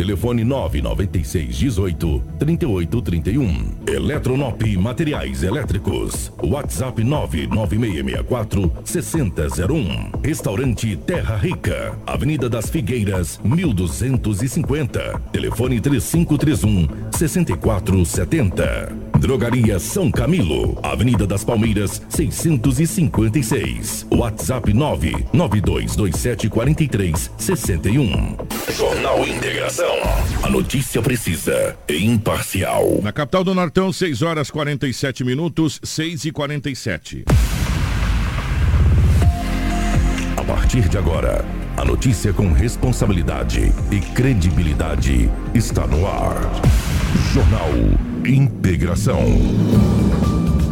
Telefone 0.00 0.44
996 0.44 1.58
18 1.58 2.22
38 2.38 3.02
31. 3.02 3.74
Eletronop 3.86 4.62
Materiais 4.78 5.42
Elétricos. 5.42 6.32
WhatsApp 6.42 7.04
99664 7.04 8.72
6001. 8.82 10.12
Restaurante 10.22 10.96
Terra 10.96 11.36
Rica. 11.36 11.98
Avenida 12.06 12.48
das 12.48 12.70
Figueiras, 12.70 13.38
1250. 13.44 15.20
Telefone 15.32 15.82
3531 15.82 16.88
6470. 17.10 18.92
Drogaria 19.18 19.78
São 19.78 20.10
Camilo. 20.10 20.78
Avenida 20.82 21.26
das 21.26 21.44
Palmeiras, 21.44 22.00
656. 22.08 24.06
WhatsApp 24.10 24.72
99227 24.72 26.48
43 26.48 27.30
61. 27.36 28.36
Jornal 28.74 29.28
Integração. 29.28 29.89
A 30.42 30.48
notícia 30.48 31.02
precisa 31.02 31.76
e 31.88 32.04
imparcial. 32.04 33.00
Na 33.02 33.12
capital 33.12 33.44
do 33.44 33.54
Nortão, 33.54 33.92
6 33.92 34.22
horas 34.22 34.50
47 34.50 35.24
minutos, 35.24 35.80
6 35.82 36.26
e 36.26 36.32
47. 36.32 37.24
A 40.36 40.44
partir 40.44 40.88
de 40.88 40.98
agora, 40.98 41.44
a 41.76 41.84
notícia 41.84 42.32
com 42.32 42.52
responsabilidade 42.52 43.72
e 43.90 44.00
credibilidade 44.14 45.30
está 45.54 45.86
no 45.86 46.06
ar. 46.06 46.36
Jornal 47.32 47.70
Integração. 48.24 50.29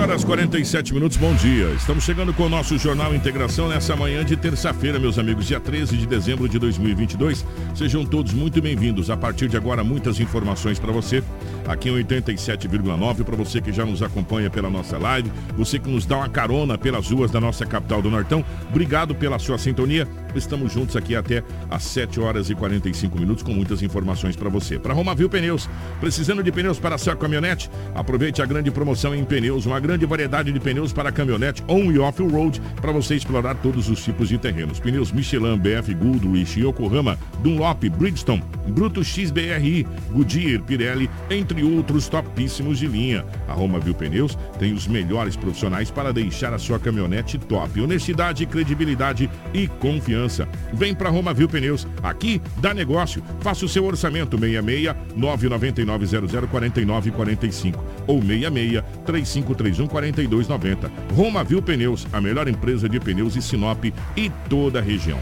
6 0.00 0.08
horas 0.08 0.24
47 0.24 0.94
minutos, 0.94 1.18
bom 1.18 1.34
dia. 1.34 1.66
Estamos 1.74 2.04
chegando 2.04 2.32
com 2.32 2.44
o 2.44 2.48
nosso 2.48 2.78
Jornal 2.78 3.14
Integração 3.14 3.68
nessa 3.68 3.94
manhã 3.94 4.24
de 4.24 4.34
terça-feira, 4.34 4.98
meus 4.98 5.18
amigos, 5.18 5.46
dia 5.46 5.60
13 5.60 5.94
de 5.94 6.06
dezembro 6.06 6.48
de 6.48 6.58
2022. 6.58 7.44
Sejam 7.74 8.06
todos 8.06 8.32
muito 8.32 8.62
bem-vindos. 8.62 9.10
A 9.10 9.16
partir 9.16 9.46
de 9.48 9.58
agora, 9.58 9.84
muitas 9.84 10.18
informações 10.18 10.78
para 10.78 10.90
você 10.90 11.22
aqui 11.68 11.90
em 11.90 12.02
87,9. 12.02 13.24
Para 13.24 13.36
você 13.36 13.60
que 13.60 13.72
já 13.72 13.84
nos 13.84 14.02
acompanha 14.02 14.48
pela 14.48 14.70
nossa 14.70 14.96
live, 14.96 15.30
você 15.54 15.78
que 15.78 15.90
nos 15.90 16.06
dá 16.06 16.16
uma 16.16 16.30
carona 16.30 16.78
pelas 16.78 17.10
ruas 17.10 17.30
da 17.30 17.38
nossa 17.38 17.66
capital 17.66 18.00
do 18.00 18.10
Nortão, 18.10 18.42
obrigado 18.70 19.14
pela 19.14 19.38
sua 19.38 19.58
sintonia. 19.58 20.08
Estamos 20.34 20.72
juntos 20.72 20.96
aqui 20.96 21.14
até 21.14 21.42
às 21.68 21.82
7 21.82 22.20
horas 22.20 22.48
e 22.48 22.54
45 22.54 23.18
minutos 23.18 23.42
com 23.42 23.52
muitas 23.52 23.82
informações 23.82 24.34
para 24.34 24.48
você. 24.48 24.78
Para 24.78 24.94
Romavil 24.94 25.28
Pneus, 25.28 25.68
precisando 26.00 26.42
de 26.42 26.52
pneus 26.52 26.78
para 26.78 26.96
sua 26.96 27.16
caminhonete? 27.16 27.70
Aproveite 27.94 28.40
a 28.40 28.46
grande 28.46 28.70
promoção 28.70 29.14
em 29.14 29.24
pneus, 29.24 29.66
uma 29.66 29.80
grande 29.80 29.89
variedade 30.06 30.52
de 30.52 30.60
pneus 30.60 30.92
para 30.92 31.12
caminhonete 31.12 31.62
on 31.68 31.90
e 31.90 31.98
off-road 31.98 32.60
para 32.80 32.92
você 32.92 33.14
explorar 33.14 33.54
todos 33.56 33.88
os 33.88 34.02
tipos 34.02 34.28
de 34.28 34.38
terrenos. 34.38 34.78
Pneus 34.80 35.12
Michelin, 35.12 35.58
BF 35.58 35.94
Goodrich, 35.94 36.60
Yokohama, 36.60 37.18
Dunlop, 37.42 37.88
Bridgestone, 37.90 38.42
Bruto 38.68 39.02
XBRI, 39.02 39.86
Goodyear, 40.12 40.62
Pirelli, 40.62 41.10
entre 41.30 41.62
outros 41.62 42.08
topíssimos 42.08 42.78
de 42.78 42.86
linha. 42.86 43.24
A 43.48 43.52
Romavil 43.52 43.94
Pneus 43.94 44.36
tem 44.58 44.72
os 44.72 44.86
melhores 44.86 45.36
profissionais 45.36 45.90
para 45.90 46.12
deixar 46.12 46.52
a 46.52 46.58
sua 46.58 46.78
caminhonete 46.78 47.38
top. 47.38 47.80
Honestidade, 47.80 48.46
credibilidade 48.46 49.30
e 49.52 49.66
confiança 49.66 50.10
confiança. 50.10 50.48
Vem 50.72 50.94
para 50.94 51.10
Roma 51.10 51.32
Viu 51.32 51.48
Pneus. 51.48 51.86
Aqui 52.02 52.40
dá 52.58 52.74
negócio. 52.74 53.22
Faça 53.40 53.64
o 53.64 53.68
seu 53.68 53.84
orçamento 53.84 54.38
66 54.38 54.94
999 55.16 56.06
00 56.06 56.48
49 56.48 57.10
45 57.10 57.84
ou 58.06 58.20
66 58.22 58.82
3531 59.00 59.86
4290. 59.86 60.90
Roma 61.14 61.42
Viu 61.42 61.60
Pneus, 61.60 62.06
a 62.12 62.20
melhor 62.20 62.48
empresa 62.48 62.88
de 62.88 63.00
pneus 63.00 63.36
em 63.36 63.40
Sinop 63.40 63.84
e 64.16 64.30
toda 64.48 64.78
a 64.78 64.82
região. 64.82 65.18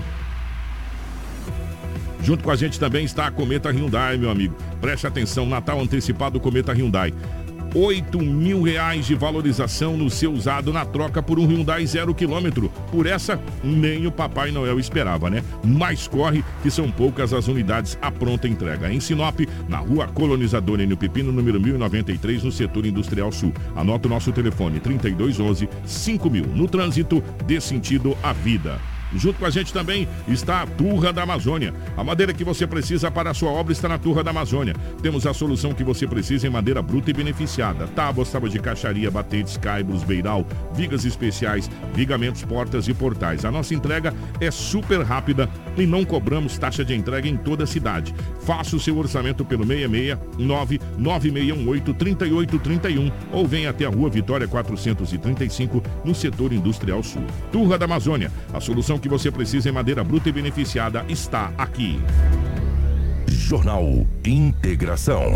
Junto 2.23 2.45
com 2.45 2.51
a 2.51 2.57
gente 2.57 2.79
também 2.79 3.05
está 3.05 3.27
a 3.27 3.31
Cometa 3.31 3.71
Hyundai, 3.71 4.17
meu 4.17 4.31
amigo. 4.31 4.55
Preste 4.81 5.07
atenção, 5.07 5.47
Natal 5.47 5.81
antecipado 5.81 6.41
Cometa 6.41 6.73
Hyundai. 6.73 7.15
8 7.75 8.19
mil 8.19 8.63
reais 8.63 9.07
de 9.07 9.15
valorização 9.15 9.97
no 9.97 10.09
seu 10.09 10.33
usado 10.33 10.73
na 10.73 10.85
troca 10.85 11.23
por 11.23 11.39
um 11.39 11.47
Hyundai 11.47 11.87
zero 11.87 12.15
quilômetro. 12.15 12.71
Por 12.91 13.07
essa, 13.07 13.41
nem 13.63 14.07
o 14.07 14.13
Papai 14.13 14.51
Noel 14.51 14.81
esperava, 14.81 15.29
né? 15.29 15.43
Mas 15.63 16.09
corre 16.09 16.45
que 16.63 16.71
são 16.71 16.91
poucas 16.91 17.33
as 17.33 17.47
unidades 17.47 17.99
à 18.01 18.11
pronta 18.11 18.49
entrega. 18.49 18.93
Em 18.93 19.01
Sinop, 19.01 19.41
na 19.69 19.79
rua 19.79 20.09
Colonizadora 20.09 20.79
no 20.87 20.97
Pepino, 20.97 21.33
número 21.33 21.61
1093, 21.61 22.45
no 22.45 22.53
setor 22.53 22.87
industrial 22.87 23.31
sul. 23.33 23.53
Anota 23.77 24.07
o 24.07 24.11
nosso 24.11 24.33
telefone, 24.33 24.81
3211 24.81 25.69
5000. 25.85 26.47
No 26.47 26.69
trânsito, 26.69 27.23
dê 27.47 27.61
sentido 27.61 28.17
à 28.23 28.33
vida. 28.33 28.79
Junto 29.15 29.39
com 29.39 29.47
a 29.47 29.51
gente 29.51 29.73
também 29.73 30.09
está 30.27 30.63
a 30.63 30.67
Turra 30.67 31.13
da 31.13 31.23
Amazônia. 31.23 31.75
A 31.97 32.05
madeira 32.05 32.33
que 32.33 32.45
você 32.45 32.67
precisa 32.67 33.11
para 33.11 33.31
a 33.31 33.35
sua 33.35 33.51
obra 33.51 33.73
está 33.73 33.89
na 33.89 33.99
Turra 33.99 34.23
da 34.23 34.31
Amazônia. 34.31 34.75
Temos 35.03 35.27
a 35.27 35.33
solução 35.33 35.73
que 35.73 35.85
você 35.85 36.07
precisa 36.07 36.47
em 36.47 36.51
madeira 36.51 36.83
bruta 36.83 37.11
e 37.11 37.15
beneficiada. 37.15 37.87
Tábuas, 37.89 38.31
tábuas 38.31 38.53
de 38.53 38.59
caixaria, 38.59 39.11
batentes, 39.11 39.57
caibros, 39.57 40.03
beiral, 40.03 40.47
vigas 40.75 41.05
especiais, 41.05 41.71
vigamentos, 41.95 42.45
portas 42.45 42.89
e 42.89 42.95
portais. 42.95 43.45
A 43.45 43.51
nossa 43.51 43.75
entrega 43.75 44.15
é 44.41 44.51
super 44.51 45.03
rápida 45.03 45.49
e 45.77 45.87
não 45.87 46.05
cobramos 46.05 46.59
taxa 46.59 46.85
de 46.85 46.95
entrega 46.95 47.29
em 47.29 47.37
toda 47.37 47.65
a 47.65 47.67
cidade. 47.67 48.15
Faça 48.41 48.77
o 48.77 48.81
seu 48.81 48.97
orçamento 48.99 49.45
pelo 49.45 49.67
669 49.67 50.81
9618 50.99 51.95
3831 51.95 53.11
ou 53.33 53.47
venha 53.47 53.71
até 53.71 53.85
a 53.87 53.91
Rua 53.91 54.11
Vitória 54.11 54.47
435 54.47 55.83
no 56.05 56.15
setor 56.15 56.53
industrial 56.53 57.03
sul. 57.03 57.25
Turra 57.51 57.79
da 57.79 57.85
Amazônia, 57.85 58.31
a 58.53 58.61
solução 58.61 58.98
que 58.99 59.09
você 59.09 59.31
precisa 59.31 59.69
em 59.69 59.73
madeira 59.73 60.03
bruta 60.03 60.29
e 60.29 60.33
beneficiada 60.33 61.05
está 61.09 61.53
aqui. 61.57 62.01
Jornal 63.29 64.07
Integração. 64.25 65.33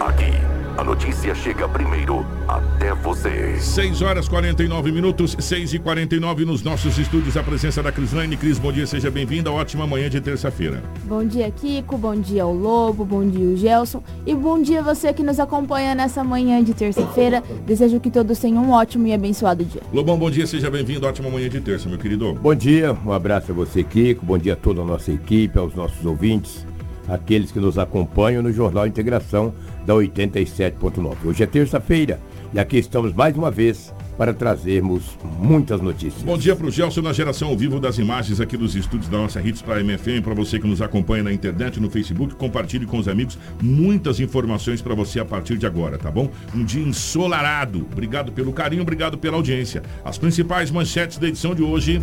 Aqui, 0.00 0.32
a 0.76 0.82
notícia 0.82 1.34
chega 1.34 1.68
primeiro 1.68 2.26
até 2.48 2.92
você. 2.94 3.56
6 3.58 4.02
horas 4.02 4.28
49 4.28 4.90
minutos, 4.90 5.36
6 5.38 5.74
e 5.74 5.78
49 5.78 6.44
nos 6.44 6.62
nossos 6.62 6.98
estúdios. 6.98 7.36
A 7.36 7.42
presença 7.42 7.82
da 7.82 7.92
Crislane. 7.92 8.36
Cris, 8.36 8.58
bom 8.58 8.72
dia, 8.72 8.86
seja 8.86 9.10
bem-vinda. 9.10 9.50
Ótima 9.52 9.86
manhã 9.86 10.10
de 10.10 10.20
terça-feira. 10.20 10.82
Bom 11.04 11.24
dia, 11.24 11.50
Kiko. 11.50 11.96
Bom 11.96 12.16
dia, 12.16 12.42
ao 12.42 12.52
Lobo. 12.52 13.04
Bom 13.04 13.24
dia, 13.26 13.46
o 13.46 13.56
Gelson. 13.56 14.02
E 14.26 14.34
bom 14.34 14.60
dia 14.60 14.82
você 14.82 15.12
que 15.12 15.22
nos 15.22 15.38
acompanha 15.38 15.94
nessa 15.94 16.24
manhã 16.24 16.62
de 16.62 16.74
terça-feira. 16.74 17.42
Desejo 17.64 18.00
que 18.00 18.10
todos 18.10 18.38
tenham 18.38 18.64
um 18.64 18.70
ótimo 18.70 19.06
e 19.06 19.12
abençoado 19.12 19.64
dia. 19.64 19.82
Lobão, 19.92 20.18
bom 20.18 20.30
dia, 20.30 20.46
seja 20.46 20.70
bem-vindo. 20.70 21.06
Ótima 21.06 21.30
manhã 21.30 21.48
de 21.48 21.60
terça, 21.60 21.88
meu 21.88 21.98
querido. 21.98 22.34
Bom 22.34 22.54
dia, 22.54 22.96
um 23.04 23.12
abraço 23.12 23.52
a 23.52 23.54
você, 23.54 23.84
Kiko. 23.84 24.26
Bom 24.26 24.38
dia 24.38 24.54
a 24.54 24.56
toda 24.56 24.82
a 24.82 24.84
nossa 24.84 25.12
equipe, 25.12 25.58
aos 25.58 25.74
nossos 25.74 26.04
ouvintes, 26.04 26.66
aqueles 27.08 27.52
que 27.52 27.60
nos 27.60 27.78
acompanham 27.78 28.42
no 28.42 28.52
Jornal 28.52 28.86
Integração 28.86 29.52
da 29.86 29.94
87.9. 29.94 31.16
Hoje 31.24 31.42
é 31.42 31.46
terça-feira 31.46 32.20
e 32.52 32.58
aqui 32.58 32.78
estamos 32.78 33.12
mais 33.12 33.36
uma 33.36 33.50
vez 33.50 33.92
para 34.16 34.32
trazermos 34.32 35.18
muitas 35.40 35.80
notícias. 35.80 36.22
Bom 36.22 36.38
dia 36.38 36.54
para 36.54 36.66
o 36.66 36.70
Gelson 36.70 37.02
na 37.02 37.12
geração 37.12 37.48
ao 37.48 37.56
vivo 37.56 37.80
das 37.80 37.98
imagens 37.98 38.40
aqui 38.40 38.56
dos 38.56 38.74
estúdios 38.74 39.08
da 39.08 39.18
nossa 39.18 39.40
Hits 39.40 39.60
para 39.60 39.80
a 39.80 39.84
MFM. 39.84 40.22
Para 40.22 40.34
você 40.34 40.58
que 40.58 40.66
nos 40.66 40.80
acompanha 40.80 41.24
na 41.24 41.32
internet, 41.32 41.80
no 41.80 41.90
Facebook, 41.90 42.34
compartilhe 42.36 42.86
com 42.86 42.98
os 42.98 43.08
amigos. 43.08 43.38
Muitas 43.60 44.20
informações 44.20 44.80
para 44.80 44.94
você 44.94 45.20
a 45.20 45.24
partir 45.24 45.58
de 45.58 45.66
agora, 45.66 45.98
tá 45.98 46.10
bom? 46.10 46.30
Um 46.54 46.64
dia 46.64 46.82
ensolarado. 46.82 47.86
Obrigado 47.92 48.32
pelo 48.32 48.52
carinho, 48.52 48.82
obrigado 48.82 49.18
pela 49.18 49.36
audiência. 49.36 49.82
As 50.04 50.16
principais 50.16 50.70
manchetes 50.70 51.18
da 51.18 51.26
edição 51.26 51.54
de 51.54 51.62
hoje. 51.62 52.00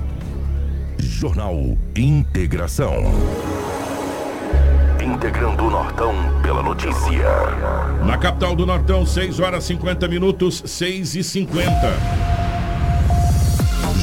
Jornal 0.99 1.77
Integração. 1.95 3.60
Integrando 5.03 5.63
o 5.65 5.69
Nortão 5.71 6.13
pela 6.43 6.61
notícia. 6.61 7.27
Na 8.05 8.19
capital 8.19 8.55
do 8.55 8.67
Nortão, 8.67 9.03
6 9.03 9.39
horas 9.39 9.63
50 9.63 10.07
minutos, 10.07 10.61
6 10.63 11.15
e 11.15 11.23
50. 11.23 11.71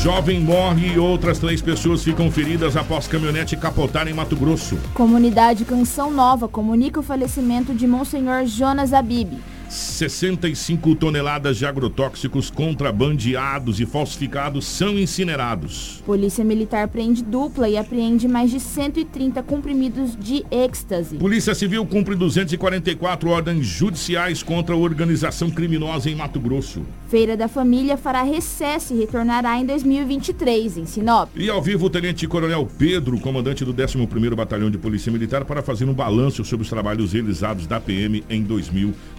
Jovem 0.02 0.40
morre 0.40 0.94
e 0.94 0.98
outras 0.98 1.38
três 1.38 1.62
pessoas 1.62 2.02
ficam 2.02 2.30
feridas 2.30 2.76
após 2.76 3.06
caminhonete 3.06 3.56
capotar 3.56 4.08
em 4.08 4.12
Mato 4.12 4.34
Grosso. 4.36 4.76
Comunidade 4.92 5.64
Canção 5.64 6.10
Nova 6.10 6.48
comunica 6.48 6.98
o 6.98 7.02
falecimento 7.02 7.72
de 7.72 7.86
Monsenhor 7.86 8.46
Jonas 8.46 8.92
Abib. 8.92 9.38
65 9.68 10.94
toneladas 10.94 11.56
de 11.56 11.66
agrotóxicos 11.66 12.50
contrabandeados 12.50 13.80
e 13.80 13.86
falsificados 13.86 14.66
são 14.66 14.98
incinerados. 14.98 16.02
Polícia 16.04 16.44
Militar 16.44 16.88
prende 16.88 17.22
dupla 17.22 17.68
e 17.68 17.76
apreende 17.76 18.26
mais 18.26 18.50
de 18.50 18.60
130 18.60 19.42
comprimidos 19.42 20.16
de 20.16 20.44
êxtase. 20.50 21.16
Polícia 21.16 21.54
Civil 21.54 21.84
cumpre 21.86 22.14
244 22.14 23.28
ordens 23.30 23.66
judiciais 23.66 24.42
contra 24.42 24.74
a 24.74 24.78
organização 24.78 25.50
criminosa 25.50 26.10
em 26.10 26.14
Mato 26.14 26.40
Grosso. 26.40 26.82
Feira 27.08 27.36
da 27.36 27.48
Família 27.48 27.96
fará 27.96 28.22
recesso 28.22 28.94
e 28.94 28.98
retornará 28.98 29.58
em 29.58 29.64
2023 29.64 30.78
em 30.78 30.86
Sinop. 30.86 31.30
E 31.34 31.48
ao 31.48 31.62
vivo 31.62 31.86
o 31.86 31.90
Tenente 31.90 32.26
Coronel 32.26 32.68
Pedro, 32.78 33.18
comandante 33.18 33.64
do 33.64 33.72
11º 33.72 34.34
Batalhão 34.34 34.70
de 34.70 34.78
Polícia 34.78 35.10
Militar, 35.10 35.44
para 35.44 35.62
fazer 35.62 35.84
um 35.86 35.94
balanço 35.94 36.44
sobre 36.44 36.64
os 36.64 36.70
trabalhos 36.70 37.12
realizados 37.12 37.66
da 37.66 37.80
PM 37.80 38.24
em 38.28 38.42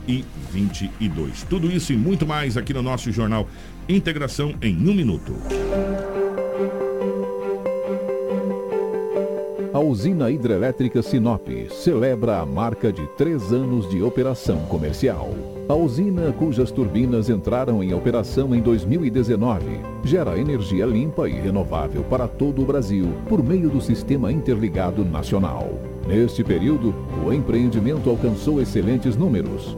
2022. 0.08 1.44
Tudo 1.44 1.72
isso 1.72 1.94
e 1.94 1.98
muito 1.98 2.26
mais 2.26 2.58
aqui 2.58 2.74
no 2.74 2.82
nosso 2.82 3.12
jornal 3.12 3.48
Integração 3.88 4.54
em 4.62 4.78
um 4.88 4.94
minuto. 4.94 5.34
A 9.74 9.80
usina 9.80 10.30
hidrelétrica 10.30 11.02
Sinop 11.02 11.48
celebra 11.72 12.40
a 12.40 12.46
marca 12.46 12.92
de 12.92 13.08
três 13.18 13.54
anos 13.54 13.90
de 13.90 14.04
operação 14.04 14.60
comercial. 14.66 15.34
A 15.68 15.74
usina, 15.74 16.32
cujas 16.34 16.70
turbinas 16.70 17.30
entraram 17.30 17.84
em 17.84 17.94
operação 17.94 18.54
em 18.54 18.62
2019, 18.62 19.66
gera 20.04 20.38
energia 20.38 20.86
limpa 20.86 21.30
e 21.30 21.34
renovável 21.34 22.04
para 22.04 22.28
todo 22.28 22.62
o 22.62 22.66
Brasil 22.66 23.08
por 23.28 23.44
meio 23.44 23.70
do 23.70 23.80
Sistema 23.80 24.32
Interligado 24.32 25.06
Nacional. 25.06 25.80
Neste 26.08 26.44
período, 26.44 26.94
o 27.26 27.32
empreendimento 27.32 28.10
alcançou 28.10 28.60
excelentes 28.60 29.16
números. 29.16 29.78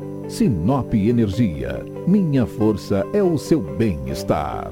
Sinop 0.31 0.93
Energia. 0.93 1.85
Minha 2.07 2.45
força 2.45 3.05
é 3.13 3.21
o 3.21 3.37
seu 3.37 3.59
bem-estar. 3.59 4.71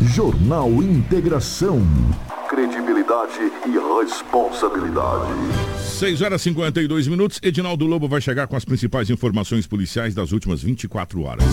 Jornal 0.00 0.70
Integração. 0.82 1.82
Credibilidade 2.48 3.52
e 3.66 4.00
responsabilidade. 4.02 5.32
6 5.78 6.22
horas 6.22 6.40
e 6.40 6.44
52 6.44 7.06
minutos. 7.06 7.38
Edinaldo 7.42 7.84
Lobo 7.84 8.08
vai 8.08 8.22
chegar 8.22 8.46
com 8.46 8.56
as 8.56 8.64
principais 8.64 9.10
informações 9.10 9.66
policiais 9.66 10.14
das 10.14 10.32
últimas 10.32 10.62
24 10.62 11.22
horas. 11.24 11.44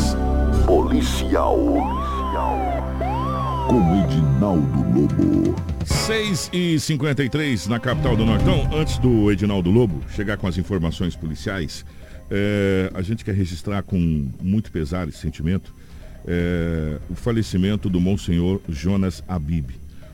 Policial. 0.66 1.58
Policial. 1.58 2.88
Com 3.68 4.06
Edinaldo 4.06 5.00
Lobo. 5.00 5.71
6 5.86 6.50
e 6.54 6.80
53 6.80 7.68
na 7.68 7.80
capital 7.80 8.16
do 8.16 8.26
Nortão. 8.26 8.70
Antes 8.74 8.98
do 8.98 9.32
Edinaldo 9.32 9.70
Lobo 9.72 10.02
chegar 10.12 10.38
com 10.38 10.48
as 10.48 10.58
informações 10.58 11.16
policiais, 11.16 11.86
é, 12.30 12.92
a 12.94 13.02
gente 13.02 13.26
quer 13.26 13.36
registrar 13.36 13.84
com 13.84 14.30
muito 14.42 14.72
pesar 14.72 15.08
esse 15.08 15.18
sentimento 15.18 15.74
é, 16.26 17.00
o 17.10 17.16
falecimento 17.16 17.90
do 17.90 18.00
Monsenhor 18.00 18.60
Jonas 18.70 19.24
Abib. 19.28 19.72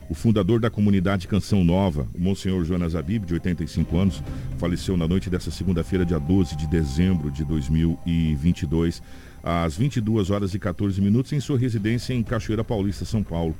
O 0.08 0.14
fundador 0.14 0.58
da 0.58 0.70
comunidade 0.70 1.28
Canção 1.28 1.62
Nova, 1.62 2.08
o 2.14 2.20
Monsenhor 2.20 2.64
Jonas 2.64 2.94
Abib, 2.94 3.26
de 3.26 3.34
85 3.34 3.96
anos, 3.96 4.22
faleceu 4.56 4.96
na 4.96 5.06
noite 5.06 5.28
dessa 5.28 5.50
segunda-feira, 5.50 6.04
dia 6.04 6.18
12 6.18 6.56
de 6.56 6.66
dezembro 6.66 7.30
de 7.30 7.44
2022, 7.44 9.02
às 9.42 9.76
22 9.76 10.30
horas 10.30 10.54
e 10.54 10.58
14 10.58 10.98
minutos, 11.02 11.32
em 11.34 11.40
sua 11.40 11.58
residência 11.58 12.14
em 12.14 12.22
Cachoeira 12.22 12.64
Paulista, 12.64 13.04
São 13.04 13.22
Paulo. 13.22 13.54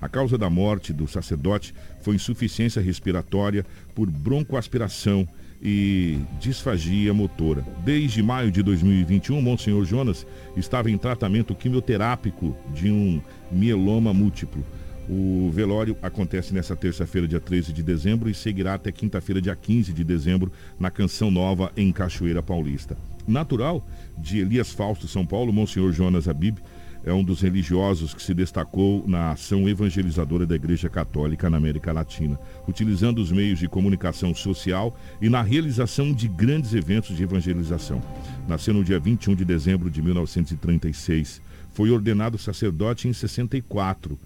A 0.00 0.08
causa 0.08 0.36
da 0.36 0.50
morte 0.50 0.92
do 0.92 1.08
sacerdote 1.08 1.74
foi 2.02 2.16
insuficiência 2.16 2.82
respiratória 2.82 3.64
por 3.94 4.10
broncoaspiração 4.10 5.26
e 5.62 6.18
disfagia 6.38 7.14
motora. 7.14 7.64
Desde 7.84 8.22
maio 8.22 8.50
de 8.50 8.62
2021, 8.62 9.40
Monsenhor 9.40 9.84
Jonas 9.84 10.26
estava 10.56 10.90
em 10.90 10.98
tratamento 10.98 11.54
quimioterápico 11.54 12.54
de 12.74 12.90
um 12.90 13.20
mieloma 13.50 14.12
múltiplo. 14.12 14.64
O 15.08 15.50
velório 15.52 15.96
acontece 16.02 16.52
nesta 16.52 16.74
terça-feira, 16.74 17.28
dia 17.28 17.40
13 17.40 17.72
de 17.72 17.82
dezembro, 17.82 18.28
e 18.28 18.34
seguirá 18.34 18.74
até 18.74 18.90
quinta-feira, 18.90 19.40
dia 19.40 19.54
15 19.54 19.92
de 19.92 20.02
dezembro, 20.02 20.50
na 20.80 20.90
Canção 20.90 21.30
Nova, 21.30 21.70
em 21.76 21.92
Cachoeira 21.92 22.42
Paulista. 22.42 22.96
Natural 23.26 23.84
de 24.18 24.40
Elias 24.40 24.72
Fausto, 24.72 25.06
São 25.06 25.24
Paulo, 25.24 25.52
Monsenhor 25.52 25.92
Jonas 25.92 26.28
Abib 26.28 26.58
é 27.06 27.14
um 27.14 27.22
dos 27.22 27.40
religiosos 27.40 28.12
que 28.12 28.20
se 28.20 28.34
destacou 28.34 29.04
na 29.06 29.30
ação 29.30 29.68
evangelizadora 29.68 30.44
da 30.44 30.56
Igreja 30.56 30.90
Católica 30.90 31.48
na 31.48 31.56
América 31.56 31.92
Latina, 31.92 32.36
utilizando 32.66 33.18
os 33.18 33.30
meios 33.30 33.60
de 33.60 33.68
comunicação 33.68 34.34
social 34.34 34.98
e 35.22 35.28
na 35.28 35.40
realização 35.40 36.12
de 36.12 36.26
grandes 36.26 36.74
eventos 36.74 37.16
de 37.16 37.22
evangelização. 37.22 38.02
Nasceu 38.48 38.74
no 38.74 38.82
dia 38.82 38.98
21 38.98 39.36
de 39.36 39.44
dezembro 39.44 39.88
de 39.88 40.02
1936. 40.02 41.40
Foi 41.72 41.90
ordenado 41.90 42.36
sacerdote 42.38 43.06
em 43.06 43.12
64, 43.12 44.18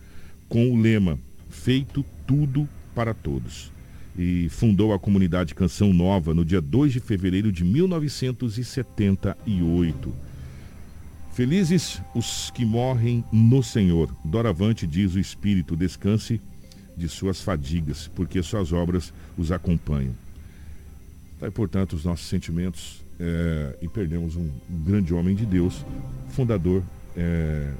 com 0.49 0.73
o 0.73 0.81
lema 0.81 1.19
Feito 1.51 2.03
tudo 2.27 2.67
para 2.95 3.13
todos. 3.13 3.71
E 4.17 4.49
fundou 4.49 4.95
a 4.95 4.99
comunidade 4.99 5.55
Canção 5.55 5.93
Nova 5.93 6.33
no 6.33 6.47
dia 6.47 6.63
2 6.63 6.95
de 6.95 7.01
fevereiro 7.01 7.53
de 7.53 7.63
1978. 7.63 10.30
Felizes 11.41 12.03
os 12.15 12.51
que 12.51 12.67
morrem 12.67 13.25
no 13.33 13.63
Senhor. 13.63 14.15
Doravante 14.23 14.87
diz 14.87 15.15
o 15.15 15.19
Espírito, 15.19 15.75
descanse 15.75 16.39
de 16.95 17.09
suas 17.09 17.41
fadigas, 17.41 18.09
porque 18.09 18.43
suas 18.43 18.75
obras 18.75 19.11
os 19.39 19.51
acompanham. 19.51 20.15
Tá, 21.39 21.51
portanto, 21.51 21.95
os 21.95 22.05
nossos 22.05 22.29
sentimentos 22.29 23.03
é, 23.19 23.75
e 23.81 23.89
perdemos 23.89 24.37
um, 24.37 24.51
um, 24.71 24.85
grande 24.85 25.15
homem 25.15 25.35
de 25.35 25.47
Deus, 25.47 25.83
fundador 26.29 26.83
é, 27.17 27.73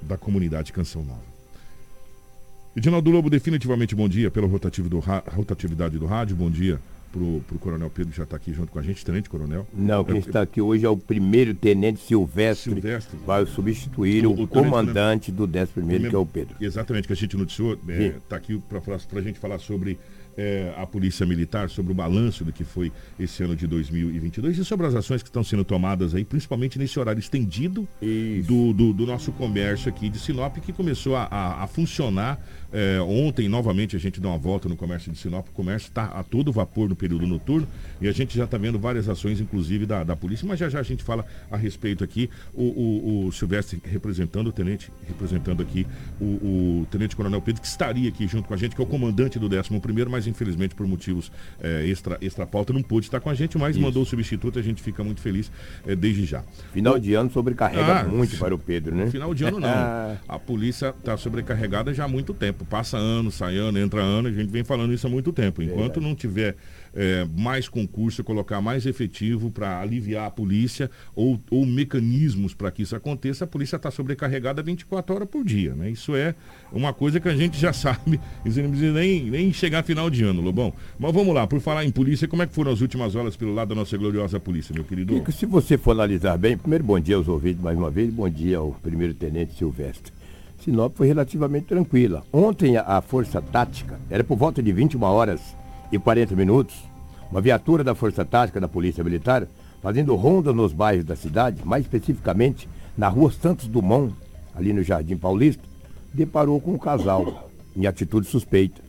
da 0.00 0.16
comunidade 0.16 0.72
Canção 0.72 1.04
Nova. 1.04 1.20
Edinaldo 2.74 3.10
Lobo, 3.10 3.28
definitivamente 3.28 3.94
bom 3.94 4.08
dia 4.08 4.30
pela 4.30 4.48
rotatividade 4.48 5.98
do 5.98 6.06
rádio, 6.06 6.34
bom 6.34 6.50
dia 6.50 6.80
pro, 7.12 7.40
pro 7.46 7.58
Coronel 7.58 7.90
Pedro 7.90 8.10
que 8.10 8.16
já 8.16 8.24
está 8.24 8.36
aqui 8.36 8.52
junto 8.52 8.72
com 8.72 8.78
a 8.78 8.82
gente, 8.82 9.04
Tenente 9.04 9.28
Coronel. 9.28 9.66
Não, 9.72 10.02
quem 10.02 10.18
está 10.18 10.42
aqui 10.42 10.60
hoje 10.60 10.86
é 10.86 10.88
o 10.88 10.96
primeiro 10.96 11.54
Tenente 11.54 12.00
Silvestre, 12.00 12.72
Silvestre. 12.72 13.18
vai 13.24 13.44
substituir 13.46 14.26
o, 14.26 14.32
o, 14.32 14.42
o 14.42 14.48
comandante 14.48 15.30
do 15.30 15.44
11 15.44 15.66
primeiro, 15.72 16.08
que 16.08 16.14
é 16.14 16.18
o 16.18 16.26
Pedro. 16.26 16.56
Exatamente, 16.60 17.06
que 17.06 17.12
a 17.12 17.16
gente 17.16 17.36
noticiou, 17.36 17.74
está 17.74 17.92
é, 17.92 18.14
tá 18.28 18.36
aqui 18.36 18.60
para 18.68 18.80
a 19.20 19.22
gente 19.22 19.38
falar 19.38 19.58
sobre 19.58 19.98
é, 20.36 20.72
a 20.76 20.86
Polícia 20.86 21.24
Militar 21.24 21.70
sobre 21.70 21.92
o 21.92 21.94
balanço 21.94 22.44
do 22.44 22.52
que 22.52 22.64
foi 22.64 22.92
esse 23.18 23.42
ano 23.42 23.54
de 23.54 23.66
2022 23.66 24.58
e 24.58 24.64
sobre 24.64 24.86
as 24.86 24.94
ações 24.94 25.22
que 25.22 25.28
estão 25.28 25.44
sendo 25.44 25.64
tomadas 25.64 26.14
aí, 26.14 26.24
principalmente 26.24 26.78
nesse 26.78 26.98
horário 26.98 27.20
estendido 27.20 27.86
do, 28.46 28.72
do, 28.72 28.92
do, 28.92 29.06
nosso 29.06 29.32
comércio 29.32 29.88
aqui 29.88 30.08
de 30.08 30.18
Sinop, 30.18 30.56
que 30.58 30.72
começou 30.72 31.16
a, 31.16 31.24
a, 31.24 31.64
a 31.64 31.66
funcionar 31.66 32.40
é, 32.72 33.00
ontem. 33.00 33.48
Novamente 33.48 33.94
a 33.94 33.98
gente 33.98 34.20
dá 34.20 34.28
uma 34.28 34.38
volta 34.38 34.68
no 34.68 34.76
comércio 34.76 35.12
de 35.12 35.18
Sinop, 35.18 35.48
o 35.48 35.52
comércio 35.52 35.88
está 35.88 36.06
a 36.06 36.22
todo 36.22 36.50
vapor 36.50 36.88
no 36.88 36.96
período 36.96 37.26
noturno 37.26 37.68
e 38.00 38.08
a 38.08 38.12
gente 38.12 38.36
já 38.36 38.44
está 38.44 38.56
vendo 38.56 38.78
várias 38.78 39.08
ações, 39.08 39.40
inclusive 39.40 39.86
da, 39.86 40.02
da 40.02 40.16
polícia, 40.16 40.46
mas 40.46 40.58
já 40.58 40.68
já 40.68 40.80
a 40.80 40.82
gente 40.82 41.02
fala 41.02 41.24
a 41.50 41.56
respeito 41.56 42.02
aqui. 42.02 42.28
O, 42.54 42.62
o, 42.62 43.26
o 43.26 43.32
Silvestre 43.32 43.80
representando 43.84 44.48
o 44.48 44.52
tenente, 44.52 44.90
representando 45.06 45.62
aqui 45.62 45.86
o, 46.20 46.24
o 46.82 46.86
Tenente 46.90 47.14
Coronel 47.14 47.40
Pedro, 47.40 47.60
que 47.60 47.66
estaria 47.66 48.08
aqui 48.08 48.26
junto 48.26 48.48
com 48.48 48.54
a 48.54 48.56
gente, 48.56 48.74
que 48.74 48.80
é 48.80 48.84
o 48.84 48.86
comandante 48.86 49.38
do 49.38 49.46
11 49.46 49.80
primeiro, 49.80 50.10
mas 50.10 50.21
mas 50.22 50.26
infelizmente 50.26 50.74
por 50.74 50.86
motivos 50.86 51.32
é, 51.60 51.86
extra, 51.86 52.16
extra 52.20 52.46
pauta 52.46 52.72
não 52.72 52.82
pôde 52.82 53.06
estar 53.06 53.20
com 53.20 53.28
a 53.28 53.34
gente, 53.34 53.58
mas 53.58 53.76
Isso. 53.76 53.84
mandou 53.84 54.02
o 54.02 54.06
substituto, 54.06 54.58
a 54.58 54.62
gente 54.62 54.80
fica 54.80 55.02
muito 55.02 55.20
feliz 55.20 55.50
é, 55.86 55.96
desde 55.96 56.24
já. 56.24 56.42
Final 56.72 56.98
de 56.98 57.14
ano 57.14 57.30
sobrecarrega 57.30 58.00
ah, 58.00 58.04
muito 58.04 58.36
para 58.38 58.54
o 58.54 58.58
Pedro, 58.58 58.94
né? 58.94 59.10
Final 59.10 59.34
de 59.34 59.44
ano 59.44 59.58
não. 59.58 59.68
a 60.28 60.38
polícia 60.38 60.94
está 60.96 61.16
sobrecarregada 61.16 61.92
já 61.92 62.04
há 62.04 62.08
muito 62.08 62.32
tempo. 62.32 62.64
Passa 62.64 62.96
ano, 62.96 63.30
sai 63.30 63.56
ano, 63.56 63.78
entra 63.78 64.00
ano, 64.00 64.28
a 64.28 64.32
gente 64.32 64.50
vem 64.50 64.64
falando 64.64 64.92
isso 64.92 65.06
há 65.06 65.10
muito 65.10 65.32
tempo. 65.32 65.62
Enquanto 65.62 65.94
Verdade. 65.94 66.06
não 66.06 66.14
tiver 66.14 66.56
é, 66.94 67.26
mais 67.36 67.68
concurso, 67.68 68.22
colocar 68.22 68.60
mais 68.60 68.86
efetivo 68.86 69.50
para 69.50 69.80
aliviar 69.80 70.26
a 70.26 70.30
polícia 70.30 70.90
ou, 71.14 71.40
ou 71.50 71.64
mecanismos 71.64 72.54
para 72.54 72.70
que 72.70 72.82
isso 72.82 72.94
aconteça, 72.94 73.44
a 73.44 73.46
polícia 73.46 73.76
está 73.76 73.90
sobrecarregada 73.90 74.62
24 74.62 75.14
horas 75.14 75.28
por 75.28 75.44
dia. 75.44 75.74
Né? 75.74 75.90
Isso 75.90 76.14
é 76.14 76.34
uma 76.72 76.92
coisa 76.92 77.20
que 77.20 77.28
a 77.28 77.36
gente 77.36 77.58
já 77.58 77.72
sabe, 77.74 78.20
isso 78.44 78.60
não 78.62 78.70
precisa 78.70 78.92
nem, 78.92 79.30
nem 79.30 79.52
chegar 79.52 79.82
final 79.82 80.10
de 80.10 80.24
ano, 80.24 80.40
Lobão. 80.40 80.72
Mas 80.98 81.12
vamos 81.12 81.34
lá, 81.34 81.46
por 81.46 81.60
falar 81.60 81.84
em 81.84 81.90
polícia, 81.90 82.28
como 82.28 82.42
é 82.42 82.46
que 82.46 82.54
foram 82.54 82.72
as 82.72 82.80
últimas 82.80 83.14
horas 83.14 83.36
pelo 83.36 83.54
lado 83.54 83.70
da 83.70 83.74
nossa 83.74 83.96
gloriosa 83.96 84.38
polícia, 84.38 84.74
meu 84.74 84.84
querido? 84.84 85.14
Kiko, 85.14 85.32
se 85.32 85.46
você 85.46 85.78
for 85.78 85.92
analisar 85.92 86.36
bem, 86.36 86.56
primeiro 86.56 86.84
bom 86.84 86.98
dia 87.00 87.16
aos 87.16 87.28
ouvintes 87.28 87.62
mais 87.62 87.76
uma 87.76 87.90
vez, 87.90 88.12
bom 88.12 88.28
dia 88.28 88.58
ao 88.58 88.72
primeiro 88.72 89.14
tenente 89.14 89.56
Silvestre. 89.56 90.12
Sinop 90.62 90.96
foi 90.96 91.08
relativamente 91.08 91.66
tranquila. 91.66 92.22
Ontem 92.32 92.76
a, 92.76 92.82
a 92.82 93.02
Força 93.02 93.42
Tática, 93.42 93.98
era 94.08 94.22
por 94.22 94.36
volta 94.36 94.62
de 94.62 94.72
21 94.72 95.02
horas 95.02 95.40
e 95.92 95.98
40 95.98 96.34
minutos, 96.34 96.74
uma 97.30 97.40
viatura 97.40 97.84
da 97.84 97.94
Força 97.94 98.24
Tática 98.24 98.58
da 98.58 98.66
Polícia 98.66 99.04
Militar, 99.04 99.46
fazendo 99.82 100.16
ronda 100.16 100.52
nos 100.52 100.72
bairros 100.72 101.04
da 101.04 101.14
cidade, 101.14 101.60
mais 101.64 101.84
especificamente 101.84 102.66
na 102.96 103.08
rua 103.08 103.30
Santos 103.30 103.68
Dumont, 103.68 104.14
ali 104.54 104.72
no 104.72 104.82
Jardim 104.82 105.16
Paulista, 105.16 105.62
deparou 106.12 106.60
com 106.60 106.72
um 106.72 106.78
casal 106.78 107.50
em 107.76 107.86
atitude 107.86 108.26
suspeita. 108.26 108.80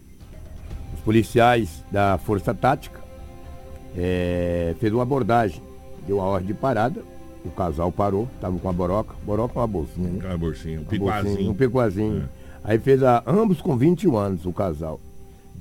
Os 0.93 0.99
policiais 1.01 1.83
da 1.91 2.17
Força 2.17 2.53
Tática 2.53 2.99
é, 3.97 4.73
fez 4.79 4.93
uma 4.93 5.03
abordagem, 5.03 5.61
deu 6.07 6.21
a 6.21 6.23
ordem 6.23 6.47
de 6.47 6.53
parada, 6.53 7.01
o 7.43 7.51
casal 7.51 7.91
parou, 7.91 8.27
estava 8.35 8.57
com 8.57 8.69
a 8.69 8.73
boroca. 8.73 9.15
Boroca 9.25 9.53
é 9.55 9.59
uma 9.59 9.67
bolsinha, 9.67 10.09
né? 10.09 10.25
Uma 10.25 10.37
bolsinha, 10.37 10.79
um 10.79 10.85
picuazinho. 10.85 11.51
Um 11.51 11.53
picuazinho. 11.53 12.23
É. 12.23 12.43
Aí 12.63 12.79
fez 12.79 13.03
a, 13.03 13.21
ambos 13.27 13.61
com 13.61 13.75
21 13.75 14.15
anos, 14.15 14.45
o 14.45 14.53
casal. 14.53 14.99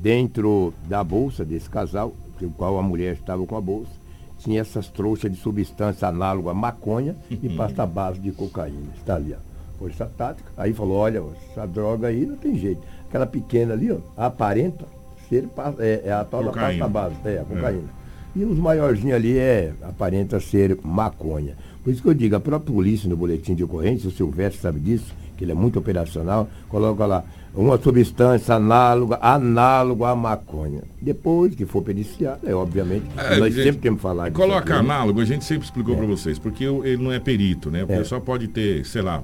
Dentro 0.03 0.75
da 0.89 1.05
bolsa 1.05 1.45
desse 1.45 1.71
casal, 1.71 2.13
o 2.41 2.51
qual 2.51 2.77
a 2.77 2.83
mulher 2.83 3.15
estava 3.15 3.47
com 3.47 3.57
a 3.57 3.61
bolsa, 3.61 3.93
tinha 4.41 4.61
essas 4.61 4.89
trouxas 4.89 5.31
de 5.31 5.37
substância 5.37 6.09
análoga 6.09 6.51
à 6.51 6.55
maconha 6.55 7.15
e 7.31 7.49
pasta 7.51 7.87
base 7.87 8.19
de 8.19 8.33
cocaína. 8.33 8.91
Está 8.99 9.15
ali, 9.15 9.33
ó. 9.33 9.79
Força 9.79 10.11
tática. 10.19 10.51
Aí 10.57 10.73
falou, 10.73 10.97
olha, 10.97 11.23
essa 11.49 11.67
droga 11.67 12.09
aí 12.09 12.27
não 12.27 12.35
tem 12.35 12.59
jeito. 12.59 12.83
Aquela 13.09 13.27
pequena 13.27 13.75
ali, 13.75 13.93
ó, 13.93 13.99
aparenta 14.17 14.85
ser 15.29 15.49
é, 15.79 16.03
é 16.07 16.13
a 16.13 16.25
tal 16.25 16.43
cocaína. 16.47 16.89
da 16.89 16.91
pasta 16.91 17.19
base, 17.21 17.37
é, 17.37 17.41
a 17.41 17.45
cocaína. 17.45 17.89
É. 17.99 18.39
E 18.41 18.45
os 18.45 18.59
maiorzinhos 18.59 19.15
ali 19.15 19.39
é, 19.39 19.73
aparenta 19.83 20.41
ser 20.41 20.77
maconha. 20.83 21.55
Por 21.85 21.93
isso 21.93 22.03
que 22.03 22.09
eu 22.09 22.15
digo, 22.15 22.35
a 22.35 22.41
própria 22.41 22.75
polícia 22.75 23.09
no 23.09 23.17
boletim 23.17 23.55
de 23.55 23.63
ocorrência, 23.63 24.09
o 24.09 24.13
Silvestre 24.13 24.61
sabe 24.61 24.81
disso, 24.81 25.15
que 25.43 25.45
ele 25.45 25.53
é 25.53 25.57
muito 25.57 25.77
operacional, 25.81 26.49
coloca 26.69 27.05
lá 27.05 27.25
uma 27.53 27.77
substância 27.77 28.55
análoga, 28.55 29.19
análogo 29.21 30.05
à 30.05 30.15
maconha. 30.15 30.83
Depois 31.01 31.55
que 31.55 31.67
for 31.67 31.83
periciado, 31.83 32.49
é 32.49 32.55
obviamente, 32.55 33.05
é, 33.17 33.37
nós 33.37 33.53
gente, 33.53 33.65
sempre 33.65 33.81
temos 33.83 33.99
que 33.99 34.03
falar 34.03 34.29
disso. 34.29 34.41
Coloca 34.41 34.61
aqui, 34.61 34.71
né? 34.71 34.79
análogo, 34.79 35.21
a 35.21 35.25
gente 35.25 35.45
sempre 35.45 35.65
explicou 35.65 35.95
é. 35.95 35.99
para 35.99 36.07
vocês, 36.07 36.39
porque 36.39 36.65
ele 36.65 37.03
não 37.03 37.13
é 37.13 37.19
perito, 37.19 37.71
né? 37.71 37.83
O 37.83 37.93
é. 37.93 37.99
pessoal 37.99 38.21
pode 38.21 38.47
ter, 38.49 38.87
sei 38.87 39.03
lá, 39.03 39.21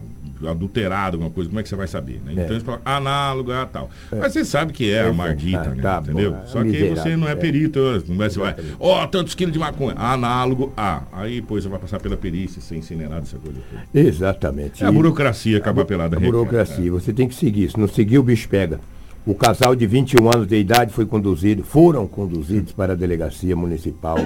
adulterado, 0.47 1.16
alguma 1.16 1.30
coisa, 1.30 1.49
como 1.49 1.61
é 1.61 1.62
que 1.62 1.68
você 1.68 1.76
vai 1.76 1.88
saber? 1.88 2.21
Né? 2.25 2.33
Então 2.33 2.45
é. 2.45 2.50
eles 2.50 2.62
falam 2.62 2.80
análogo 2.85 3.52
a 3.52 3.66
tal. 3.66 3.90
É. 4.12 4.16
Mas 4.16 4.33
você 4.33 4.45
sabe 4.45 4.73
que 4.73 4.90
é 4.90 5.09
a 5.09 5.12
mardita, 5.12 5.61
ah, 5.61 5.75
né? 5.75 5.83
Tá 5.83 6.00
entendeu? 6.02 6.33
Bom, 6.33 6.47
Só 6.47 6.62
que 6.62 6.90
você 6.90 7.16
não 7.16 7.28
é, 7.28 7.33
é. 7.33 7.37
perito, 7.37 7.80
não 8.07 8.16
vai, 8.16 8.30
você 8.30 8.38
vai, 8.38 8.54
ó, 8.78 9.02
oh, 9.02 9.09
tantos 9.09 9.35
quilos 9.35 9.52
de 9.52 9.59
maconha, 9.59 9.95
análogo 9.97 10.73
a. 10.76 11.02
Aí 11.12 11.40
depois 11.40 11.64
você 11.64 11.71
vai 11.71 11.78
passar 11.78 12.00
pela 12.00 12.16
perícia, 12.16 12.61
ser 12.61 12.76
incinerado, 12.76 13.23
essa 13.23 13.38
coisa 13.38 13.59
toda. 13.71 14.07
Exatamente. 14.07 14.85
É 14.85 14.87
a 14.87 14.92
burocracia 14.92 15.59
acaba 15.59 15.85
pelada. 15.85 16.16
A 16.16 16.21
burocracia, 16.21 16.90
você 16.90 17.12
tem 17.12 17.26
que 17.26 17.35
seguir, 17.35 17.71
se 17.71 17.78
não 17.78 17.88
seguir 17.88 18.18
o 18.18 18.23
bicho 18.23 18.49
pega. 18.49 18.80
O 19.26 19.35
casal 19.35 19.76
de 19.76 19.87
21 19.87 20.26
anos 20.26 20.47
de 20.47 20.57
idade 20.57 20.92
foi 20.92 21.04
conduzido, 21.04 21.62
foram 21.62 22.07
conduzidos 22.07 22.73
para 22.73 22.95
a 22.95 22.97
delegacia 22.97 23.54
municipal 23.54 24.16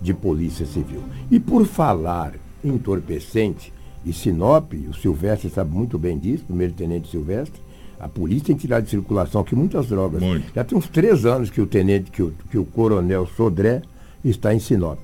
de 0.00 0.14
polícia 0.14 0.64
civil. 0.64 1.02
E 1.30 1.38
por 1.38 1.66
falar 1.66 2.32
entorpecente, 2.64 3.72
e 4.04 4.12
Sinop, 4.12 4.72
o 4.88 4.94
Silvestre 4.94 5.50
sabe 5.50 5.70
muito 5.74 5.98
bem 5.98 6.18
disso, 6.18 6.44
primeiro 6.44 6.72
tenente 6.72 7.10
Silvestre, 7.10 7.60
a 7.98 8.08
polícia 8.08 8.46
tem 8.46 8.56
tirado 8.56 8.84
de 8.84 8.90
circulação 8.90 9.42
aqui 9.42 9.54
muitas 9.54 9.88
drogas. 9.88 10.22
Muito. 10.22 10.54
Já 10.54 10.64
tem 10.64 10.76
uns 10.76 10.88
três 10.88 11.26
anos 11.26 11.50
que 11.50 11.60
o 11.60 11.66
tenente, 11.66 12.10
que 12.10 12.22
o, 12.22 12.32
que 12.50 12.56
o 12.56 12.64
coronel 12.64 13.26
Sodré 13.36 13.82
está 14.24 14.54
em 14.54 14.58
Sinop. 14.58 14.98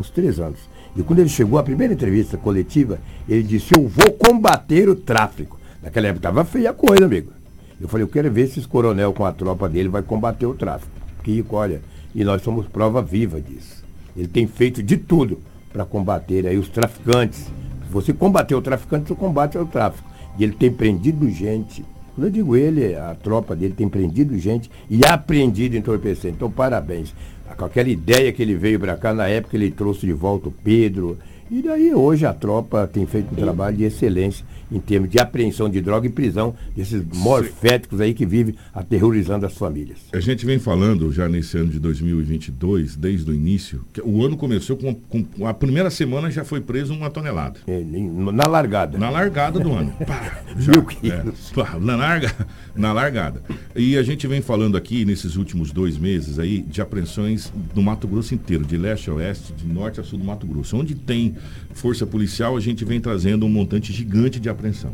Uns 0.00 0.08
três 0.08 0.40
anos. 0.40 0.58
E 0.96 1.02
quando 1.02 1.18
ele 1.18 1.28
chegou, 1.28 1.58
a 1.58 1.62
primeira 1.62 1.92
entrevista 1.92 2.38
coletiva, 2.38 2.98
ele 3.28 3.42
disse, 3.42 3.74
eu 3.76 3.86
vou 3.86 4.12
combater 4.12 4.88
o 4.88 4.96
tráfico. 4.96 5.58
Naquela 5.82 6.06
época 6.06 6.20
estava 6.20 6.44
feia 6.44 6.70
a 6.70 6.72
coisa, 6.72 7.04
amigo. 7.04 7.32
Eu 7.78 7.86
falei, 7.86 8.04
eu 8.04 8.08
quero 8.08 8.30
ver 8.32 8.48
se 8.48 8.58
esse 8.58 8.68
coronel 8.68 9.12
com 9.12 9.24
a 9.24 9.32
tropa 9.32 9.68
dele 9.68 9.88
vai 9.88 10.02
combater 10.02 10.46
o 10.46 10.54
tráfico. 10.54 10.90
Kiko, 11.22 11.54
olha, 11.54 11.82
e 12.14 12.24
nós 12.24 12.42
somos 12.42 12.66
prova 12.66 13.02
viva 13.02 13.40
disso. 13.40 13.84
Ele 14.16 14.26
tem 14.26 14.46
feito 14.46 14.82
de 14.82 14.96
tudo 14.96 15.38
para 15.72 15.84
combater 15.84 16.46
aí 16.46 16.56
os 16.56 16.68
traficantes, 16.68 17.46
você 17.90 18.12
combater 18.12 18.54
o 18.54 18.62
traficante, 18.62 19.08
você 19.08 19.14
combate 19.14 19.58
o 19.58 19.66
tráfico. 19.66 20.08
E 20.38 20.44
ele 20.44 20.52
tem 20.52 20.70
prendido 20.70 21.28
gente. 21.30 21.84
Quando 22.14 22.26
eu 22.26 22.30
digo 22.32 22.56
ele, 22.56 22.94
a 22.94 23.14
tropa 23.14 23.54
dele 23.54 23.74
tem 23.76 23.88
prendido 23.88 24.36
gente 24.38 24.70
e 24.90 25.04
apreendido 25.06 25.76
entorpecente. 25.76 26.34
Então, 26.36 26.50
parabéns. 26.50 27.14
Com 27.56 27.64
aquela 27.64 27.88
ideia 27.88 28.32
que 28.32 28.42
ele 28.42 28.54
veio 28.54 28.78
para 28.78 28.96
cá, 28.96 29.12
na 29.12 29.26
época 29.26 29.56
ele 29.56 29.70
trouxe 29.70 30.06
de 30.06 30.12
volta 30.12 30.48
o 30.48 30.52
Pedro. 30.52 31.18
E 31.50 31.62
daí 31.62 31.94
hoje 31.94 32.26
a 32.26 32.34
tropa 32.34 32.86
tem 32.86 33.06
feito 33.06 33.32
um 33.32 33.36
trabalho 33.36 33.76
de 33.76 33.84
excelência 33.84 34.44
em 34.70 34.80
termos 34.80 35.10
de 35.10 35.18
apreensão 35.18 35.68
de 35.68 35.80
droga 35.80 36.06
e 36.06 36.10
prisão 36.10 36.54
desses 36.76 37.02
morféticos 37.14 38.00
aí 38.00 38.14
que 38.14 38.26
vivem 38.26 38.54
aterrorizando 38.72 39.46
as 39.46 39.54
famílias. 39.54 39.98
A 40.12 40.20
gente 40.20 40.44
vem 40.44 40.58
falando 40.58 41.12
já 41.12 41.28
nesse 41.28 41.56
ano 41.56 41.70
de 41.70 41.78
2022, 41.78 42.96
desde 42.96 43.30
o 43.30 43.34
início, 43.34 43.84
que 43.92 44.00
o 44.00 44.24
ano 44.24 44.36
começou 44.36 44.76
com, 44.76 44.94
com 44.94 45.46
a 45.46 45.54
primeira 45.54 45.90
semana 45.90 46.30
já 46.30 46.44
foi 46.44 46.60
preso 46.60 46.94
uma 46.94 47.10
tonelada. 47.10 47.60
É, 47.66 47.80
na 47.80 48.46
largada. 48.46 48.98
Na 48.98 49.10
largada 49.10 49.58
do 49.58 49.72
ano. 49.72 49.92
Pá, 50.06 50.42
já, 50.58 50.72
é, 50.72 51.24
pá, 51.54 51.78
na, 51.78 51.96
larga, 51.96 52.34
na 52.74 52.92
largada. 52.92 53.42
E 53.74 53.96
a 53.96 54.02
gente 54.02 54.26
vem 54.26 54.40
falando 54.40 54.76
aqui 54.76 55.04
nesses 55.04 55.36
últimos 55.36 55.72
dois 55.72 55.98
meses 55.98 56.38
aí 56.38 56.62
de 56.62 56.80
apreensões 56.80 57.52
no 57.74 57.82
Mato 57.82 58.06
Grosso 58.06 58.34
inteiro, 58.34 58.64
de 58.64 58.76
leste 58.76 59.10
a 59.10 59.14
oeste, 59.14 59.52
de 59.52 59.66
norte 59.66 60.00
a 60.00 60.04
sul 60.04 60.18
do 60.18 60.24
Mato 60.24 60.46
Grosso. 60.46 60.76
Onde 60.76 60.94
tem 60.94 61.36
força 61.74 62.06
policial, 62.06 62.56
a 62.56 62.60
gente 62.60 62.84
vem 62.84 63.00
trazendo 63.00 63.46
um 63.46 63.48
montante 63.48 63.92
gigante 63.92 64.40
de 64.40 64.48
apreensão. 64.58 64.92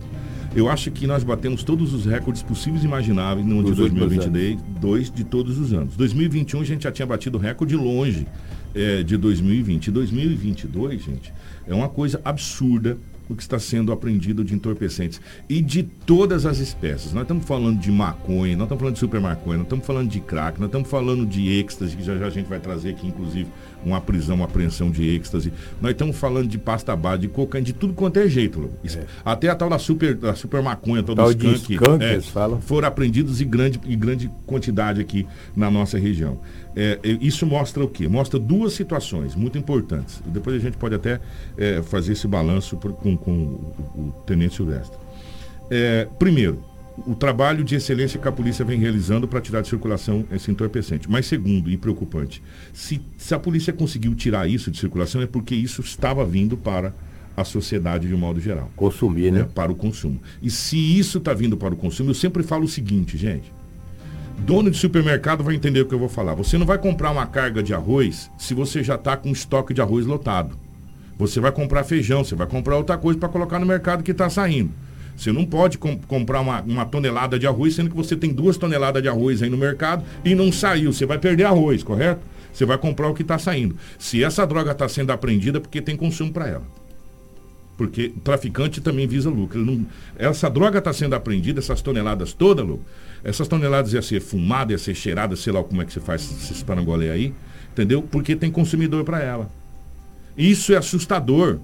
Eu 0.55 0.69
acho 0.69 0.91
que 0.91 1.07
nós 1.07 1.25
batemos 1.25 1.65
todos 1.65 1.93
os 1.93 2.05
recordes 2.05 2.43
possíveis 2.43 2.85
e 2.85 2.87
imagináveis 2.87 3.45
no 3.45 3.59
ano 3.59 3.71
de 3.71 3.75
2022 3.75 5.11
de 5.11 5.25
todos 5.25 5.59
os 5.59 5.73
anos. 5.73 5.97
2021 5.97 6.61
a 6.61 6.65
gente 6.65 6.85
já 6.85 6.93
tinha 6.93 7.07
batido 7.07 7.39
recorde 7.39 7.75
longe 7.75 8.27
é, 8.75 9.03
de 9.03 9.17
2020. 9.17 9.91
2022, 9.91 11.03
gente, 11.03 11.33
é 11.67 11.75
uma 11.75 11.89
coisa 11.89 12.21
absurda 12.25 12.97
o 13.29 13.35
que 13.35 13.43
está 13.43 13.59
sendo 13.59 13.91
apreendido 13.91 14.45
de 14.45 14.55
entorpecentes. 14.55 15.21
E 15.49 15.61
de 15.63 15.83
todas 15.83 16.45
as 16.45 16.59
espécies. 16.59 17.13
Nós 17.13 17.23
estamos 17.23 17.45
falando 17.45 17.81
de 17.81 17.91
maconha, 17.91 18.55
nós 18.55 18.67
estamos 18.67 18.81
falando 18.81 18.95
de 18.95 19.01
super 19.01 19.21
maconha, 19.21 19.59
nós 19.59 19.67
estamos 19.67 19.87
falando 19.87 20.11
de 20.11 20.21
crack, 20.21 20.61
nós 20.61 20.69
estamos 20.69 20.89
falando 20.89 21.27
de 21.27 21.49
êxtase, 21.59 21.97
que 21.97 22.03
já, 22.03 22.17
já 22.17 22.27
a 22.27 22.31
gente 22.31 22.49
vai 22.49 22.61
trazer 22.61 22.91
aqui, 22.91 23.07
inclusive, 23.07 23.49
uma 23.85 24.01
prisão, 24.01 24.37
uma 24.37 24.45
apreensão 24.45 24.91
de 24.91 25.09
êxtase. 25.09 25.53
Nós 25.81 25.93
estamos 25.93 26.17
falando 26.17 26.49
de 26.49 26.59
pasta 26.59 26.95
base, 26.95 27.23
de 27.23 27.29
cocaína, 27.29 27.67
de 27.67 27.73
tudo 27.73 27.95
quanto 27.95 28.19
é 28.19 28.29
jeito. 28.29 28.71
É. 28.85 29.05
Até 29.25 29.49
a 29.49 29.55
tal 29.55 29.71
da 29.71 29.79
super, 29.79 30.15
da 30.15 30.35
super 30.35 30.63
maconha, 30.63 31.03
todo 31.03 31.17
tal 31.17 31.31
skunk, 31.31 31.75
skunk 31.75 32.05
é, 32.05 32.21
foram 32.61 32.89
apreendidos 32.89 33.41
em 33.41 33.49
grande, 33.49 33.81
em 33.87 33.99
grande 33.99 34.31
quantidade 34.47 35.01
aqui 35.01 35.27
na 35.57 35.71
nossa 35.71 35.99
região. 35.99 36.39
É, 36.77 36.99
é, 37.03 37.09
isso 37.21 37.47
mostra 37.47 37.85
o 37.85 37.89
quê? 37.89 38.09
Mostra 38.09 38.39
duas 38.39 38.73
situações 38.73 39.35
muito 39.35 39.57
importantes. 39.57 40.21
Depois 40.27 40.57
a 40.57 40.59
gente 40.59 40.77
pode 40.77 40.95
até 40.95 41.21
é, 41.57 41.83
fazer 41.83 42.13
esse 42.13 42.27
balanço 42.27 42.77
por, 42.77 42.93
com, 42.93 43.17
com 43.17 43.33
o, 43.33 43.75
o, 43.97 44.15
Tenente 44.27 44.57
Silvestre. 44.57 44.99
É, 45.71 46.09
primeiro, 46.19 46.61
o 46.99 47.15
trabalho 47.15 47.65
de 47.65 47.75
excelência 47.75 48.21
que 48.21 48.29
a 48.29 48.33
polícia 48.33 48.65
vem 48.65 48.79
realizando 48.79 49.27
para 49.27 49.41
tirar 49.41 49.61
de 49.63 49.69
circulação 49.69 50.25
esse 50.31 50.51
entorpecente. 50.51 51.11
Mas 51.11 51.27
segundo, 51.27 51.71
e 51.71 51.77
preocupante, 51.77 52.43
se, 52.73 53.01
se 53.19 53.35
a 53.35 53.39
polícia 53.39 53.73
conseguiu 53.73 54.15
tirar 54.15 54.49
isso 54.49 54.71
de 54.71 54.79
circulação 54.79 55.21
é 55.21 55.27
porque 55.27 55.55
isso 55.55 55.81
estava 55.81 56.25
vindo 56.25 56.57
para 56.57 56.93
a 57.37 57.43
sociedade 57.43 58.07
de 58.07 58.15
um 58.15 58.19
modo 58.19 58.41
geral. 58.41 58.71
Consumir, 58.77 59.33
né? 59.33 59.41
É, 59.41 59.45
para 59.45 59.73
o 59.73 59.75
consumo. 59.75 60.21
E 60.41 60.51
se 60.51 60.77
isso 60.77 61.19
está 61.19 61.35
vindo 61.35 61.57
para 61.57 61.75
o 61.75 61.77
consumo, 61.77 62.11
eu 62.11 62.15
sempre 62.15 62.43
falo 62.43 62.65
o 62.65 62.69
seguinte, 62.69 63.19
gente 63.19 63.53
dono 64.39 64.71
de 64.71 64.77
supermercado 64.77 65.45
vai 65.45 65.55
entender 65.55 65.81
o 65.81 65.87
que 65.87 65.95
eu 65.95 65.99
vou 65.99 66.09
falar. 66.09 66.35
Você 66.35 66.59
não 66.59 66.67
vai 66.67 66.79
comprar 66.79 67.11
uma 67.11 67.27
carga 67.27 67.63
de 67.63 67.73
arroz 67.73 68.31
se 68.39 68.55
você 68.55 68.83
já 68.83 68.97
está 68.97 69.17
com 69.17 69.31
estoque 69.31 69.73
de 69.73 69.81
arroz 69.81 70.07
lotado. 70.07 70.57
Você 71.17 71.39
vai 71.39 71.53
comprar 71.53 71.85
feijão, 71.85 72.25
você 72.25 72.35
vai 72.35 72.47
comprar 72.47 72.77
outra 72.77 72.99
coisa 72.99 73.19
para 73.19 73.29
colocar 73.29 73.59
no 73.59 73.67
mercado 73.67 74.03
que 74.03 74.11
está 74.11 74.29
saindo. 74.29 74.71
Você 75.17 75.33
não 75.33 75.45
pode 75.45 75.79
com, 75.79 75.97
comprar 75.97 76.41
uma, 76.41 76.61
uma, 76.63 76.85
tonelada 76.85 77.39
de 77.39 77.47
arroz, 77.47 77.75
sendo 77.75 77.91
que 77.91 77.97
você 77.97 78.17
tem 78.17 78.33
duas 78.33 78.57
toneladas 78.57 79.03
de 79.03 79.09
arroz 79.09 79.43
aí 79.43 79.49
no 79.49 79.57
mercado 79.57 80.05
e 80.25 80.35
não 80.35 80.51
saiu. 80.51 80.93
Você 80.93 81.07
vai 81.07 81.19
perder 81.19 81.45
arroz, 81.45 81.83
correto? 81.83 82.21
Você 82.53 82.65
vai 82.65 82.79
comprar 82.79 83.09
o 83.09 83.15
que 83.15 83.23
está 83.23 83.39
saindo. 83.39 83.77
Se 83.99 84.23
essa 84.23 84.47
droga 84.47 84.73
está 84.73 84.89
sendo 84.89 85.11
apreendida, 85.11 85.59
é 85.59 85.61
porque 85.61 85.81
tem 85.81 85.97
consumo 85.97 86.33
para 86.33 86.49
ela. 86.49 86.63
Porque 87.77 88.13
o 88.17 88.21
traficante 88.21 88.81
também 88.81 89.07
visa 89.07 89.29
lucro. 89.29 89.65
Não, 89.65 89.85
essa 90.17 90.49
droga 90.49 90.79
está 90.79 90.93
sendo 90.93 91.15
apreendida, 91.15 91.59
essas 91.59 91.83
toneladas 91.83 92.33
todas, 92.33 92.65
Lu, 92.65 92.81
essas 93.25 93.49
toneladas 93.49 93.93
ia 93.93 94.03
ser 94.03 94.21
fumada, 94.21 94.73
ia 94.73 94.79
ser 94.79 94.95
cheirada, 94.95 95.35
sei 95.35 95.53
lá 95.53 95.63
como 95.65 95.83
é 95.83 95.85
que 95.85 95.93
você 95.93 96.01
faz 96.01 96.23
esses 96.23 96.63
parangolé 96.63 97.11
aí. 97.11 97.35
Entendeu? 97.73 98.03
Porque 98.03 98.37
tem 98.37 98.51
consumidor 98.51 99.05
para 99.05 99.21
ela. 99.21 99.51
Isso 100.39 100.73
é 100.73 100.77
assustador. 100.77 101.59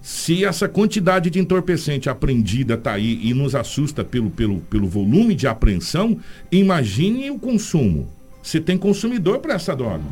Se 0.00 0.44
essa 0.44 0.68
quantidade 0.68 1.28
de 1.28 1.38
entorpecente 1.38 2.08
apreendida 2.08 2.74
está 2.74 2.92
aí 2.92 3.20
e 3.22 3.34
nos 3.34 3.54
assusta 3.54 4.04
pelo, 4.04 4.30
pelo, 4.30 4.60
pelo 4.60 4.86
volume 4.86 5.34
de 5.34 5.46
apreensão, 5.46 6.18
imagine 6.50 7.30
o 7.30 7.38
consumo. 7.38 8.08
Você 8.42 8.60
tem 8.60 8.78
consumidor 8.78 9.40
para 9.40 9.54
essa 9.54 9.74
droga. 9.74 10.04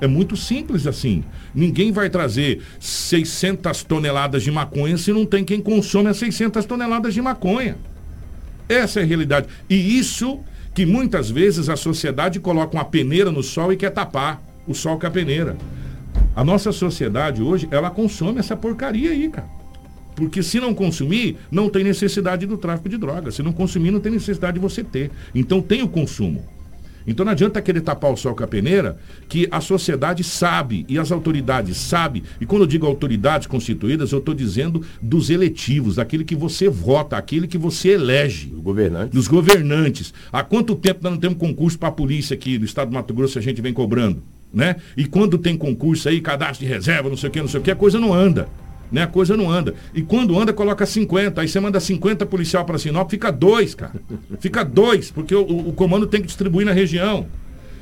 É 0.00 0.06
muito 0.06 0.36
simples 0.36 0.86
assim. 0.86 1.24
Ninguém 1.54 1.90
vai 1.90 2.10
trazer 2.10 2.62
600 2.78 3.82
toneladas 3.84 4.42
de 4.42 4.50
maconha 4.50 4.98
se 4.98 5.12
não 5.12 5.24
tem 5.24 5.44
quem 5.44 5.60
consome 5.60 6.08
as 6.08 6.18
600 6.18 6.64
toneladas 6.64 7.14
de 7.14 7.22
maconha. 7.22 7.76
Essa 8.68 9.00
é 9.00 9.02
a 9.02 9.06
realidade. 9.06 9.48
E 9.68 9.98
isso 9.98 10.40
que 10.74 10.84
muitas 10.84 11.30
vezes 11.30 11.68
a 11.68 11.76
sociedade 11.76 12.40
coloca 12.40 12.76
uma 12.76 12.84
peneira 12.84 13.30
no 13.30 13.42
sol 13.42 13.72
e 13.72 13.76
quer 13.76 13.90
tapar 13.90 14.42
o 14.66 14.74
sol 14.74 14.98
com 14.98 15.06
a 15.06 15.10
peneira. 15.10 15.56
A 16.34 16.44
nossa 16.44 16.72
sociedade 16.72 17.42
hoje, 17.42 17.68
ela 17.70 17.90
consome 17.90 18.40
essa 18.40 18.56
porcaria 18.56 19.10
aí, 19.10 19.28
cara. 19.28 19.48
Porque 20.16 20.42
se 20.42 20.60
não 20.60 20.74
consumir, 20.74 21.36
não 21.50 21.68
tem 21.68 21.82
necessidade 21.82 22.46
do 22.46 22.56
tráfico 22.56 22.88
de 22.88 22.96
drogas. 22.96 23.34
Se 23.34 23.42
não 23.42 23.52
consumir, 23.52 23.90
não 23.90 24.00
tem 24.00 24.12
necessidade 24.12 24.54
de 24.54 24.60
você 24.60 24.82
ter. 24.82 25.10
Então 25.34 25.60
tem 25.60 25.82
o 25.82 25.88
consumo. 25.88 26.44
Então 27.06 27.24
não 27.24 27.32
adianta 27.32 27.60
querer 27.60 27.82
tapar 27.82 28.10
o 28.10 28.16
sol 28.16 28.34
com 28.34 28.42
a 28.42 28.46
peneira, 28.46 28.96
que 29.28 29.46
a 29.50 29.60
sociedade 29.60 30.24
sabe 30.24 30.86
e 30.88 30.98
as 30.98 31.12
autoridades 31.12 31.76
sabem. 31.76 32.22
E 32.40 32.46
quando 32.46 32.62
eu 32.62 32.66
digo 32.66 32.86
autoridades 32.86 33.46
constituídas, 33.46 34.12
eu 34.12 34.20
estou 34.20 34.34
dizendo 34.34 34.82
dos 35.02 35.28
eletivos, 35.28 35.96
daquele 35.96 36.24
que 36.24 36.34
você 36.34 36.68
vota, 36.68 37.16
aquele 37.16 37.46
que 37.46 37.58
você 37.58 37.90
elege. 37.90 38.50
Os 38.54 38.62
governantes. 38.62 39.10
Dos 39.10 39.28
governantes. 39.28 40.14
Há 40.32 40.42
quanto 40.42 40.74
tempo 40.74 41.00
nós 41.02 41.12
não 41.12 41.20
temos 41.20 41.38
concurso 41.38 41.78
para 41.78 41.88
a 41.88 41.92
polícia 41.92 42.34
aqui 42.34 42.58
no 42.58 42.64
estado 42.64 42.88
do 42.88 42.94
Mato 42.94 43.12
Grosso 43.12 43.38
a 43.38 43.42
gente 43.42 43.60
vem 43.60 43.72
cobrando? 43.72 44.22
Né? 44.54 44.76
E 44.96 45.04
quando 45.04 45.36
tem 45.36 45.56
concurso 45.56 46.08
aí, 46.08 46.20
cadastro 46.20 46.64
de 46.64 46.72
reserva, 46.72 47.08
não 47.08 47.16
sei 47.16 47.28
o 47.28 47.32
que, 47.32 47.40
não 47.40 47.48
sei 47.48 47.60
o 47.60 47.62
que, 47.62 47.70
a 47.70 47.76
coisa 47.76 47.98
não 47.98 48.14
anda 48.14 48.46
né? 48.94 49.02
A 49.02 49.06
coisa 49.08 49.36
não 49.36 49.50
anda. 49.50 49.74
E 49.92 50.02
quando 50.02 50.38
anda, 50.38 50.52
coloca 50.52 50.86
50. 50.86 51.40
Aí 51.40 51.48
você 51.48 51.58
manda 51.58 51.80
50 51.80 52.24
policial 52.26 52.64
para 52.64 52.78
Sinop, 52.78 53.10
fica 53.10 53.32
dois, 53.32 53.74
cara. 53.74 53.92
Fica 54.38 54.64
dois, 54.64 55.10
porque 55.10 55.34
o, 55.34 55.68
o, 55.68 55.72
comando 55.72 56.06
tem 56.06 56.20
que 56.20 56.28
distribuir 56.28 56.64
na 56.64 56.72
região. 56.72 57.26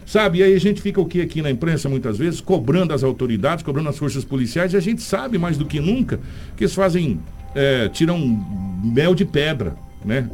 Sabe? 0.06 0.38
E 0.38 0.42
aí 0.42 0.54
a 0.54 0.58
gente 0.58 0.80
fica 0.80 1.00
o 1.00 1.06
que 1.06 1.20
aqui 1.20 1.42
na 1.42 1.50
imprensa 1.50 1.86
muitas 1.86 2.16
vezes, 2.16 2.40
cobrando 2.40 2.94
as 2.94 3.04
autoridades, 3.04 3.62
cobrando 3.62 3.90
as 3.90 3.98
forças 3.98 4.24
policiais, 4.24 4.72
e 4.72 4.76
a 4.76 4.80
gente 4.80 5.02
sabe 5.02 5.36
mais 5.36 5.58
do 5.58 5.66
que 5.66 5.80
nunca 5.80 6.18
que 6.56 6.64
eles 6.64 6.74
fazem, 6.74 7.20
é, 7.54 7.88
tiram 7.90 8.18
mel 8.82 9.14
de 9.14 9.26
pedra, 9.26 9.76
né? 10.04 10.28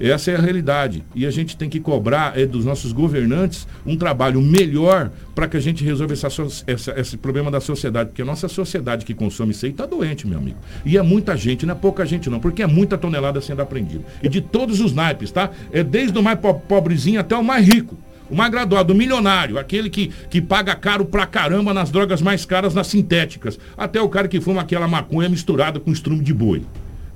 Essa 0.00 0.30
é 0.30 0.36
a 0.36 0.40
realidade. 0.40 1.04
E 1.14 1.26
a 1.26 1.30
gente 1.30 1.56
tem 1.56 1.68
que 1.68 1.78
cobrar 1.78 2.38
é, 2.38 2.46
dos 2.46 2.64
nossos 2.64 2.90
governantes 2.90 3.68
um 3.84 3.96
trabalho 3.96 4.40
melhor 4.40 5.10
para 5.34 5.46
que 5.46 5.56
a 5.58 5.60
gente 5.60 5.84
resolva 5.84 6.14
essa, 6.14 6.28
essa, 6.66 6.98
esse 6.98 7.16
problema 7.18 7.50
da 7.50 7.60
sociedade. 7.60 8.08
Porque 8.08 8.22
a 8.22 8.24
nossa 8.24 8.48
sociedade 8.48 9.04
que 9.04 9.12
consome 9.12 9.50
isso 9.50 9.66
aí 9.66 9.72
está 9.72 9.84
doente, 9.84 10.26
meu 10.26 10.38
amigo. 10.38 10.56
E 10.86 10.96
é 10.96 11.02
muita 11.02 11.36
gente, 11.36 11.66
não 11.66 11.74
é 11.74 11.78
pouca 11.78 12.06
gente 12.06 12.30
não, 12.30 12.40
porque 12.40 12.62
é 12.62 12.66
muita 12.66 12.96
tonelada 12.96 13.40
sendo 13.42 13.60
apreendida. 13.60 14.04
E 14.22 14.28
de 14.28 14.40
todos 14.40 14.80
os 14.80 14.94
naipes, 14.94 15.30
tá? 15.30 15.50
É 15.70 15.84
desde 15.84 16.18
o 16.18 16.22
mais 16.22 16.38
po 16.38 16.54
pobrezinho 16.54 17.20
até 17.20 17.36
o 17.36 17.44
mais 17.44 17.66
rico. 17.66 17.96
O 18.30 18.36
mais 18.36 18.50
graduado, 18.50 18.92
o 18.92 18.96
milionário, 18.96 19.58
aquele 19.58 19.90
que, 19.90 20.12
que 20.30 20.40
paga 20.40 20.74
caro 20.76 21.04
pra 21.04 21.26
caramba 21.26 21.74
nas 21.74 21.90
drogas 21.90 22.22
mais 22.22 22.44
caras, 22.44 22.72
nas 22.72 22.86
sintéticas. 22.86 23.58
Até 23.76 24.00
o 24.00 24.08
cara 24.08 24.28
que 24.28 24.40
fuma 24.40 24.62
aquela 24.62 24.86
maconha 24.86 25.28
misturada 25.28 25.80
com 25.80 25.90
estrume 25.90 26.22
de 26.22 26.32
boi. 26.32 26.62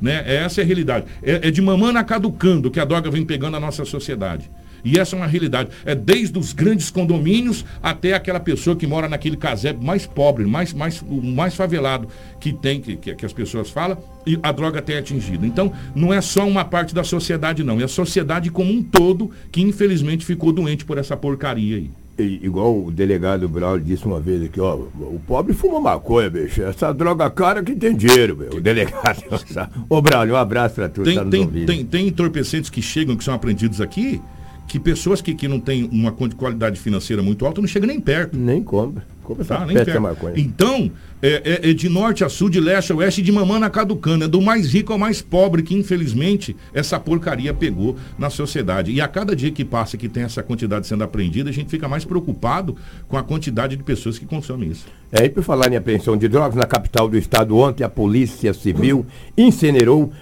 Né? 0.05 0.23
Essa 0.27 0.61
é 0.61 0.65
a 0.65 0.67
realidade. 0.67 1.07
É, 1.23 1.49
é 1.49 1.51
de 1.51 1.63
mamana 1.63 2.05
caducando 2.05 2.71
que 2.71 2.79
a 2.79 2.85
droga 2.85 3.11
vem 3.11 3.25
pegando 3.25 3.57
a 3.57 3.61
nossa 3.61 3.87
sociedade. 3.87 4.51
E 4.85 4.99
essa 4.99 5.17
é 5.17 5.19
uma 5.19 5.27
realidade. 5.27 5.71
É 5.83 5.95
desde 5.95 6.39
os 6.39 6.53
grandes 6.53 6.91
condomínios 6.91 7.65
até 7.83 8.13
aquela 8.13 8.39
pessoa 8.39 8.77
que 8.77 8.87
mora 8.87 9.09
naquele 9.09 9.35
casebre 9.35 9.83
mais 9.83 10.07
pobre, 10.07 10.45
mais, 10.45 10.75
mais, 10.75 11.01
o 11.01 11.23
mais 11.23 11.55
favelado 11.55 12.07
que 12.39 12.53
tem, 12.53 12.83
que, 12.83 12.97
que 12.97 13.25
as 13.25 13.33
pessoas 13.33 13.71
falam, 13.71 13.97
e 14.27 14.39
a 14.43 14.53
droga 14.53 14.83
tem 14.83 14.99
atingido. 14.99 15.47
Então, 15.47 15.73
não 15.95 16.13
é 16.13 16.21
só 16.21 16.47
uma 16.47 16.67
parte 16.67 16.95
da 16.95 17.03
sociedade, 17.03 17.65
não. 17.65 17.81
É 17.81 17.85
a 17.85 17.89
sociedade 17.89 18.51
como 18.51 18.71
um 18.71 18.83
todo 18.83 19.31
que, 19.51 19.63
infelizmente, 19.63 20.27
ficou 20.27 20.53
doente 20.53 20.85
por 20.85 20.99
essa 20.99 21.17
porcaria 21.17 21.79
aí 21.79 21.91
igual 22.23 22.85
o 22.85 22.91
delegado 22.91 23.49
Braulio 23.49 23.85
disse 23.85 24.05
uma 24.05 24.21
vez 24.21 24.43
aqui, 24.43 24.61
ó, 24.61 24.75
o 24.75 25.21
pobre 25.27 25.53
fuma 25.53 25.81
maconha, 25.81 26.31
bicho. 26.31 26.63
Essa 26.63 26.93
droga 26.93 27.29
cara 27.31 27.63
que 27.63 27.75
tem 27.75 27.97
dinheiro, 27.97 28.37
meu. 28.37 28.51
O 28.51 28.61
delegado. 28.61 29.25
Ô, 29.89 30.01
Braulio, 30.01 30.35
um 30.35 30.37
abraço 30.39 30.77
pra 30.77 30.89
tu. 30.89 31.03
Tem, 31.03 31.17
tá 31.17 31.25
tem, 31.25 31.47
tem, 31.47 31.85
tem 31.85 32.09
entorpecentes 32.09 32.71
que 32.71 32.81
chegam, 32.81 33.17
que 33.17 33.25
são 33.25 33.35
aprendidos 33.35 33.81
aqui, 33.81 34.21
que 34.69 34.79
pessoas 34.79 35.21
que, 35.21 35.35
que 35.35 35.49
não 35.49 35.59
têm 35.59 35.89
uma 35.93 36.13
qualidade 36.13 36.79
financeira 36.79 37.23
muito 37.23 37.45
alta 37.45 37.61
não 37.61 37.69
chegam 37.69 37.89
nem 37.89 38.01
perto. 38.01 38.37
Nem 38.37 38.63
compra. 38.63 39.05
Compra 39.25 39.45
tá, 39.45 39.67
nem 39.67 39.75
perto. 39.75 40.01
Maconha. 40.01 40.35
Então, 40.37 40.91
é, 41.23 41.61
é, 41.63 41.71
é, 41.71 41.73
de 41.73 41.89
norte 41.89 42.23
a 42.23 42.29
sul, 42.29 42.51
de 42.51 42.61
leste 42.61 42.93
a 42.93 42.97
oeste, 42.97 43.23
de 43.23 43.33
mamana 43.33 43.67
a 43.67 43.71
caducana. 43.71 44.27
É 44.27 44.29
do 44.29 44.43
mais 44.43 44.73
rico 44.73 44.93
ao 44.93 44.99
mais 44.99 45.23
pobre, 45.23 45.63
que 45.63 45.75
infelizmente 45.75 46.55
essa 46.75 47.01
porcaria 47.01 47.55
pegou 47.55 47.97
na 48.19 48.29
sociedade. 48.29 48.93
E 48.93 49.01
a 49.01 49.09
cada 49.09 49.35
dia 49.35 49.51
que 49.51 49.65
passa 49.65 49.97
que 49.97 50.09
tem 50.09 50.23
essa 50.23 50.43
quantidade 50.43 50.87
sendo 50.87 51.03
apreendida, 51.03 51.49
a 51.49 51.53
gente 51.53 51.71
fica 51.71 51.89
mais 51.89 52.05
preocupado 52.05 52.77
com 53.09 53.17
a 53.17 53.23
quantidade 53.23 53.75
de 53.75 53.83
pessoas 53.83 54.19
que 54.19 54.27
consomem 54.27 54.71
isso. 54.71 54.85
É, 55.11 55.25
e 55.25 55.31
por 55.31 55.43
falar 55.43 55.73
em 55.73 55.77
apreensão 55.77 56.17
de 56.17 56.29
drogas, 56.29 56.57
na 56.57 56.67
capital 56.67 57.09
do 57.09 57.17
estado 57.17 57.57
ontem, 57.57 57.85
a 57.85 57.89
Polícia 57.89 58.53
Civil 58.53 59.07
incinerou 59.37 60.13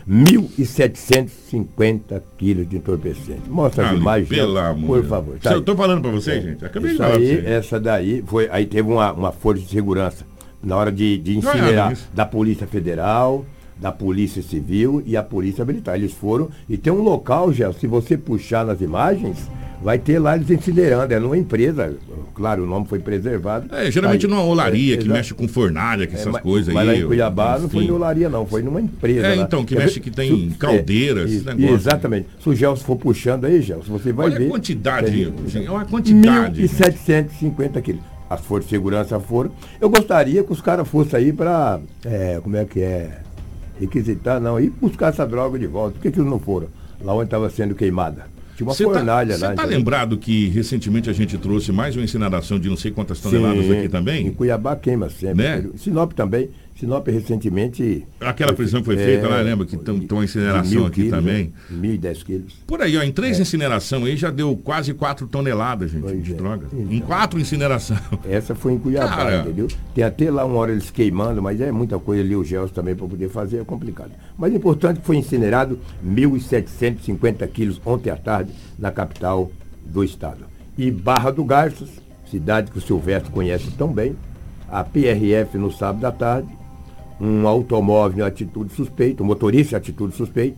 1.750 1.52 2.22
quilos 2.38 2.68
de 2.68 2.76
entorpecente. 2.76 3.48
Mostra 3.48 3.90
as 3.90 3.96
imagens, 3.96 4.28
pelo 4.28 4.58
amor. 4.58 5.00
por 5.00 5.08
favor. 5.08 5.38
Tá 5.38 5.52
eu 5.52 5.60
estou 5.60 5.76
falando 5.76 6.02
para 6.02 6.10
vocês, 6.10 6.44
é. 6.44 6.48
gente. 6.48 6.64
Acabei 6.64 6.92
Isso 6.92 7.02
de 7.02 7.08
falar 7.08 7.18
aí, 7.18 7.46
Essa 7.46 7.80
daí, 7.80 8.24
foi, 8.26 8.48
aí 8.50 8.66
teve 8.66 8.90
uma, 8.90 9.12
uma 9.12 9.32
força 9.32 9.62
de 9.62 9.68
segurança 9.68 10.24
na 10.62 10.76
hora 10.76 10.92
de, 10.92 11.18
de 11.18 11.36
incinerar 11.36 11.96
da 12.14 12.24
Polícia 12.24 12.66
Federal, 12.66 13.44
da 13.82 13.90
Polícia 13.90 14.40
Civil 14.40 15.02
e 15.04 15.16
a 15.16 15.22
Polícia 15.24 15.64
Militar. 15.64 15.96
Eles 15.96 16.12
foram 16.12 16.48
e 16.68 16.78
tem 16.78 16.92
um 16.92 17.02
local, 17.02 17.52
já, 17.52 17.72
se 17.72 17.88
você 17.88 18.16
puxar 18.16 18.64
nas 18.64 18.80
imagens, 18.80 19.36
vai 19.82 19.98
ter 19.98 20.20
lá 20.20 20.36
eles 20.36 20.48
incinerando. 20.48 21.12
É 21.12 21.18
numa 21.18 21.36
empresa, 21.36 21.96
claro, 22.32 22.62
o 22.62 22.66
nome 22.66 22.86
foi 22.86 23.00
preservado. 23.00 23.74
É, 23.74 23.90
geralmente 23.90 24.28
numa 24.28 24.44
olaria 24.44 24.94
é, 24.94 24.98
que 24.98 25.08
mexe 25.08 25.34
com 25.34 25.48
fornalha, 25.48 26.06
que 26.06 26.14
é, 26.14 26.18
essas 26.18 26.38
coisas 26.38 26.72
mas 26.72 26.82
aí. 26.82 26.86
Mas 26.86 26.98
lá 26.98 27.04
em 27.04 27.08
Cuiabá 27.08 27.58
não 27.58 27.68
foi 27.68 27.84
em 27.84 27.90
olaria, 27.90 28.28
não, 28.28 28.46
foi 28.46 28.62
numa 28.62 28.80
empresa. 28.80 29.26
É, 29.26 29.34
lá. 29.34 29.42
então, 29.42 29.64
que 29.64 29.74
Quer 29.74 29.82
mexe 29.82 29.94
ver? 29.96 30.00
que 30.00 30.10
tem 30.12 30.50
Su 30.50 30.58
caldeiras. 30.58 31.30
É, 31.32 31.70
exatamente. 31.72 32.28
Se 32.40 32.48
o 32.48 32.54
Gelson 32.54 32.84
for 32.84 32.96
puxando 32.96 33.46
aí, 33.46 33.60
Gelson, 33.60 33.92
você 33.92 34.12
vai 34.12 34.26
Olha 34.26 34.38
ver. 34.38 34.46
a 34.46 34.50
quantidade, 34.50 35.32
é 35.56 35.70
uma 35.70 35.84
quantidade. 35.84 36.62
1.750 36.62 37.82
quilos 37.82 38.12
as 38.30 38.40
forças 38.40 38.64
de 38.64 38.76
segurança 38.76 39.20
foram. 39.20 39.50
Eu 39.78 39.90
gostaria 39.90 40.42
que 40.42 40.50
os 40.50 40.62
caras 40.62 40.88
fossem 40.88 41.18
aí 41.18 41.32
para, 41.34 41.78
é, 42.02 42.40
como 42.42 42.56
é 42.56 42.64
que 42.64 42.80
é, 42.80 43.18
requisitar, 43.82 44.40
não, 44.40 44.58
e 44.58 44.70
buscar 44.70 45.08
essa 45.08 45.26
droga 45.26 45.58
de 45.58 45.66
volta. 45.66 45.94
Por 45.94 46.02
que, 46.02 46.10
que 46.10 46.18
eles 46.18 46.30
não 46.30 46.38
foram? 46.38 46.68
Lá 47.02 47.14
onde 47.14 47.24
estava 47.24 47.50
sendo 47.50 47.74
queimada. 47.74 48.26
Tinha 48.56 48.66
uma 48.66 48.74
cê 48.74 48.84
tá- 48.84 48.90
fornalha 48.90 49.38
tá, 49.38 49.48
lá. 49.48 49.54
Você 49.54 49.60
está 49.60 49.64
lembrado 49.64 50.16
que 50.16 50.48
recentemente 50.48 51.10
a 51.10 51.12
gente 51.12 51.36
trouxe 51.38 51.72
mais 51.72 51.96
uma 51.96 52.04
incineração 52.04 52.58
de 52.58 52.68
não 52.68 52.76
sei 52.76 52.90
quantas 52.90 53.20
toneladas 53.20 53.64
Sim, 53.64 53.78
aqui 53.78 53.88
também? 53.88 54.26
Em 54.28 54.32
Cuiabá 54.32 54.76
queima 54.76 55.08
sempre. 55.08 55.42
Né? 55.42 55.64
Sinop 55.76 56.12
também. 56.12 56.50
Sinop 56.82 57.06
recentemente. 57.06 58.04
Aquela 58.20 58.52
prisão 58.52 58.82
foi 58.82 58.96
feita 58.96 59.26
é, 59.26 59.28
lá, 59.28 59.40
lembra? 59.40 59.64
Que 59.64 59.76
tem 59.76 60.08
uma 60.10 60.24
incineração 60.24 60.84
aqui 60.84 61.02
quilos, 61.02 61.10
também. 61.12 61.52
Né? 61.70 61.78
Mil 61.78 61.94
e 61.94 61.98
dez 61.98 62.24
quilos. 62.24 62.54
Por 62.66 62.82
aí, 62.82 62.96
ó, 62.98 63.02
em 63.02 63.12
três 63.12 63.38
é. 63.38 63.42
incineração 63.42 64.04
aí 64.04 64.16
já 64.16 64.30
deu 64.30 64.56
quase 64.56 64.92
quatro 64.92 65.28
toneladas, 65.28 65.92
gente, 65.92 66.02
pois 66.02 66.24
de 66.24 66.32
é. 66.32 66.34
droga. 66.34 66.66
Então, 66.72 66.92
em 66.92 67.00
quatro 67.00 67.38
incineração. 67.38 67.96
Essa 68.28 68.56
foi 68.56 68.72
em 68.72 68.78
Cuiabá, 68.78 69.08
Cara, 69.08 69.40
entendeu? 69.42 69.68
Tem 69.94 70.02
até 70.02 70.28
lá 70.28 70.44
uma 70.44 70.56
hora 70.56 70.72
eles 70.72 70.90
queimando, 70.90 71.40
mas 71.40 71.60
é 71.60 71.70
muita 71.70 72.00
coisa 72.00 72.20
ali, 72.20 72.34
o 72.34 72.42
Gels 72.42 72.72
também 72.72 72.96
para 72.96 73.06
poder 73.06 73.28
fazer, 73.28 73.60
é 73.60 73.64
complicado. 73.64 74.10
Mas 74.36 74.52
o 74.52 74.56
importante 74.56 74.96
é 74.96 75.00
que 75.00 75.06
foi 75.06 75.16
incinerado 75.16 75.78
1.750 76.04 77.46
quilos 77.46 77.80
ontem 77.86 78.10
à 78.10 78.16
tarde 78.16 78.52
na 78.76 78.90
capital 78.90 79.52
do 79.86 80.02
estado. 80.02 80.46
E 80.76 80.90
Barra 80.90 81.30
do 81.30 81.44
Garças, 81.44 81.90
cidade 82.28 82.72
que 82.72 82.78
o 82.78 82.80
Silvestre 82.80 83.30
conhece 83.30 83.70
tão 83.70 83.92
bem, 83.92 84.16
a 84.68 84.82
PRF 84.82 85.56
no 85.58 85.70
sábado 85.70 86.04
à 86.06 86.10
tarde 86.10 86.61
um 87.22 87.46
automóvel 87.46 88.24
em 88.24 88.28
atitude 88.28 88.74
suspeita, 88.74 89.22
um 89.22 89.26
motorista 89.26 89.76
em 89.76 89.78
atitude 89.78 90.16
suspeita. 90.16 90.56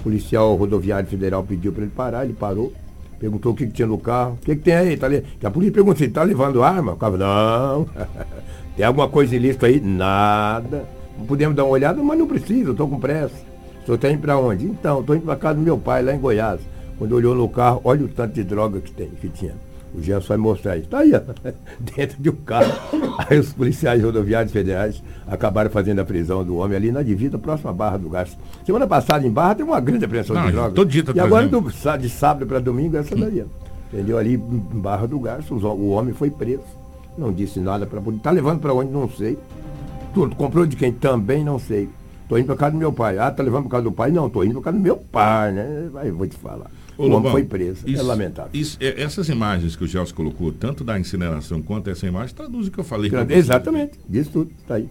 O 0.00 0.02
policial 0.02 0.56
rodoviário 0.56 1.08
federal 1.08 1.44
pediu 1.44 1.72
para 1.72 1.82
ele 1.82 1.92
parar, 1.94 2.24
ele 2.24 2.34
parou, 2.34 2.72
perguntou 3.20 3.52
o 3.52 3.54
que, 3.54 3.66
que 3.66 3.72
tinha 3.72 3.86
no 3.86 3.96
carro. 3.96 4.32
O 4.34 4.44
que, 4.44 4.56
que 4.56 4.62
tem 4.62 4.74
aí? 4.74 4.96
Tá 4.96 5.06
a 5.06 5.50
polícia 5.50 5.72
perguntou 5.72 5.96
se 5.96 6.04
ele 6.04 6.10
está 6.10 6.24
levando 6.24 6.62
arma. 6.62 6.94
O 6.94 6.96
cara 6.96 7.16
não. 7.16 7.86
tem 8.76 8.84
alguma 8.84 9.08
coisa 9.08 9.36
ilícita 9.36 9.66
aí? 9.66 9.80
Nada. 9.80 10.84
Podemos 11.28 11.54
dar 11.54 11.64
uma 11.64 11.72
olhada, 11.72 12.02
mas 12.02 12.18
não 12.18 12.26
precisa, 12.26 12.72
estou 12.72 12.88
com 12.88 12.98
pressa. 12.98 13.36
O 13.82 13.86
senhor 13.86 13.94
está 13.94 14.10
indo 14.10 14.20
para 14.20 14.36
onde? 14.36 14.66
Então, 14.66 15.00
estou 15.00 15.14
indo 15.14 15.24
para 15.24 15.36
casa 15.36 15.54
do 15.54 15.62
meu 15.62 15.78
pai, 15.78 16.02
lá 16.02 16.12
em 16.12 16.18
Goiás. 16.18 16.60
Quando 16.98 17.12
olhou 17.12 17.34
no 17.34 17.48
carro, 17.48 17.80
olha 17.84 18.04
o 18.04 18.08
tanto 18.08 18.34
de 18.34 18.42
droga 18.42 18.80
que 18.80 18.90
tem, 18.90 19.08
que 19.08 19.28
tinha. 19.28 19.54
O 19.96 20.02
Gerson 20.02 20.28
vai 20.28 20.36
mostrar 20.36 20.76
isso. 20.76 20.84
Está 20.84 20.98
aí, 20.98 21.12
ó, 21.14 21.20
dentro 21.96 22.22
de 22.22 22.28
um 22.28 22.36
carro. 22.36 22.70
Aí 23.18 23.38
os 23.38 23.52
policiais 23.52 24.02
rodoviários 24.02 24.52
federais 24.52 25.02
acabaram 25.26 25.70
fazendo 25.70 26.00
a 26.00 26.04
prisão 26.04 26.44
do 26.44 26.56
homem 26.56 26.76
ali 26.76 26.92
na 26.92 27.02
divisa, 27.02 27.38
próxima 27.38 27.72
Barra 27.72 27.96
do 27.96 28.10
Gás. 28.10 28.36
Semana 28.64 28.86
passada 28.86 29.26
em 29.26 29.30
Barra 29.30 29.54
teve 29.54 29.70
uma 29.70 29.80
grande 29.80 30.04
apreensão 30.04 30.36
Não, 30.36 30.46
de 30.46 30.52
drogas. 30.52 30.74
Todo 30.74 30.90
dia 30.90 31.02
tá 31.02 31.12
e 31.14 31.20
agora 31.20 31.48
do, 31.48 31.60
de 31.98 32.08
sábado 32.10 32.46
para 32.46 32.58
domingo, 32.58 32.98
essa 32.98 33.16
daí. 33.16 33.42
Entendeu? 33.90 34.18
Ali 34.18 34.34
em 34.34 34.80
Barra 34.80 35.06
do 35.06 35.18
Gás, 35.18 35.50
o 35.50 35.88
homem 35.88 36.12
foi 36.12 36.30
preso 36.30 36.62
Não 37.16 37.32
disse 37.32 37.58
nada 37.58 37.86
para 37.86 37.98
a 37.98 38.02
polícia. 38.02 38.24
Tá 38.24 38.30
levando 38.30 38.60
para 38.60 38.74
onde? 38.74 38.92
Não 38.92 39.08
sei. 39.08 39.38
Tudo. 40.12 40.36
Comprou 40.36 40.66
de 40.66 40.76
quem? 40.76 40.92
Também 40.92 41.42
não 41.42 41.58
sei. 41.58 41.88
Tô 42.28 42.36
indo 42.36 42.46
para 42.46 42.56
casa 42.56 42.72
do 42.72 42.78
meu 42.78 42.92
pai. 42.92 43.18
Ah, 43.18 43.30
tá 43.30 43.42
levando 43.42 43.62
para 43.62 43.72
casa 43.72 43.84
do 43.84 43.92
pai? 43.92 44.10
Não, 44.10 44.28
tô 44.28 44.44
indo 44.44 44.54
para 44.54 44.64
casa 44.64 44.76
do 44.76 44.82
meu 44.82 44.96
pai, 44.96 45.52
né? 45.52 45.88
Vai, 45.92 46.10
vou 46.10 46.26
te 46.26 46.36
falar. 46.36 46.70
Ô, 46.96 47.04
o 47.04 47.08
Lobão, 47.08 47.32
homem 47.32 47.32
foi 47.32 47.44
preso. 47.44 47.86
É 47.86 47.90
isso, 47.90 48.00
é 48.00 48.04
lamentável. 48.04 48.50
Isso, 48.52 48.78
é, 48.80 49.02
essas 49.02 49.28
imagens 49.28 49.76
que 49.76 49.84
o 49.84 49.86
Gelson 49.86 50.14
colocou, 50.14 50.52
tanto 50.52 50.82
da 50.82 50.98
incineração 50.98 51.60
quanto 51.62 51.90
essa 51.90 52.06
imagem, 52.06 52.34
traduz 52.34 52.68
o 52.68 52.70
que 52.70 52.78
eu 52.78 52.84
falei. 52.84 53.10
Exatamente. 53.30 53.98
Diz 54.08 54.28
tudo. 54.28 54.50
Tá 54.66 54.76
aí. 54.76 54.88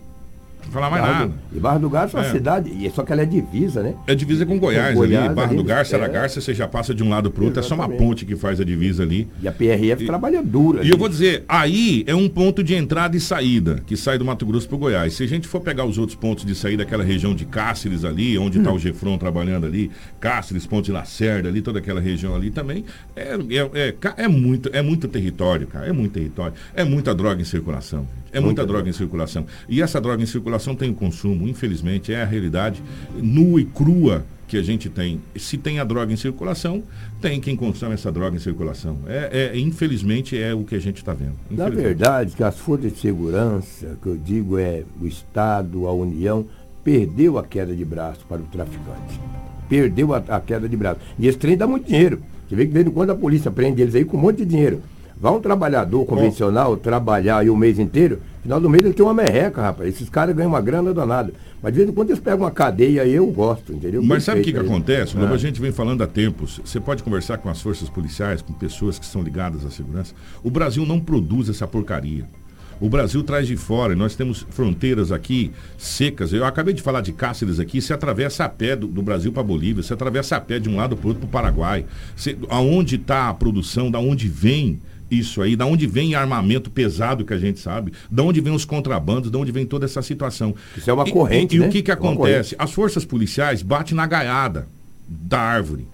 Falar 0.72 0.90
mais 0.90 1.04
Barra 1.04 1.20
nada. 1.20 1.28
Do, 1.28 1.58
e 1.58 1.60
Barra 1.60 1.78
do 1.78 1.90
Garça 1.90 2.18
é 2.18 2.22
uma 2.22 2.28
é. 2.28 2.32
cidade, 2.32 2.92
só 2.94 3.04
que 3.04 3.12
ela 3.12 3.22
é 3.22 3.26
divisa, 3.26 3.82
né? 3.82 3.96
É 4.08 4.16
divisa 4.16 4.46
com 4.46 4.60
Goiás, 4.60 4.94
com 4.94 5.00
Goiás 5.00 5.26
ali. 5.26 5.36
Barra 5.36 5.54
do 5.54 5.64
Garça, 5.64 5.96
é. 5.98 6.10
Garça, 6.10 6.42
você 6.42 6.54
já 6.54 6.68
passa 6.68 6.94
de 6.94 7.04
um 7.04 7.10
lado 7.10 7.32
para 7.32 7.42
o 7.42 7.46
outro, 7.46 7.60
é 7.60 7.64
só 7.64 7.76
uma 7.76 7.90
ponte 7.90 8.26
que 8.26 8.36
faz 8.36 8.60
a 8.60 8.64
divisa 8.64 9.04
ali. 9.04 9.28
E 9.42 9.48
a 9.48 9.52
PRF 9.52 10.04
e, 10.04 10.06
trabalha 10.06 10.42
dura. 10.42 10.84
E 10.84 10.90
eu 10.90 10.98
vou 10.98 11.10
dizer, 11.10 11.44
aí 11.48 12.04
é 12.08 12.16
um 12.16 12.28
ponto 12.28 12.64
de 12.64 12.76
entrada 12.76 13.16
e 13.16 13.20
saída, 13.20 13.82
que 13.86 13.96
sai 13.96 14.18
do 14.18 14.26
Mato 14.26 14.46
Grosso 14.46 14.68
para 14.68 14.76
o 14.76 14.80
Goiás. 14.80 15.14
Se 15.14 15.24
a 15.24 15.28
gente 15.28 15.48
for 15.48 15.62
pegar 15.62 15.86
os 15.86 15.98
outros 15.98 16.18
pontos 16.18 16.46
de 16.46 16.56
saída 16.56 16.84
daquela 16.84 17.04
região 17.04 17.34
de 17.34 17.46
Cáceres 17.46 18.04
ali, 18.04 18.38
onde 18.38 18.58
está 18.60 18.72
hum. 18.72 18.76
o 18.76 18.80
Gefron 18.80 19.18
trabalhando 19.18 19.66
ali, 19.66 19.92
Cáceres, 20.20 20.66
Ponte 20.66 20.92
Lacerda 20.92 21.50
ali, 21.50 21.62
toda 21.62 21.80
aquela 21.80 22.00
região 22.00 22.36
ali 22.36 22.52
também, 22.52 22.86
é, 23.16 23.36
é, 23.50 23.88
é, 23.88 23.96
é, 24.24 24.28
muito, 24.28 24.70
é 24.74 24.82
muito 24.82 25.08
território, 25.08 25.68
cara, 25.68 25.88
é 25.88 25.92
muito 25.92 26.14
território. 26.14 26.54
É 26.74 26.84
muita 26.84 27.14
droga 27.14 27.42
em 27.42 27.46
circulação. 27.46 28.08
É 28.32 28.40
muita, 28.40 28.62
muita 28.62 28.66
droga 28.66 28.90
em 28.90 28.94
circulação. 28.94 29.46
E 29.70 29.82
essa 29.82 30.02
droga 30.02 30.22
em 30.22 30.26
circulação 30.26 30.55
tem 30.76 30.94
consumo, 30.94 31.48
infelizmente, 31.48 32.14
é 32.14 32.22
a 32.22 32.26
realidade 32.26 32.82
nua 33.16 33.62
e 33.62 33.66
crua 33.66 34.24
que 34.48 34.58
a 34.58 34.62
gente 34.62 34.90
tem. 34.90 35.20
Se 35.36 35.58
tem 35.58 35.80
a 35.80 35.84
droga 35.84 36.14
em 36.14 36.16
circulação, 36.16 36.84
tem 37.22 37.42
quem 37.42 37.56
consome 37.56 37.94
essa 37.94 38.12
droga 38.12 38.36
em 38.36 38.40
circulação. 38.40 39.00
É, 39.08 39.52
é 39.54 39.60
infelizmente, 39.60 40.38
é 40.38 40.54
o 40.54 40.64
que 40.64 40.76
a 40.76 40.80
gente 40.80 40.98
está 40.98 41.14
vendo. 41.14 41.34
Na 41.50 41.70
verdade, 41.70 42.36
que 42.36 42.44
as 42.44 42.58
forças 42.58 42.94
de 42.94 43.00
segurança, 43.00 43.98
que 44.02 44.08
eu 44.08 44.18
digo 44.18 44.58
é 44.58 44.84
o 45.02 45.08
Estado, 45.08 45.88
a 45.88 45.94
União, 45.94 46.46
perdeu 46.84 47.38
a 47.40 47.44
queda 47.44 47.76
de 47.76 47.84
braço 47.84 48.26
para 48.30 48.42
o 48.42 48.46
traficante. 48.46 49.20
Perdeu 49.68 50.14
a, 50.14 50.18
a 50.18 50.40
queda 50.40 50.70
de 50.70 50.78
braço. 50.78 51.00
E 51.18 51.28
esse 51.28 51.38
trem 51.38 51.58
dá 51.58 51.66
muito 51.66 51.88
dinheiro. 51.88 52.22
Você 52.48 52.56
vê 52.56 52.68
que 52.68 52.74
desde 52.74 52.92
quando 52.92 53.10
a 53.10 53.16
polícia 53.16 53.50
prende 53.50 53.82
eles 53.82 53.96
aí 53.96 54.06
com 54.06 54.18
um 54.18 54.22
monte 54.22 54.38
de 54.38 54.46
dinheiro. 54.46 54.82
Vai 55.20 55.32
um 55.32 55.40
trabalhador 55.40 56.06
convencional 56.06 56.76
trabalhar 56.76 57.38
aí 57.38 57.50
o 57.50 57.56
mês 57.56 57.80
inteiro, 57.80 58.20
final 58.44 58.60
do 58.60 58.70
mês 58.70 58.84
ele 58.84 58.94
tem 58.94 59.06
uma 59.06 59.14
merreca, 59.14 59.62
rapaz. 59.62 59.88
Esses 59.88 60.10
caras 60.10 60.36
ganham 60.36 60.50
uma 60.50 60.62
grana 60.62 60.94
danada. 60.94 61.34
Mas 61.64 61.74
de 61.74 61.80
vez 61.80 61.90
em 61.90 61.94
quando 61.94 62.10
eles 62.10 62.20
pegam 62.20 62.42
uma 62.42 62.52
cadeia 62.52 63.02
aí, 63.02 63.14
eu 63.14 63.26
gosto, 63.28 63.74
entendeu? 63.74 64.04
Mas 64.04 64.24
sabe 64.24 64.42
o 64.42 64.44
que, 64.44 64.52
que 64.52 64.60
acontece? 64.60 65.16
Ah. 65.18 65.30
A 65.30 65.38
gente 65.38 65.60
vem 65.60 65.72
falando 65.72 66.04
há 66.04 66.08
tempos. 66.08 66.60
Você 66.64 66.80
pode 66.80 67.02
conversar 67.02 67.38
com 67.38 67.50
as 67.50 67.62
forças 67.62 67.90
policiais, 67.90 68.42
com 68.42 68.54
pessoas 68.54 69.00
que 69.00 69.06
são 69.06 69.22
ligadas 69.22 69.66
à 69.66 69.72
segurança. 69.72 70.14
O 70.44 70.52
Brasil 70.52 70.86
não 70.86 71.00
produz 71.00 71.50
essa 71.50 71.66
porcaria. 71.66 72.26
O 72.80 72.90
Brasil 72.90 73.24
traz 73.24 73.48
de 73.48 73.56
fora, 73.56 73.94
e 73.94 73.96
nós 73.96 74.16
temos 74.16 74.46
fronteiras 74.50 75.12
aqui 75.12 75.52
secas. 75.78 76.34
Eu 76.34 76.44
acabei 76.44 76.74
de 76.74 76.82
falar 76.82 77.00
de 77.00 77.14
Cáceres 77.14 77.60
aqui, 77.60 77.82
você 77.82 77.94
atravessa 77.94 78.44
a 78.44 78.50
pé 78.50 78.76
do, 78.76 78.86
do 78.86 79.02
Brasil 79.02 79.32
para 79.32 79.42
Bolívia, 79.42 79.82
você 79.82 79.94
atravessa 79.94 80.36
a 80.36 80.42
pé 80.42 80.60
de 80.60 80.68
um 80.68 80.76
lado 80.76 80.98
para 80.98 81.06
o 81.06 81.08
outro 81.08 81.22
para 81.22 81.28
o 81.28 81.32
Paraguai. 81.32 81.86
Você, 82.16 82.38
aonde 82.50 82.96
está 82.96 83.30
a 83.30 83.34
produção, 83.34 83.90
da 83.90 84.00
onde 84.00 84.28
vem 84.28 84.82
isso 85.10 85.42
aí, 85.42 85.56
da 85.56 85.66
onde 85.66 85.86
vem 85.88 86.16
armamento 86.16 86.70
pesado 86.70 87.26
que 87.26 87.34
a 87.34 87.38
gente 87.38 87.60
sabe, 87.60 87.94
da 88.10 88.24
onde 88.24 88.42
vem 88.42 88.54
os 88.54 88.66
contrabandos, 88.66 89.30
da 89.30 89.38
onde 89.38 89.52
vem 89.52 89.66
toda 89.66 89.86
essa 89.86 90.02
situação. 90.02 90.56
Isso 90.76 90.90
é 90.90 90.94
uma 90.94 91.10
corrente, 91.10 91.56
e, 91.56 91.60
né? 91.60 91.66
E 91.66 91.70
o 91.70 91.72
que, 91.72 91.82
que 91.82 91.92
acontece? 91.92 92.56
As 92.58 92.72
forças 92.72 93.06
policiais 93.06 93.62
batem 93.62 93.96
na 93.96 94.06
gaiada 94.08 94.68
da 95.08 95.40
árvore. 95.40 95.88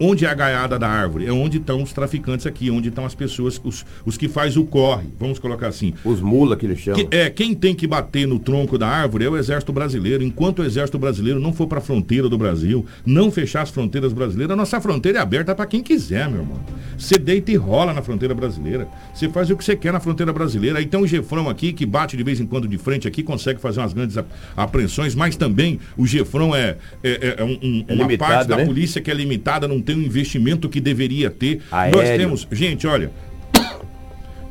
Onde 0.00 0.24
é 0.24 0.28
a 0.28 0.34
gaiada 0.34 0.78
da 0.78 0.88
árvore? 0.88 1.26
É 1.26 1.32
onde 1.32 1.58
estão 1.58 1.82
os 1.82 1.92
traficantes 1.92 2.46
aqui, 2.46 2.70
onde 2.70 2.88
estão 2.88 3.04
as 3.04 3.14
pessoas, 3.14 3.60
os, 3.62 3.84
os 4.04 4.16
que 4.16 4.28
faz 4.28 4.56
o 4.56 4.64
corre, 4.64 5.08
vamos 5.18 5.38
colocar 5.38 5.68
assim. 5.68 5.92
Os 6.04 6.22
mula 6.22 6.56
que 6.56 6.64
eles 6.64 6.78
chamam. 6.78 7.04
Que, 7.04 7.14
é, 7.14 7.28
quem 7.28 7.54
tem 7.54 7.74
que 7.74 7.86
bater 7.86 8.26
no 8.26 8.38
tronco 8.38 8.78
da 8.78 8.88
árvore 8.88 9.26
é 9.26 9.28
o 9.28 9.36
exército 9.36 9.72
brasileiro. 9.72 10.24
Enquanto 10.24 10.60
o 10.60 10.64
exército 10.64 10.98
brasileiro 10.98 11.38
não 11.38 11.52
for 11.52 11.66
para 11.66 11.78
a 11.78 11.82
fronteira 11.82 12.28
do 12.30 12.38
Brasil, 12.38 12.86
não 13.04 13.30
fechar 13.30 13.62
as 13.62 13.70
fronteiras 13.70 14.12
brasileiras, 14.12 14.54
a 14.54 14.56
nossa 14.56 14.80
fronteira 14.80 15.18
é 15.18 15.20
aberta 15.20 15.54
para 15.54 15.66
quem 15.66 15.82
quiser, 15.82 16.30
meu 16.30 16.40
irmão. 16.40 16.60
Você 16.96 17.18
deita 17.18 17.52
e 17.52 17.56
rola 17.56 17.92
na 17.92 18.00
fronteira 18.00 18.34
brasileira. 18.34 18.88
Você 19.12 19.28
faz 19.28 19.50
o 19.50 19.56
que 19.56 19.64
você 19.64 19.76
quer 19.76 19.92
na 19.92 20.00
fronteira 20.00 20.32
brasileira. 20.32 20.78
Aí 20.78 20.86
tem 20.86 20.98
o 20.98 21.06
Gefrão 21.06 21.48
aqui, 21.48 21.72
que 21.74 21.84
bate 21.84 22.16
de 22.16 22.22
vez 22.22 22.40
em 22.40 22.46
quando 22.46 22.66
de 22.66 22.78
frente 22.78 23.06
aqui, 23.06 23.22
consegue 23.22 23.60
fazer 23.60 23.80
umas 23.80 23.92
grandes 23.92 24.16
apreensões, 24.56 25.14
mas 25.14 25.36
também 25.36 25.78
o 25.96 26.06
Gefrão 26.06 26.54
é, 26.54 26.76
é, 27.02 27.36
é 27.38 27.44
um, 27.44 27.58
um, 27.62 27.84
é 27.86 27.94
uma 27.94 28.16
parte 28.16 28.48
da 28.48 28.56
né? 28.56 28.64
polícia 28.64 29.00
que 29.00 29.10
é 29.10 29.14
limitada, 29.14 29.68
não 29.74 29.82
tem 29.82 29.96
um 29.96 30.02
investimento 30.02 30.68
que 30.68 30.80
deveria 30.80 31.30
ter. 31.30 31.60
Aéreo. 31.70 31.96
Nós 31.96 32.08
temos, 32.16 32.48
gente, 32.50 32.86
olha, 32.86 33.10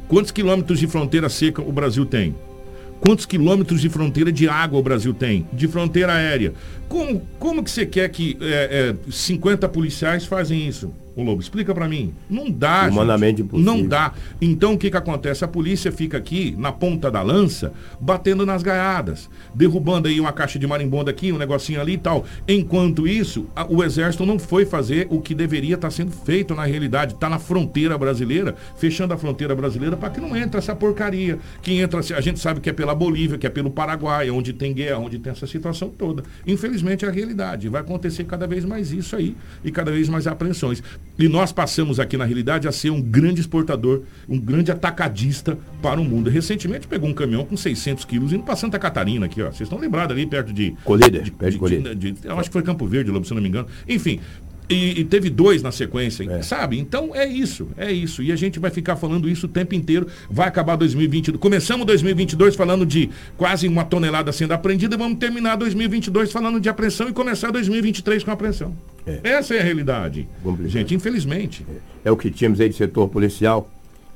quantos 0.07 0.31
quilômetros 0.31 0.79
de 0.79 0.87
fronteira 0.87 1.29
seca 1.29 1.61
o 1.61 1.71
Brasil 1.71 2.05
tem? 2.05 2.35
Quantos 2.99 3.25
quilômetros 3.25 3.81
de 3.81 3.89
fronteira 3.89 4.31
de 4.31 4.47
água 4.47 4.79
o 4.79 4.83
Brasil 4.83 5.13
tem? 5.13 5.45
De 5.51 5.67
fronteira 5.67 6.13
aérea. 6.13 6.53
Como, 6.87 7.21
como 7.37 7.61
que 7.63 7.69
você 7.69 7.85
quer 7.85 8.07
que 8.09 8.37
é, 8.39 8.95
é, 9.07 9.11
50 9.11 9.67
policiais 9.67 10.25
fazem 10.25 10.65
isso? 10.67 10.93
O 11.15 11.21
Lobo, 11.21 11.41
explica 11.41 11.73
para 11.73 11.87
mim. 11.87 12.13
Não 12.27 12.49
dá, 12.49 12.87
Humanamente 12.89 13.37
gente. 13.37 13.47
impossível. 13.47 13.73
Não 13.73 13.87
dá. 13.87 14.13
Então 14.41 14.73
o 14.73 14.77
que 14.77 14.89
que 14.89 14.97
acontece? 14.97 15.45
A 15.45 15.47
polícia 15.47 15.91
fica 15.91 16.17
aqui 16.17 16.55
na 16.57 16.71
ponta 16.71 17.11
da 17.11 17.21
lança, 17.21 17.71
batendo 17.99 18.45
nas 18.45 18.63
gaiadas, 18.63 19.29
derrubando 19.53 20.07
aí 20.07 20.19
uma 20.19 20.31
caixa 20.31 20.57
de 20.57 20.65
marimbondo 20.65 21.09
aqui, 21.09 21.31
um 21.31 21.37
negocinho 21.37 21.79
ali 21.79 21.93
e 21.93 21.97
tal. 21.97 22.25
Enquanto 22.47 23.07
isso, 23.07 23.45
a, 23.55 23.65
o 23.65 23.83
exército 23.83 24.25
não 24.25 24.39
foi 24.39 24.65
fazer 24.65 25.07
o 25.11 25.21
que 25.21 25.35
deveria 25.35 25.75
estar 25.75 25.87
tá 25.87 25.91
sendo 25.91 26.11
feito 26.11 26.55
na 26.55 26.65
realidade, 26.65 27.13
está 27.13 27.29
na 27.29 27.37
fronteira 27.37 27.95
brasileira, 27.97 28.55
fechando 28.75 29.13
a 29.13 29.17
fronteira 29.17 29.55
brasileira 29.55 29.95
para 29.95 30.09
que 30.09 30.19
não 30.19 30.35
entre 30.35 30.57
essa 30.57 30.75
porcaria. 30.75 31.37
Que 31.61 31.73
entra, 31.79 31.99
a 31.99 32.21
gente 32.21 32.39
sabe 32.39 32.59
que 32.59 32.69
é 32.69 32.73
pela 32.73 32.95
Bolívia, 32.95 33.37
que 33.37 33.45
é 33.45 33.49
pelo 33.49 33.69
Paraguai, 33.69 34.31
onde 34.31 34.51
tem 34.51 34.73
guerra, 34.73 34.97
onde 34.97 35.19
tem 35.19 35.31
essa 35.31 35.45
situação 35.45 35.89
toda. 35.89 36.23
Infelizmente 36.47 37.05
é 37.05 37.07
a 37.07 37.11
realidade. 37.11 37.69
Vai 37.69 37.81
acontecer 37.81 38.23
cada 38.23 38.47
vez 38.47 38.65
mais 38.65 38.91
isso 38.91 39.15
aí 39.15 39.35
e 39.63 39.71
cada 39.71 39.91
vez 39.91 40.09
mais 40.09 40.25
apreensões. 40.25 40.81
E 41.17 41.27
nós 41.27 41.51
passamos 41.51 41.99
aqui, 41.99 42.17
na 42.17 42.25
realidade, 42.25 42.67
a 42.67 42.71
ser 42.71 42.89
um 42.89 42.99
grande 42.99 43.39
exportador, 43.39 44.01
um 44.27 44.39
grande 44.39 44.71
atacadista 44.71 45.57
para 45.81 46.01
o 46.01 46.03
mundo. 46.03 46.29
Recentemente 46.29 46.87
pegou 46.87 47.07
um 47.07 47.13
caminhão 47.13 47.45
com 47.45 47.55
600 47.55 48.03
quilos 48.05 48.33
indo 48.33 48.43
para 48.43 48.55
Santa 48.55 48.79
Catarina 48.79 49.27
aqui, 49.27 49.41
ó. 49.41 49.45
Vocês 49.45 49.61
estão 49.61 49.77
lembrados 49.77 50.15
ali 50.15 50.25
perto 50.25 50.51
de... 50.51 50.75
Colíder, 50.83 51.21
de, 51.21 51.31
perto 51.31 51.51
de, 51.51 51.59
Colíder. 51.59 51.95
De, 51.95 52.11
de, 52.13 52.27
eu 52.27 52.39
acho 52.39 52.49
que 52.49 52.53
foi 52.53 52.63
Campo 52.63 52.87
Verde, 52.87 53.11
se 53.25 53.33
não 53.33 53.41
me 53.41 53.47
engano. 53.47 53.67
Enfim, 53.87 54.19
e, 54.69 55.01
e, 55.01 55.03
teve 55.03 55.29
dois 55.29 55.61
na 55.61 55.71
sequência, 55.71 56.23
é. 56.23 56.41
sabe? 56.41 56.79
Então 56.79 57.13
é 57.13 57.25
isso, 57.25 57.67
é 57.77 57.91
isso. 57.91 58.23
E 58.23 58.31
a 58.31 58.35
gente 58.35 58.59
vai 58.59 58.71
ficar 58.71 58.95
falando 58.95 59.29
isso 59.29 59.45
o 59.45 59.49
tempo 59.49 59.75
inteiro. 59.75 60.07
Vai 60.29 60.47
acabar 60.47 60.75
2022. 60.75 61.39
Começamos 61.39 61.85
2022 61.85 62.55
falando 62.55 62.85
de 62.85 63.09
quase 63.37 63.67
uma 63.67 63.83
tonelada 63.83 64.31
sendo 64.31 64.53
apreendida. 64.53 64.97
Vamos 64.97 65.19
terminar 65.19 65.57
2022 65.57 66.31
falando 66.31 66.59
de 66.59 66.69
apreensão 66.69 67.09
e 67.09 67.13
começar 67.13 67.51
2023 67.51 68.23
com 68.23 68.31
apreensão. 68.31 68.75
É. 69.05 69.19
Essa 69.23 69.55
é 69.55 69.59
a 69.59 69.63
realidade. 69.63 70.27
Complicado. 70.41 70.71
Gente, 70.71 70.95
infelizmente. 70.95 71.65
É. 72.03 72.09
é. 72.09 72.11
o 72.11 72.17
que 72.17 72.31
tínhamos 72.31 72.59
aí 72.59 72.69
de 72.69 72.75
setor 72.75 73.09
policial. 73.09 73.69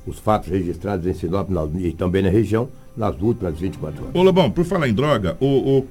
Os 0.06 0.18
fatos 0.18 0.48
registrados 0.48 1.06
em 1.06 1.12
Sinop 1.12 1.50
e 1.78 1.92
também 1.92 2.22
na 2.22 2.30
região 2.30 2.70
nas 2.96 3.20
últimas 3.20 3.58
24 3.58 4.02
horas. 4.02 4.14
Ô 4.14 4.22
Lobão, 4.22 4.50
por 4.50 4.64
falar 4.64 4.88
em 4.88 4.94
droga, 4.94 5.36
o, 5.38 5.46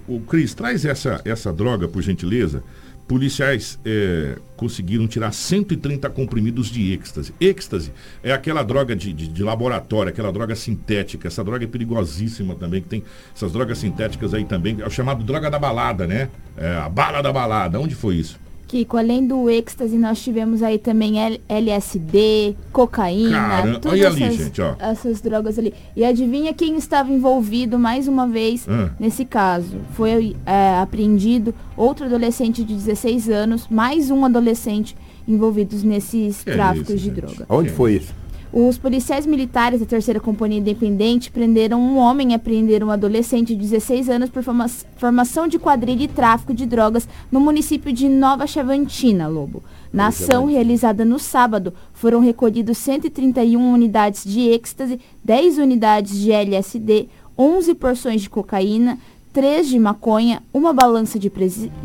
o, 0.07 0.15
o 0.15 0.19
Cris, 0.21 0.55
traz 0.55 0.83
essa, 0.83 1.21
essa 1.23 1.53
droga, 1.53 1.87
por 1.87 2.01
gentileza 2.01 2.63
policiais 3.07 3.79
é, 3.85 4.37
conseguiram 4.57 5.07
tirar 5.07 5.31
130 5.31 6.09
comprimidos 6.09 6.67
de 6.67 6.91
êxtase. 6.91 7.33
Êxtase 7.39 7.91
é 8.21 8.31
aquela 8.31 8.63
droga 8.63 8.95
de, 8.95 9.13
de, 9.13 9.27
de, 9.27 9.43
laboratório, 9.43 10.09
aquela 10.09 10.31
droga 10.31 10.55
sintética. 10.55 11.27
Essa 11.27 11.43
droga 11.43 11.63
é 11.63 11.67
perigosíssima 11.67 12.55
também, 12.55 12.81
que 12.81 12.89
tem 12.89 13.03
essas 13.33 13.51
drogas 13.53 13.77
sintéticas 13.77 14.33
aí 14.33 14.43
também. 14.43 14.77
É 14.81 14.85
o 14.85 14.89
chamado 14.89 15.23
droga 15.23 15.49
da 15.49 15.57
balada, 15.57 16.05
né? 16.05 16.29
É, 16.57 16.75
a 16.75 16.89
bala 16.89 17.21
da 17.21 17.31
balada. 17.31 17.79
Onde 17.79 17.95
foi 17.95 18.15
isso? 18.15 18.37
Kiko, 18.67 18.97
além 18.97 19.25
do 19.25 19.49
êxtase, 19.49 19.97
nós 19.97 20.21
tivemos 20.21 20.61
aí 20.61 20.77
também 20.77 21.13
LSD, 21.47 22.55
cocaína, 22.71 23.39
Caramba, 23.39 23.79
todas 23.79 24.05
ali, 24.05 24.23
essas, 24.23 24.37
gente, 24.37 24.61
essas, 24.79 25.21
drogas 25.21 25.57
ali. 25.57 25.73
E 25.95 26.03
adivinha 26.03 26.53
quem 26.53 26.75
estava 26.77 27.11
envolvido 27.11 27.79
mais 27.79 28.07
uma 28.07 28.27
vez 28.27 28.67
ah. 28.67 28.89
nesse 28.99 29.23
caso? 29.23 29.77
Foi 29.93 30.35
é, 30.45 30.77
apreendido 30.79 31.55
outro 31.77 32.05
adolescente 32.05 32.63
de 32.63 32.73
16 32.73 33.29
anos, 33.29 33.67
mais 33.69 34.11
um 34.11 34.25
adolescente 34.25 34.97
envolvidos 35.25 35.83
nesses 35.83 36.43
que 36.43 36.51
tráficos 36.51 36.89
é 36.89 36.95
isso, 36.95 37.09
de 37.09 37.15
gente? 37.15 37.15
droga. 37.15 37.45
Onde 37.49 37.69
foi 37.69 37.95
isso? 37.95 38.13
Os 38.51 38.77
policiais 38.77 39.25
militares 39.25 39.81
da 39.81 39.85
terceira 39.85 40.21
companhia 40.21 40.59
independente 40.59 41.29
prenderam 41.29 41.81
um 41.81 41.97
homem 41.97 42.31
e 42.31 42.33
apreenderam 42.33 42.87
um 42.87 42.91
adolescente 42.91 43.53
de 43.53 43.61
16 43.61 44.09
anos 44.09 44.29
por 44.29 44.41
forma 44.41 44.67
formação 44.95 45.47
de 45.47 45.59
quadrilha 45.59 46.03
e 46.03 46.07
tráfico 46.07 46.53
de 46.53 46.65
drogas 46.65 47.07
no 47.29 47.41
município 47.41 47.91
de 47.91 48.07
Nova 48.07 48.47
Chavantina, 48.47 49.27
Lobo. 49.27 49.61
Na 49.91 50.07
ação 50.07 50.45
realizada 50.45 51.03
no 51.03 51.19
sábado, 51.19 51.73
foram 51.93 52.19
recolhidos 52.19 52.77
131 52.77 53.73
unidades 53.73 54.23
de 54.23 54.41
êxtase, 54.49 54.99
10 55.23 55.57
unidades 55.57 56.17
de 56.17 56.31
LSD, 56.31 57.09
11 57.37 57.75
porções 57.75 58.21
de 58.21 58.29
cocaína, 58.29 58.97
três 59.37 59.67
de 59.67 59.77
maconha, 59.77 60.41
uma 60.51 60.73
balança 60.73 61.19
de, 61.19 61.31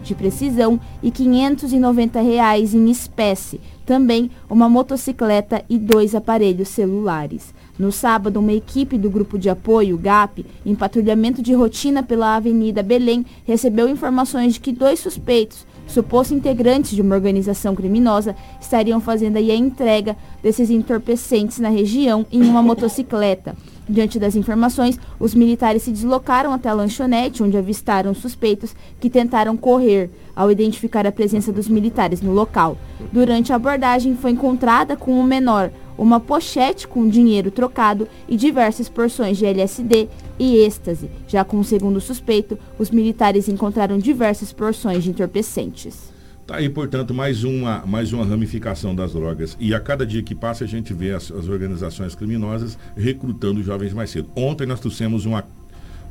de 0.02 0.14
precisão 0.14 0.80
e 1.02 1.10
590 1.10 2.18
reais 2.22 2.72
em 2.72 2.90
espécie, 2.90 3.60
também 3.84 4.30
uma 4.48 4.70
motocicleta 4.70 5.62
e 5.68 5.76
dois 5.76 6.14
aparelhos 6.14 6.68
celulares. 6.68 7.52
No 7.78 7.92
sábado, 7.92 8.40
uma 8.40 8.54
equipe 8.54 8.96
do 8.96 9.10
grupo 9.10 9.38
de 9.38 9.50
apoio, 9.50 9.98
GAP, 9.98 10.46
em 10.64 10.74
patrulhamento 10.74 11.42
de 11.42 11.52
rotina 11.52 12.02
pela 12.02 12.36
Avenida 12.36 12.82
Belém, 12.82 13.26
recebeu 13.44 13.86
informações 13.86 14.54
de 14.54 14.60
que 14.60 14.72
dois 14.72 15.00
suspeitos, 15.00 15.66
supostos 15.86 16.36
integrantes 16.36 16.92
de 16.92 17.02
uma 17.02 17.14
organização 17.14 17.74
criminosa, 17.74 18.34
estariam 18.60 19.00
fazendo 19.00 19.36
a 19.36 19.40
entrega 19.40 20.16
desses 20.42 20.70
entorpecentes 20.70 21.58
na 21.58 21.68
região 21.68 22.26
em 22.30 22.42
uma 22.42 22.62
motocicleta. 22.62 23.54
Diante 23.88 24.18
das 24.18 24.36
informações, 24.36 24.98
os 25.18 25.34
militares 25.34 25.82
se 25.82 25.90
deslocaram 25.90 26.52
até 26.52 26.68
a 26.68 26.72
lanchonete, 26.72 27.42
onde 27.42 27.56
avistaram 27.56 28.14
suspeitos 28.14 28.74
que 29.00 29.10
tentaram 29.10 29.56
correr 29.56 30.08
ao 30.34 30.50
identificar 30.50 31.06
a 31.06 31.12
presença 31.12 31.52
dos 31.52 31.68
militares 31.68 32.22
no 32.22 32.32
local. 32.32 32.78
Durante 33.12 33.52
a 33.52 33.56
abordagem, 33.56 34.16
foi 34.16 34.30
encontrada 34.30 34.96
com 34.96 35.18
o 35.18 35.24
menor 35.24 35.70
uma 36.02 36.20
pochete 36.20 36.88
com 36.88 37.08
dinheiro 37.08 37.50
trocado 37.50 38.08
e 38.28 38.36
diversas 38.36 38.88
porções 38.88 39.38
de 39.38 39.46
LSD 39.46 40.08
e 40.38 40.56
êxtase. 40.56 41.08
Já 41.28 41.44
com 41.44 41.60
o 41.60 41.64
segundo 41.64 42.00
suspeito, 42.00 42.58
os 42.78 42.90
militares 42.90 43.48
encontraram 43.48 43.98
diversas 43.98 44.52
porções 44.52 45.04
de 45.04 45.10
entorpecentes. 45.10 46.12
Tá 46.44 46.56
aí, 46.56 46.68
portanto, 46.68 47.14
mais 47.14 47.44
uma, 47.44 47.86
mais 47.86 48.12
uma 48.12 48.24
ramificação 48.24 48.94
das 48.94 49.12
drogas. 49.12 49.56
E 49.60 49.72
a 49.72 49.78
cada 49.78 50.04
dia 50.04 50.22
que 50.22 50.34
passa, 50.34 50.64
a 50.64 50.66
gente 50.66 50.92
vê 50.92 51.12
as, 51.12 51.30
as 51.30 51.48
organizações 51.48 52.16
criminosas 52.16 52.76
recrutando 52.96 53.62
jovens 53.62 53.92
mais 53.92 54.10
cedo. 54.10 54.28
Ontem 54.34 54.66
nós 54.66 54.80
trouxemos 54.80 55.24
uma, 55.24 55.44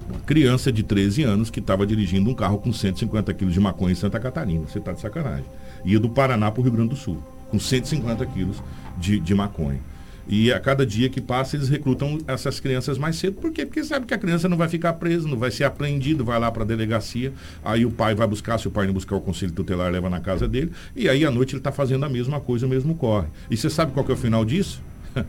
uma 0.09 0.19
criança 0.21 0.71
de 0.71 0.83
13 0.83 1.23
anos 1.23 1.49
que 1.49 1.59
estava 1.59 1.85
dirigindo 1.85 2.29
um 2.29 2.33
carro 2.33 2.59
com 2.59 2.71
150 2.71 3.33
quilos 3.33 3.53
de 3.53 3.59
maconha 3.59 3.91
em 3.91 3.95
Santa 3.95 4.21
Catarina. 4.21 4.65
Você 4.67 4.79
está 4.79 4.93
de 4.93 5.01
sacanagem. 5.01 5.45
Ia 5.83 5.99
do 5.99 6.09
Paraná 6.09 6.49
para 6.49 6.61
o 6.61 6.63
Rio 6.63 6.71
Grande 6.71 6.91
do 6.91 6.95
Sul, 6.95 7.21
com 7.51 7.59
150 7.59 8.25
quilos 8.27 8.63
de, 8.97 9.19
de 9.19 9.35
maconha. 9.35 9.79
E 10.27 10.51
a 10.53 10.59
cada 10.59 10.85
dia 10.85 11.09
que 11.09 11.19
passa, 11.19 11.57
eles 11.57 11.67
recrutam 11.67 12.19
essas 12.25 12.59
crianças 12.59 12.97
mais 12.97 13.17
cedo. 13.17 13.33
Por 13.41 13.51
quê? 13.51 13.65
Porque 13.65 13.83
sabe 13.83 14.05
que 14.05 14.13
a 14.13 14.17
criança 14.17 14.47
não 14.47 14.55
vai 14.55 14.69
ficar 14.69 14.93
presa, 14.93 15.27
não 15.27 15.37
vai 15.37 15.51
ser 15.51 15.65
apreendido, 15.65 16.23
vai 16.23 16.39
lá 16.39 16.49
para 16.51 16.63
a 16.63 16.65
delegacia, 16.65 17.33
aí 17.63 17.85
o 17.85 17.91
pai 17.91 18.15
vai 18.15 18.25
buscar, 18.27 18.57
se 18.57 18.67
o 18.67 18.71
pai 18.71 18.87
não 18.87 18.93
buscar 18.93 19.15
o 19.15 19.21
conselho 19.21 19.51
tutelar, 19.51 19.91
leva 19.91 20.09
na 20.09 20.21
casa 20.21 20.47
dele, 20.47 20.71
e 20.95 21.09
aí 21.09 21.25
à 21.25 21.31
noite 21.31 21.51
ele 21.51 21.59
está 21.59 21.71
fazendo 21.71 22.05
a 22.05 22.09
mesma 22.09 22.39
coisa, 22.39 22.65
o 22.65 22.69
mesmo 22.69 22.95
corre. 22.95 23.27
E 23.49 23.57
você 23.57 23.69
sabe 23.69 23.91
qual 23.91 24.05
que 24.05 24.11
é 24.11 24.15
o 24.15 24.17
final 24.17 24.45
disso? 24.45 24.81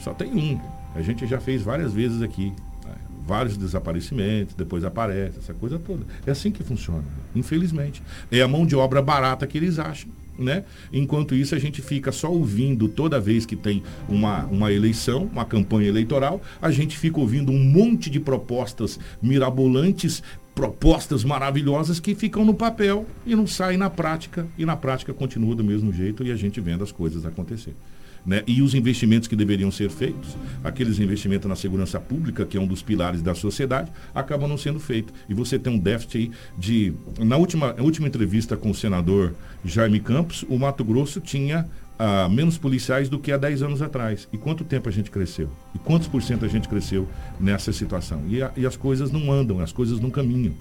Só 0.00 0.12
tem 0.12 0.32
um. 0.34 0.60
A 0.94 1.00
gente 1.00 1.26
já 1.26 1.40
fez 1.40 1.62
várias 1.62 1.92
vezes 1.92 2.20
aqui. 2.20 2.52
Né? 2.84 2.94
Vários 3.26 3.56
desaparecimentos, 3.56 4.54
depois 4.54 4.84
aparece, 4.84 5.38
essa 5.38 5.54
coisa 5.54 5.78
toda. 5.78 6.04
É 6.26 6.32
assim 6.32 6.50
que 6.50 6.62
funciona, 6.62 7.04
infelizmente. 7.34 8.02
É 8.30 8.42
a 8.42 8.48
mão 8.48 8.66
de 8.66 8.74
obra 8.76 9.00
barata 9.00 9.46
que 9.46 9.56
eles 9.56 9.78
acham 9.78 10.10
né? 10.38 10.64
Enquanto 10.92 11.34
isso, 11.34 11.54
a 11.54 11.58
gente 11.58 11.82
fica 11.82 12.12
só 12.12 12.30
ouvindo 12.30 12.88
toda 12.88 13.20
vez 13.20 13.44
que 13.46 13.56
tem 13.56 13.82
uma, 14.08 14.44
uma 14.46 14.72
eleição, 14.72 15.28
uma 15.32 15.44
campanha 15.44 15.88
eleitoral, 15.88 16.40
a 16.60 16.70
gente 16.70 16.96
fica 16.98 17.20
ouvindo 17.20 17.52
um 17.52 17.58
monte 17.58 18.10
de 18.10 18.20
propostas 18.20 18.98
mirabolantes, 19.20 20.22
propostas 20.54 21.24
maravilhosas 21.24 21.98
que 21.98 22.14
ficam 22.14 22.44
no 22.44 22.54
papel 22.54 23.06
e 23.24 23.34
não 23.34 23.46
saem 23.46 23.78
na 23.78 23.88
prática, 23.88 24.46
e 24.58 24.66
na 24.66 24.76
prática 24.76 25.12
continua 25.12 25.54
do 25.54 25.64
mesmo 25.64 25.92
jeito 25.92 26.24
e 26.24 26.30
a 26.30 26.36
gente 26.36 26.60
vendo 26.60 26.84
as 26.84 26.92
coisas 26.92 27.24
acontecer 27.24 27.74
né? 28.24 28.42
e 28.46 28.62
os 28.62 28.74
investimentos 28.74 29.28
que 29.28 29.36
deveriam 29.36 29.70
ser 29.70 29.90
feitos, 29.90 30.36
aqueles 30.62 30.98
investimentos 30.98 31.48
na 31.48 31.56
segurança 31.56 31.98
pública, 32.00 32.46
que 32.46 32.56
é 32.56 32.60
um 32.60 32.66
dos 32.66 32.82
pilares 32.82 33.22
da 33.22 33.34
sociedade, 33.34 33.90
acabam 34.14 34.48
não 34.48 34.56
sendo 34.56 34.78
feitos. 34.78 35.14
E 35.28 35.34
você 35.34 35.58
tem 35.58 35.72
um 35.72 35.78
déficit 35.78 36.18
aí 36.18 36.30
de. 36.58 36.94
Na 37.18 37.36
última, 37.36 37.74
última 37.80 38.06
entrevista 38.06 38.56
com 38.56 38.70
o 38.70 38.74
senador 38.74 39.34
Jaime 39.64 40.00
Campos, 40.00 40.44
o 40.48 40.58
Mato 40.58 40.84
Grosso 40.84 41.20
tinha 41.20 41.68
ah, 41.98 42.28
menos 42.28 42.58
policiais 42.58 43.08
do 43.08 43.18
que 43.18 43.30
há 43.30 43.36
10 43.36 43.62
anos 43.62 43.82
atrás. 43.82 44.28
E 44.32 44.38
quanto 44.38 44.64
tempo 44.64 44.88
a 44.88 44.92
gente 44.92 45.10
cresceu? 45.10 45.48
E 45.74 45.78
quantos 45.78 46.08
por 46.08 46.22
cento 46.22 46.44
a 46.44 46.48
gente 46.48 46.68
cresceu 46.68 47.08
nessa 47.38 47.72
situação? 47.72 48.22
E, 48.28 48.42
a, 48.42 48.50
e 48.56 48.66
as 48.66 48.76
coisas 48.76 49.10
não 49.12 49.30
andam, 49.30 49.60
as 49.60 49.72
coisas 49.72 50.00
não 50.00 50.10
caminham. 50.10 50.52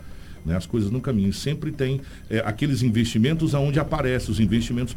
Né? 0.46 0.56
As 0.56 0.66
coisas 0.66 0.92
no 0.92 1.02
caminho. 1.02 1.32
Sempre 1.34 1.72
tem 1.72 2.02
é, 2.30 2.40
aqueles 2.40 2.82
investimentos 2.84 3.54
aonde 3.56 3.80
aparecem, 3.80 4.32
os 4.32 4.40
investimentos 4.40 4.96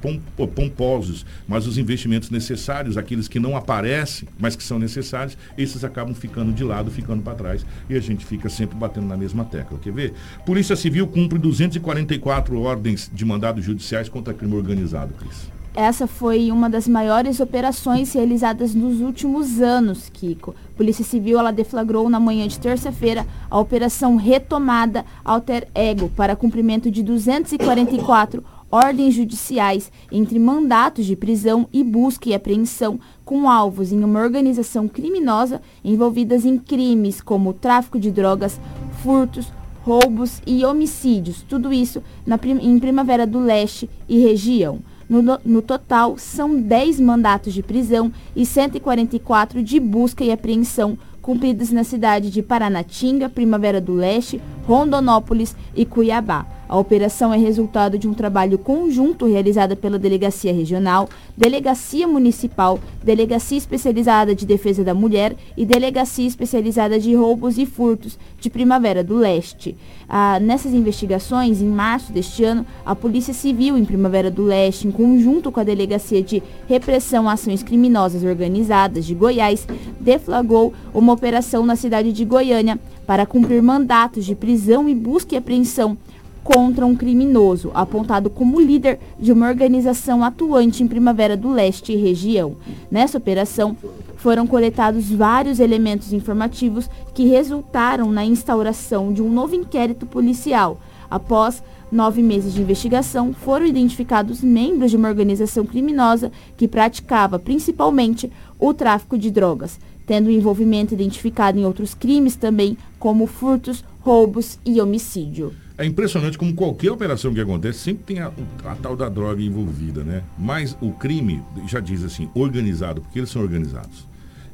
pomposos, 0.55 1.25
mas 1.47 1.67
os 1.67 1.79
investimentos 1.79 2.31
necessários, 2.31 2.97
aqueles 2.97 3.29
que 3.29 3.39
não 3.39 3.57
aparecem, 3.57 4.29
mas 4.39 4.57
que 4.57 4.63
são 4.63 4.79
necessários, 4.79 5.37
esses 5.57 5.85
acabam 5.85 6.15
ficando 6.15 6.53
de 6.53 6.65
lado, 6.65 6.91
ficando 6.91 7.23
para 7.23 7.35
trás. 7.35 7.67
E 7.89 7.97
a 7.97 8.01
gente 8.01 8.25
fica 8.25 8.49
sempre 8.49 8.77
batendo 8.77 9.07
na 9.07 9.17
mesma 9.17 9.45
tecla. 9.45 9.79
Quer 9.79 9.93
ver? 9.93 10.15
Polícia 10.45 10.77
Civil 10.77 11.07
cumpre 11.07 11.39
244 11.39 12.61
ordens 12.61 13.11
de 13.13 13.25
mandados 13.25 13.65
judiciais 13.65 14.09
contra 14.09 14.35
crime 14.35 14.55
organizado, 14.55 15.15
Cris. 15.15 15.54
Essa 15.77 16.07
foi 16.07 16.53
uma 16.53 16.71
das 16.71 16.87
maiores 16.87 17.41
operações 17.41 18.13
realizadas 18.13 18.77
nos 18.77 19.01
últimos 19.01 19.61
anos, 19.61 20.09
Kiko. 20.09 20.55
Polícia 20.77 21.05
Civil 21.05 21.37
ela 21.37 21.51
deflagrou 21.51 22.09
na 22.09 22.21
manhã 22.21 22.47
de 22.47 22.61
terça-feira 22.61 23.27
a 23.51 23.59
operação 23.59 24.15
Retomada 24.15 25.05
Alter 25.25 25.67
Ego 25.75 26.09
para 26.11 26.37
cumprimento 26.37 26.93
de 26.93 27.03
244 27.03 28.45
ordens 28.71 29.15
judiciais 29.15 29.91
entre 30.13 30.39
mandatos 30.39 31.07
de 31.07 31.17
prisão 31.17 31.69
e 31.73 31.83
busca 31.83 32.29
e 32.29 32.35
apreensão 32.35 33.01
com 33.25 33.51
alvos 33.51 33.91
em 33.91 34.05
uma 34.05 34.21
organização 34.21 34.87
criminosa 34.87 35.61
envolvidas 35.85 36.45
em 36.45 36.57
crimes 36.57 37.21
como 37.21 37.53
tráfico 37.53 37.99
de 37.99 38.13
drogas, 38.13 38.61
furtos, 39.03 39.53
roubos 39.83 40.41
e 40.47 40.65
homicídios. 40.65 41.43
Tudo 41.43 41.73
isso 41.73 42.01
na, 42.25 42.39
em 42.61 42.79
Primavera 42.79 43.27
do 43.27 43.41
Leste 43.41 43.91
e 44.09 44.21
região. 44.21 44.79
No, 45.22 45.38
no, 45.44 45.62
total, 45.62 46.18
são 46.18 46.61
10 46.61 46.98
mandatos 46.98 47.55
de 47.55 47.62
prisão 47.62 48.12
e 48.35 48.44
144 48.44 49.62
de 49.62 49.79
busca 49.79 50.24
e 50.24 50.33
apreensão 50.33 50.98
cumpridos 51.22 51.70
na 51.70 51.85
cidade 51.85 52.31
de 52.31 52.42
Paranatinga, 52.42 53.29
Primavera 53.29 53.81
do 53.81 53.94
Leste, 53.94 54.40
Rondonópolis 54.66 55.55
e 55.74 55.87
Cuiabá. 55.87 56.54
A 56.68 56.79
operação 56.79 57.33
é 57.33 57.37
resultado 57.37 57.98
de 57.98 58.09
um 58.09 58.14
trabalho 58.14 58.59
conjunto 58.59 59.27
realizado 59.27 59.77
pela 59.77 59.98
Delegacia 59.98 60.53
Regional, 60.53 61.09
Delegacia 61.37 62.07
Municipal, 62.09 62.81
Delegacia 63.03 63.59
Especializada 63.59 64.35
de 64.35 64.46
Defesa 64.46 64.83
da 64.83 64.94
Mulher 64.94 65.37
e 65.57 65.66
Delegacia 65.66 66.27
Especializada 66.27 66.98
de 66.98 67.14
Roubos 67.14 67.59
e 67.59 67.66
Furtos 67.66 68.18
de 68.40 68.48
Primavera 68.48 69.05
do 69.05 69.16
Leste. 69.16 69.77
Ah, 70.09 70.38
nessas 70.40 70.72
investigações, 70.72 71.61
em 71.61 71.66
março 71.66 72.12
deste 72.12 72.44
ano, 72.44 72.64
a 72.85 72.94
Polícia 72.94 73.35
Civil 73.35 73.77
em 73.77 73.85
Primavera 73.85 74.31
do 74.31 74.44
Leste, 74.44 74.88
em 74.88 74.90
conjunto 74.90 75.53
com 75.53 75.61
a 75.61 75.64
Delegacia 75.64 76.22
de 76.22 76.42
Repressão 76.66 77.29
a 77.29 77.35
Ações 77.35 77.62
Criminosas 77.62 78.22
Organizadas 78.22 79.05
de 79.05 79.14
Goiás, 79.14 79.66
deflagrou 80.00 80.72
uma 80.92 81.12
operação 81.12 81.64
na 81.64 81.77
cidade 81.77 82.12
de 82.12 82.24
Goiânia 82.24 82.79
para 83.07 83.27
cumprir 83.27 83.62
mandatos 83.62 84.24
de 84.24 84.35
prisão 84.35 84.88
e 84.88 84.94
busca 84.94 85.35
e 85.35 85.38
apreensão 85.38 85.96
contra 86.45 86.85
um 86.85 86.95
criminoso, 86.95 87.71
apontado 87.75 88.29
como 88.29 88.61
líder 88.61 89.01
de 89.19 89.33
uma 89.33 89.49
organização 89.49 90.23
atuante 90.23 90.83
em 90.83 90.87
Primavera 90.87 91.37
do 91.37 91.51
Leste 91.51 91.93
e 91.93 91.97
região. 91.97 92.55
Nessa 92.91 93.17
operação, 93.17 93.75
foram 94.19 94.47
coletados 94.47 95.11
vários 95.11 95.59
elementos 95.59 96.13
informativos 96.13 96.89
que 97.15 97.27
resultaram 97.27 98.13
na 98.13 98.25
instauração 98.25 99.13
de 99.13 99.23
um 99.23 99.31
novo 99.31 99.55
inquérito 99.55 100.07
policial. 100.07 100.79
Após 101.11 101.63
nove 101.91 102.23
meses 102.23 102.53
de 102.53 102.61
investigação, 102.61 103.33
foram 103.33 103.67
identificados 103.67 104.43
membros 104.43 104.91
de 104.91 104.97
uma 104.97 105.09
organização 105.09 105.65
criminosa 105.65 106.31
que 106.57 106.69
praticava 106.69 107.39
principalmente 107.39 108.31
o 108.59 108.75
tráfico 108.75 109.17
de 109.17 109.31
drogas, 109.31 109.79
tendo 110.07 110.31
envolvimento 110.31 110.93
identificado 110.93 111.59
em 111.59 111.65
outros 111.65 111.95
crimes 111.95 112.37
também, 112.37 112.77
como 112.99 113.27
furtos, 113.27 113.85
roubos 114.01 114.59
e 114.65 114.81
homicídio. 114.81 115.63
É 115.77 115.85
impressionante 115.85 116.39
como 116.39 116.55
qualquer 116.55 116.93
operação 116.93 117.35
que 117.35 117.41
acontece 117.41 117.81
sempre 117.81 118.05
tem 118.05 118.21
a, 118.21 118.31
a, 118.65 118.77
tal 118.77 118.95
da 118.95 119.09
droga 119.09 119.43
envolvida, 119.43 120.05
né? 120.05 120.23
Mas 120.39 120.77
o 120.81 120.93
crime, 120.93 121.43
já 121.67 121.81
diz 121.81 122.05
assim, 122.05 122.31
organizado, 122.33 123.01
porque 123.01 123.19
eles 123.19 123.31
são 123.31 123.43
organizados. 123.43 124.07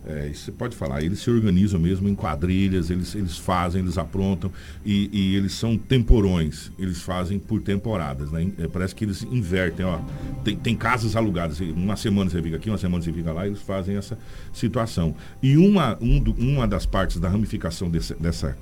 É, 0.07 0.33
você 0.33 0.51
pode 0.51 0.75
falar, 0.75 1.03
eles 1.03 1.19
se 1.19 1.31
organizam 1.31 1.79
mesmo 1.79 2.09
em 2.09 2.15
quadrilhas, 2.15 2.89
eles, 2.89 3.15
eles 3.15 3.37
fazem, 3.37 3.83
eles 3.83 3.99
aprontam 3.99 4.51
e, 4.83 5.11
e 5.13 5.37
eles 5.37 5.53
são 5.53 5.77
temporões, 5.77 6.73
eles 6.79 7.03
fazem 7.03 7.39
por 7.39 7.61
temporadas, 7.61 8.33
né? 8.33 8.51
É, 8.59 8.67
parece 8.67 8.95
que 8.95 9.05
eles 9.05 9.23
invertem, 9.25 9.85
ó. 9.85 10.01
Tem, 10.43 10.57
tem 10.57 10.75
casas 10.75 11.17
alugadas, 11.17 11.61
uma 11.61 11.97
semana 11.97 12.31
você 12.31 12.41
fica 12.41 12.57
aqui, 12.57 12.71
uma 12.71 12.79
semana 12.79 13.05
você 13.05 13.13
fica 13.13 13.31
lá, 13.31 13.47
eles 13.47 13.61
fazem 13.61 13.95
essa 13.95 14.19
situação. 14.55 15.15
E 15.43 15.59
uma, 15.59 15.99
um, 16.01 16.19
uma 16.39 16.67
das 16.67 16.87
partes 16.87 17.21
da 17.21 17.29
ramificação 17.29 17.91
desse, 17.91 18.15
dessa 18.15 18.57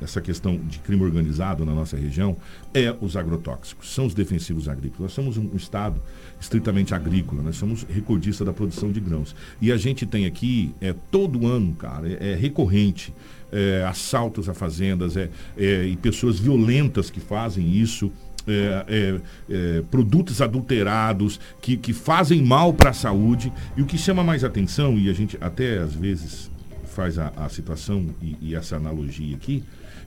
essa 0.00 0.20
questão 0.20 0.56
de 0.56 0.78
crime 0.78 1.02
organizado 1.02 1.64
na 1.64 1.74
nossa 1.74 1.96
região 1.96 2.36
é 2.72 2.94
os 3.00 3.16
agrotóxicos, 3.16 3.92
são 3.92 4.06
os 4.06 4.14
defensivos 4.14 4.68
agrícolas. 4.68 5.00
Nós 5.00 5.12
somos 5.12 5.36
um 5.36 5.56
estado 5.56 6.00
estritamente 6.40 6.94
agrícola, 6.94 7.42
nós 7.42 7.56
somos 7.56 7.84
recordista 7.84 8.44
da 8.44 8.52
produção 8.52 8.92
de 8.92 9.00
grãos. 9.00 9.34
E 9.60 9.72
a 9.72 9.76
gente 9.76 10.06
tem 10.06 10.26
aqui, 10.26 10.74
é, 10.80 10.94
todo 11.10 11.46
ano, 11.46 11.74
cara, 11.74 12.08
é, 12.08 12.32
é 12.32 12.34
recorrente, 12.34 13.12
é, 13.50 13.84
assaltos 13.88 14.48
a 14.48 14.54
fazendas 14.54 15.16
é, 15.16 15.30
é, 15.56 15.84
e 15.84 15.96
pessoas 15.96 16.38
violentas 16.38 17.10
que 17.10 17.20
fazem 17.20 17.70
isso. 17.70 18.10
É, 18.50 18.84
é, 18.88 19.20
é, 19.50 19.82
produtos 19.90 20.40
adulterados 20.40 21.38
que, 21.60 21.76
que 21.76 21.92
fazem 21.92 22.42
mal 22.42 22.72
para 22.72 22.90
a 22.90 22.94
saúde. 22.94 23.52
E 23.76 23.82
o 23.82 23.84
que 23.84 23.98
chama 23.98 24.24
mais 24.24 24.42
atenção, 24.42 24.98
e 24.98 25.10
a 25.10 25.12
gente 25.12 25.36
até 25.38 25.76
às 25.76 25.92
vezes 25.92 26.50
faz 26.98 27.16
a, 27.16 27.32
a 27.36 27.48
situação 27.48 28.06
e, 28.20 28.36
e, 28.40 28.54
essa 28.56 28.74
analogia 28.74 29.36
aqui, 29.36 29.62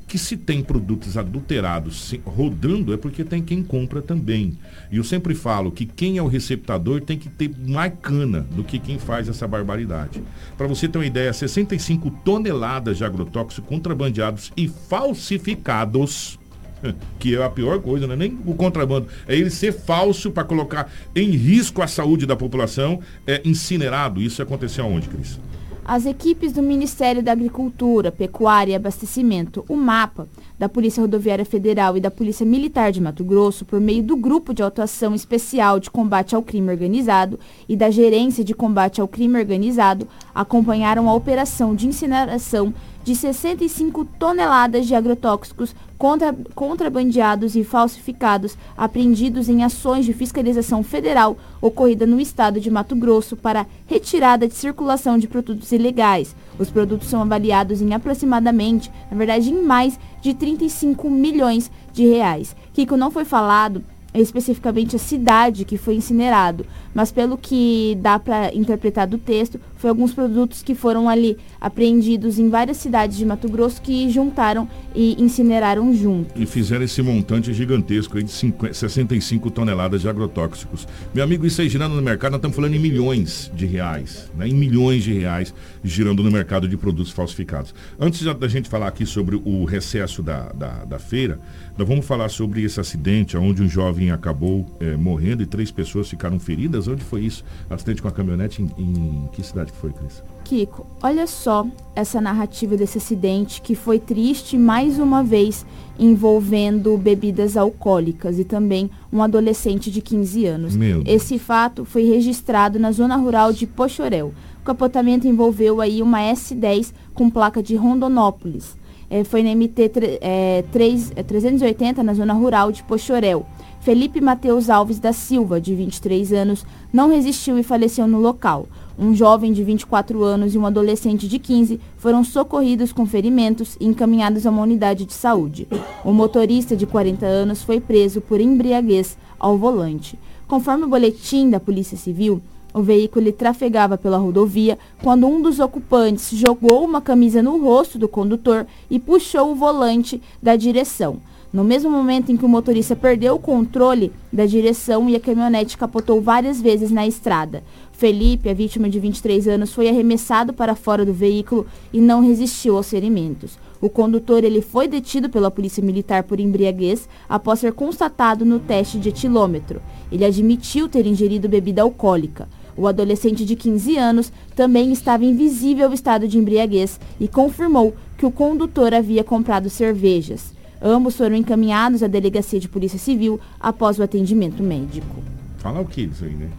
que 0.09 0.17
se 0.17 0.35
tem 0.35 0.61
produtos 0.61 1.15
adulterados 1.15 2.13
rodando 2.25 2.93
é 2.93 2.97
porque 2.97 3.23
tem 3.23 3.41
quem 3.41 3.63
compra 3.63 4.01
também. 4.01 4.57
E 4.91 4.97
eu 4.97 5.03
sempre 5.05 5.33
falo 5.33 5.71
que 5.71 5.85
quem 5.85 6.17
é 6.17 6.21
o 6.21 6.27
receptador 6.27 6.99
tem 6.99 7.17
que 7.17 7.29
ter 7.29 7.49
mais 7.65 7.93
cana 8.01 8.41
do 8.41 8.61
que 8.61 8.77
quem 8.77 8.99
faz 8.99 9.29
essa 9.29 9.47
barbaridade. 9.47 10.21
Para 10.57 10.67
você 10.67 10.85
ter 10.85 10.97
uma 10.97 11.05
ideia, 11.05 11.31
65 11.31 12.11
toneladas 12.25 12.97
de 12.97 13.05
agrotóxicos 13.05 13.65
contrabandeados 13.65 14.51
e 14.57 14.67
falsificados 14.67 16.37
que 17.19 17.37
é 17.37 17.41
a 17.41 17.49
pior 17.49 17.79
coisa, 17.79 18.05
não 18.05 18.15
é 18.15 18.17
nem 18.17 18.37
o 18.45 18.53
contrabando, 18.53 19.07
é 19.25 19.35
ele 19.35 19.49
ser 19.49 19.71
falso 19.71 20.29
para 20.29 20.43
colocar 20.43 20.91
em 21.15 21.29
risco 21.29 21.81
a 21.81 21.87
saúde 21.87 22.25
da 22.25 22.35
população, 22.35 22.99
é 23.25 23.39
incinerado. 23.45 24.21
Isso 24.21 24.41
aconteceu 24.41 24.83
aonde, 24.83 25.07
Cris? 25.07 25.39
As 25.83 26.05
equipes 26.05 26.53
do 26.53 26.61
Ministério 26.61 27.23
da 27.23 27.31
Agricultura, 27.31 28.11
Pecuária 28.11 28.73
e 28.73 28.75
Abastecimento, 28.75 29.65
o 29.67 29.75
MAPA, 29.75 30.27
da 30.57 30.69
Polícia 30.69 31.01
Rodoviária 31.01 31.43
Federal 31.43 31.97
e 31.97 31.99
da 31.99 32.11
Polícia 32.11 32.45
Militar 32.45 32.91
de 32.91 33.01
Mato 33.01 33.23
Grosso, 33.23 33.65
por 33.65 33.81
meio 33.81 34.03
do 34.03 34.15
Grupo 34.15 34.53
de 34.53 34.61
Atuação 34.61 35.15
Especial 35.15 35.79
de 35.79 35.89
Combate 35.89 36.35
ao 36.35 36.43
Crime 36.43 36.69
Organizado 36.69 37.39
e 37.67 37.75
da 37.75 37.89
Gerência 37.89 38.43
de 38.43 38.53
Combate 38.53 39.01
ao 39.01 39.07
Crime 39.07 39.39
Organizado, 39.39 40.07
acompanharam 40.35 41.09
a 41.09 41.15
operação 41.15 41.73
de 41.73 41.87
incineração 41.87 42.71
de 43.03 43.15
65 43.15 44.05
toneladas 44.19 44.85
de 44.85 44.95
agrotóxicos 44.95 45.75
contra, 45.97 46.33
contrabandeados 46.55 47.55
e 47.55 47.63
falsificados 47.63 48.57
apreendidos 48.75 49.49
em 49.49 49.63
ações 49.63 50.05
de 50.05 50.13
fiscalização 50.13 50.83
federal 50.83 51.37
ocorrida 51.61 52.05
no 52.05 52.19
estado 52.19 52.59
de 52.59 52.71
Mato 52.71 52.95
Grosso 52.95 53.35
para 53.35 53.67
retirada 53.85 54.47
de 54.47 54.53
circulação 54.53 55.17
de 55.17 55.27
produtos 55.27 55.71
ilegais. 55.71 56.35
Os 56.57 56.69
produtos 56.69 57.07
são 57.07 57.21
avaliados 57.21 57.81
em 57.81 57.93
aproximadamente, 57.93 58.91
na 59.09 59.17
verdade, 59.17 59.51
em 59.51 59.61
mais 59.61 59.99
de 60.21 60.33
35 60.33 61.09
milhões 61.09 61.71
de 61.93 62.05
reais. 62.07 62.55
Kiko 62.73 62.97
não 62.97 63.11
foi 63.11 63.25
falado 63.25 63.83
especificamente 64.19 64.95
a 64.95 64.99
cidade 64.99 65.63
que 65.63 65.77
foi 65.77 65.95
incinerado, 65.95 66.65
mas 66.93 67.11
pelo 67.11 67.37
que 67.37 67.97
dá 68.01 68.19
para 68.19 68.53
interpretar 68.53 69.07
do 69.07 69.17
texto, 69.17 69.59
foi 69.77 69.89
alguns 69.89 70.13
produtos 70.13 70.61
que 70.61 70.75
foram 70.75 71.09
ali 71.09 71.37
apreendidos 71.59 72.37
em 72.37 72.49
várias 72.49 72.77
cidades 72.77 73.17
de 73.17 73.25
Mato 73.25 73.49
Grosso 73.49 73.81
que 73.81 74.09
juntaram 74.09 74.67
e 74.93 75.21
incineraram 75.21 75.93
junto. 75.93 76.39
E 76.39 76.45
fizeram 76.45 76.83
esse 76.83 77.01
montante 77.01 77.53
gigantesco 77.53 78.17
aí 78.17 78.23
de 78.23 78.31
50, 78.31 78.73
65 78.73 79.49
toneladas 79.49 80.01
de 80.01 80.09
agrotóxicos. 80.09 80.87
Meu 81.13 81.23
amigo, 81.23 81.45
isso 81.45 81.61
aí 81.61 81.69
girando 81.69 81.95
no 81.95 82.01
mercado, 82.01 82.33
nós 82.33 82.39
estamos 82.39 82.55
falando 82.55 82.75
em 82.75 82.79
milhões 82.79 83.49
de 83.55 83.65
reais, 83.65 84.29
né? 84.35 84.47
em 84.47 84.53
milhões 84.53 85.03
de 85.03 85.13
reais 85.13 85.53
girando 85.83 86.23
no 86.23 86.31
mercado 86.31 86.67
de 86.67 86.77
produtos 86.77 87.11
falsificados. 87.11 87.73
Antes 87.99 88.23
da 88.23 88.47
gente 88.47 88.69
falar 88.69 88.87
aqui 88.87 89.05
sobre 89.05 89.35
o 89.35 89.65
recesso 89.65 90.21
da, 90.21 90.51
da, 90.51 90.85
da 90.85 90.99
feira, 90.99 91.39
nós 91.77 91.87
vamos 91.87 92.05
falar 92.05 92.29
sobre 92.29 92.63
esse 92.63 92.79
acidente 92.79 93.37
onde 93.37 93.61
um 93.61 93.67
jovem 93.67 94.11
acabou 94.11 94.65
é, 94.79 94.95
morrendo 94.95 95.41
e 95.43 95.45
três 95.45 95.71
pessoas 95.71 96.09
ficaram 96.09 96.39
feridas. 96.39 96.87
Onde 96.87 97.03
foi 97.03 97.21
isso? 97.21 97.43
Acidente 97.69 98.01
com 98.01 98.07
a 98.07 98.11
caminhonete 98.11 98.61
em, 98.61 98.71
em 98.77 99.29
que 99.31 99.43
cidade 99.43 99.71
que 99.71 99.77
foi, 99.77 99.91
Cris? 99.91 100.23
Kiko, 100.43 100.85
olha 101.01 101.27
só 101.27 101.65
essa 101.95 102.19
narrativa 102.19 102.75
desse 102.75 102.97
acidente 102.97 103.61
que 103.61 103.75
foi 103.75 103.99
triste 103.99 104.57
mais 104.57 104.99
uma 104.99 105.23
vez 105.23 105.65
envolvendo 105.97 106.97
bebidas 106.97 107.55
alcoólicas 107.55 108.39
e 108.39 108.43
também 108.43 108.89
um 109.13 109.21
adolescente 109.21 109.91
de 109.91 110.01
15 110.01 110.45
anos. 110.45 110.73
Esse 111.05 111.37
fato 111.37 111.85
foi 111.85 112.03
registrado 112.03 112.79
na 112.79 112.91
zona 112.91 113.15
rural 113.15 113.53
de 113.53 113.67
Pochorel. 113.67 114.33
O 114.61 114.63
capotamento 114.63 115.27
envolveu 115.27 115.81
aí 115.81 116.01
uma 116.01 116.19
S10 116.19 116.93
com 117.13 117.29
placa 117.29 117.63
de 117.63 117.75
Rondonópolis 117.75 118.77
é, 119.11 119.25
foi 119.25 119.43
na 119.43 119.53
MT 119.53 119.91
é, 120.21 120.63
3, 120.71 121.11
é, 121.17 121.21
380, 121.21 122.01
na 122.01 122.13
zona 122.13 122.31
rural 122.31 122.71
de 122.71 122.81
Pochorel. 122.81 123.45
Felipe 123.81 124.21
Mateus 124.21 124.69
Alves 124.69 124.99
da 124.99 125.11
Silva, 125.11 125.59
de 125.59 125.75
23 125.75 126.31
anos, 126.31 126.65
não 126.93 127.09
resistiu 127.09 127.59
e 127.59 127.63
faleceu 127.63 128.07
no 128.07 128.21
local. 128.21 128.67
Um 128.97 129.13
jovem 129.13 129.51
de 129.51 129.63
24 129.65 130.23
anos 130.23 130.55
e 130.55 130.57
um 130.57 130.65
adolescente 130.65 131.27
de 131.27 131.39
15 131.39 131.77
foram 131.97 132.23
socorridos 132.23 132.93
com 132.93 133.05
ferimentos 133.05 133.75
e 133.81 133.85
encaminhados 133.85 134.47
a 134.47 134.49
uma 134.49 134.61
unidade 134.61 135.03
de 135.03 135.13
saúde. 135.13 135.67
O 136.05 136.13
motorista 136.13 136.73
de 136.73 136.85
40 136.85 137.25
anos 137.25 137.63
foi 137.63 137.81
preso 137.81 138.21
por 138.21 138.39
embriaguez 138.39 139.17
ao 139.37 139.57
volante. 139.57 140.17
Conforme 140.47 140.85
o 140.85 140.89
boletim 140.89 141.49
da 141.49 141.59
Polícia 141.59 141.97
Civil, 141.97 142.41
o 142.73 142.81
veículo 142.81 143.31
trafegava 143.31 143.97
pela 143.97 144.17
rodovia 144.17 144.77
quando 145.03 145.27
um 145.27 145.41
dos 145.41 145.59
ocupantes 145.59 146.37
jogou 146.37 146.83
uma 146.83 147.01
camisa 147.01 147.41
no 147.41 147.61
rosto 147.61 147.97
do 147.97 148.07
condutor 148.07 148.65
e 148.89 148.99
puxou 148.99 149.51
o 149.51 149.55
volante 149.55 150.21
da 150.41 150.55
direção. 150.55 151.17
No 151.53 151.65
mesmo 151.65 151.89
momento 151.91 152.31
em 152.31 152.37
que 152.37 152.45
o 152.45 152.49
motorista 152.49 152.95
perdeu 152.95 153.35
o 153.35 153.39
controle 153.39 154.13
da 154.31 154.45
direção 154.45 155.09
e 155.09 155.17
a 155.17 155.19
caminhonete 155.19 155.77
capotou 155.77 156.21
várias 156.21 156.61
vezes 156.61 156.91
na 156.91 157.05
estrada. 157.05 157.61
Felipe, 157.91 158.49
a 158.49 158.53
vítima 158.53 158.89
de 158.89 158.99
23 158.99 159.49
anos, 159.49 159.73
foi 159.73 159.89
arremessado 159.89 160.53
para 160.53 160.75
fora 160.75 161.05
do 161.05 161.13
veículo 161.13 161.67
e 161.91 161.99
não 161.99 162.21
resistiu 162.21 162.77
aos 162.77 162.89
ferimentos. 162.89 163.59
O 163.81 163.89
condutor 163.89 164.45
ele 164.45 164.61
foi 164.61 164.87
detido 164.87 165.29
pela 165.29 165.51
Polícia 165.51 165.83
Militar 165.83 166.23
por 166.23 166.39
embriaguez 166.39 167.09
após 167.27 167.59
ser 167.59 167.73
constatado 167.73 168.45
no 168.45 168.57
teste 168.59 168.97
de 168.97 169.09
etilômetro. 169.09 169.81
Ele 170.09 170.23
admitiu 170.23 170.87
ter 170.87 171.05
ingerido 171.05 171.49
bebida 171.49 171.81
alcoólica. 171.81 172.47
O 172.75 172.87
adolescente 172.87 173.45
de 173.45 173.55
15 173.55 173.97
anos 173.97 174.31
também 174.55 174.91
estava 174.91 175.25
em 175.25 175.35
visível 175.35 175.91
estado 175.93 176.27
de 176.27 176.37
embriaguez 176.37 176.99
e 177.19 177.27
confirmou 177.27 177.95
que 178.17 178.25
o 178.25 178.31
condutor 178.31 178.93
havia 178.93 179.23
comprado 179.23 179.69
cervejas. 179.69 180.53
Ambos 180.81 181.15
foram 181.15 181.35
encaminhados 181.35 182.01
à 182.01 182.07
delegacia 182.07 182.59
de 182.59 182.67
polícia 182.67 182.97
civil 182.97 183.39
após 183.59 183.99
o 183.99 184.03
atendimento 184.03 184.63
médico. 184.63 185.15
Fala 185.57 185.79
o 185.79 185.85
que 185.85 186.01
isso 186.01 186.25
aí, 186.25 186.33
né? 186.33 186.49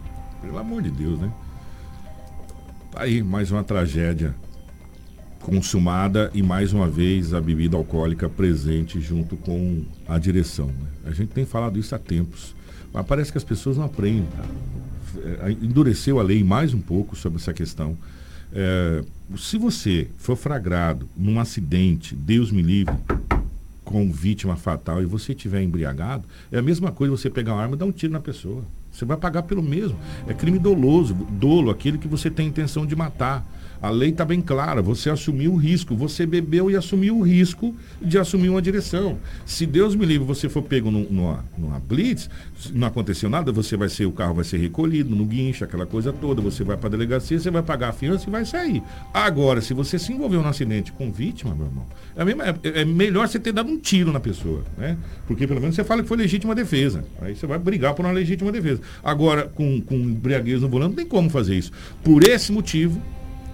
Pelo 0.41 0.57
amor 0.57 0.81
de 0.81 0.91
Deus, 0.91 1.19
né? 1.19 1.31
Tá 2.91 3.01
aí 3.01 3.21
mais 3.21 3.51
uma 3.51 3.63
tragédia 3.63 4.35
consumada 5.41 6.31
e 6.33 6.41
mais 6.41 6.71
uma 6.71 6.87
vez 6.87 7.33
a 7.33 7.41
bebida 7.41 7.75
alcoólica 7.75 8.29
presente 8.29 9.01
junto 9.01 9.35
com 9.35 9.83
a 10.07 10.17
direção. 10.17 10.67
Né? 10.67 10.87
A 11.05 11.11
gente 11.11 11.29
tem 11.29 11.45
falado 11.45 11.77
isso 11.77 11.93
há 11.93 11.99
tempos, 11.99 12.55
mas 12.93 13.05
parece 13.05 13.31
que 13.31 13.37
as 13.37 13.43
pessoas 13.43 13.77
não 13.77 13.85
aprendem. 13.85 14.25
É, 15.23 15.51
endureceu 15.51 16.19
a 16.19 16.23
lei 16.23 16.43
mais 16.43 16.73
um 16.73 16.81
pouco 16.81 17.15
sobre 17.15 17.39
essa 17.39 17.53
questão. 17.53 17.97
É, 18.53 19.03
se 19.37 19.57
você 19.57 20.07
for 20.17 20.35
flagrado 20.35 21.07
num 21.15 21.39
acidente, 21.39 22.15
Deus 22.15 22.51
me 22.51 22.61
livre, 22.61 22.95
com 23.83 24.11
vítima 24.11 24.55
fatal 24.55 25.01
e 25.01 25.05
você 25.05 25.33
tiver 25.33 25.61
embriagado, 25.61 26.23
é 26.51 26.57
a 26.57 26.61
mesma 26.61 26.91
coisa 26.91 27.15
você 27.15 27.29
pegar 27.29 27.53
uma 27.53 27.61
arma 27.61 27.75
e 27.75 27.79
dar 27.79 27.85
um 27.85 27.91
tiro 27.91 28.11
na 28.11 28.19
pessoa. 28.19 28.63
Você 28.91 29.05
vai 29.05 29.17
pagar 29.17 29.43
pelo 29.43 29.63
mesmo. 29.63 29.97
É 30.27 30.33
crime 30.33 30.59
doloso, 30.59 31.13
dolo, 31.13 31.71
aquele 31.71 31.97
que 31.97 32.07
você 32.07 32.29
tem 32.29 32.47
intenção 32.47 32.85
de 32.85 32.95
matar. 32.95 33.45
A 33.83 33.89
lei 33.89 34.11
está 34.11 34.23
bem 34.23 34.39
clara, 34.39 34.81
você 34.81 35.09
assumiu 35.09 35.51
o 35.51 35.57
risco, 35.57 35.93
você 35.93 36.25
bebeu 36.25 36.71
e 36.71 36.75
assumiu 36.77 37.17
o 37.17 37.21
risco 37.21 37.75
de 38.01 38.17
assumir 38.17 38.47
uma 38.47 38.61
direção. 38.61 39.17
Se 39.45 39.65
Deus 39.65 39.93
me 39.93 40.05
livre, 40.05 40.25
você 40.25 40.47
for 40.47 40.61
pego 40.61 40.89
num, 40.89 41.05
numa, 41.09 41.43
numa 41.57 41.81
blitz, 41.81 42.29
não 42.71 42.87
aconteceu 42.87 43.29
nada, 43.29 43.51
você 43.51 43.75
vai 43.75 43.89
ser, 43.89 44.05
o 44.05 44.13
carro 44.13 44.35
vai 44.35 44.45
ser 44.45 44.55
recolhido 44.55 45.13
no 45.13 45.25
guincho, 45.25 45.65
aquela 45.65 45.85
coisa 45.85 46.13
toda, 46.13 46.41
você 46.41 46.63
vai 46.63 46.77
para 46.77 46.87
a 46.87 46.91
delegacia, 46.91 47.37
você 47.37 47.51
vai 47.51 47.61
pagar 47.61 47.89
a 47.89 47.91
fiança 47.91 48.29
e 48.29 48.31
vai 48.31 48.45
sair. 48.45 48.81
Agora, 49.13 49.59
se 49.59 49.73
você 49.73 49.99
se 49.99 50.13
envolveu 50.13 50.41
num 50.41 50.47
acidente 50.47 50.93
com 50.93 51.11
vítima, 51.11 51.53
meu 51.53 51.65
irmão, 51.65 51.85
é, 52.15 52.69
é, 52.69 52.81
é 52.83 52.85
melhor 52.85 53.27
você 53.27 53.37
ter 53.37 53.51
dado 53.51 53.69
um 53.69 53.77
tiro 53.77 54.13
na 54.13 54.19
pessoa, 54.21 54.63
né? 54.77 54.97
Porque 55.27 55.45
pelo 55.45 55.59
menos 55.59 55.75
você 55.75 55.83
fala 55.83 56.01
que 56.01 56.07
foi 56.07 56.15
legítima 56.15 56.55
defesa. 56.55 57.03
Aí 57.21 57.35
você 57.35 57.45
vai 57.45 57.59
brigar 57.59 57.93
por 57.93 58.05
uma 58.05 58.13
legítima 58.13 58.49
defesa. 58.49 58.79
Agora, 59.03 59.43
com, 59.43 59.81
com 59.81 59.95
embriaguez 59.95 60.61
no 60.61 60.69
volante, 60.69 60.91
não 60.91 60.95
tem 60.95 61.05
como 61.05 61.29
fazer 61.29 61.55
isso. 61.55 61.73
Por 62.01 62.23
esse 62.23 62.49
motivo, 62.49 63.01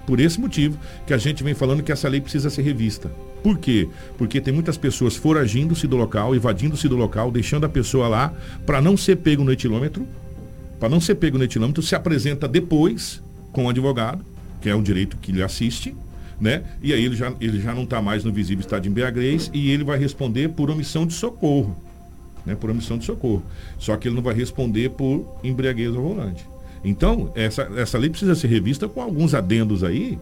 por 0.10 0.20
esse 0.20 0.42
motivo 0.42 0.76
que 1.06 1.14
a 1.14 1.20
gente 1.20 1.44
vem 1.44 1.54
falando 1.54 1.84
que 1.84 1.92
essa 1.92 2.10
lei 2.10 2.20
precisa 2.20 2.50
ser 2.50 2.64
revista. 2.64 3.12
Por 3.44 3.60
quê? 3.60 3.88
Porque 4.18 4.42
tem 4.42 4.52
muitas 4.52 4.76
pessoas 4.76 5.16
foragindo-se 5.16 5.86
do 5.86 5.96
local, 5.96 6.36
evadindo-se 6.36 6.90
do 6.90 6.96
local, 6.96 7.30
deixando 7.30 7.68
a 7.68 7.70
pessoa 7.70 8.08
lá 8.08 8.34
para 8.66 8.82
não 8.82 8.98
ser 8.98 9.18
pego 9.18 9.44
no 9.44 9.52
etilômetro. 9.52 10.08
Para 10.80 10.90
não 10.90 11.00
ser 11.00 11.14
pego 11.14 11.38
no 11.38 11.44
etilômetro, 11.44 11.84
se 11.84 11.94
apresenta 11.94 12.48
depois 12.48 13.22
com 13.52 13.68
o 13.68 13.70
advogado, 13.70 14.26
que 14.60 14.68
é 14.68 14.76
um 14.76 14.82
direito 14.82 15.16
que 15.18 15.32
lhe 15.32 15.44
assiste, 15.44 15.96
né? 16.42 16.64
E 16.82 16.92
aí 16.92 17.06
ele 17.06 17.16
já, 17.16 17.32
ele 17.40 17.62
já 17.62 17.76
não 17.76 17.84
está 17.84 18.02
mais 18.02 18.24
no 18.24 18.34
visível 18.34 18.62
estado 18.62 18.82
de 18.82 18.90
embriaguez 18.90 19.52
e 19.54 19.70
ele 19.70 19.84
vai 19.84 20.00
responder 20.00 20.50
por 20.50 20.72
omissão 20.72 21.06
de 21.06 21.14
socorro, 21.14 21.78
né? 22.44 22.56
Por 22.56 22.72
omissão 22.72 22.98
de 22.98 23.06
socorro. 23.06 23.44
Só 23.78 23.96
que 23.96 24.08
ele 24.08 24.16
não 24.16 24.24
vai 24.24 24.34
responder 24.34 24.90
por 24.90 25.38
embriaguez 25.44 25.96
ao 25.96 26.02
volante. 26.02 26.44
Então, 26.84 27.32
essa, 27.36 27.64
essa 27.76 27.98
lei 27.98 28.10
precisa 28.10 28.36
ser 28.36 28.48
revista 28.48 28.88
com 28.88 29.02
alguns 29.02 29.34
adendos 29.34 29.84
aí, 29.84 30.18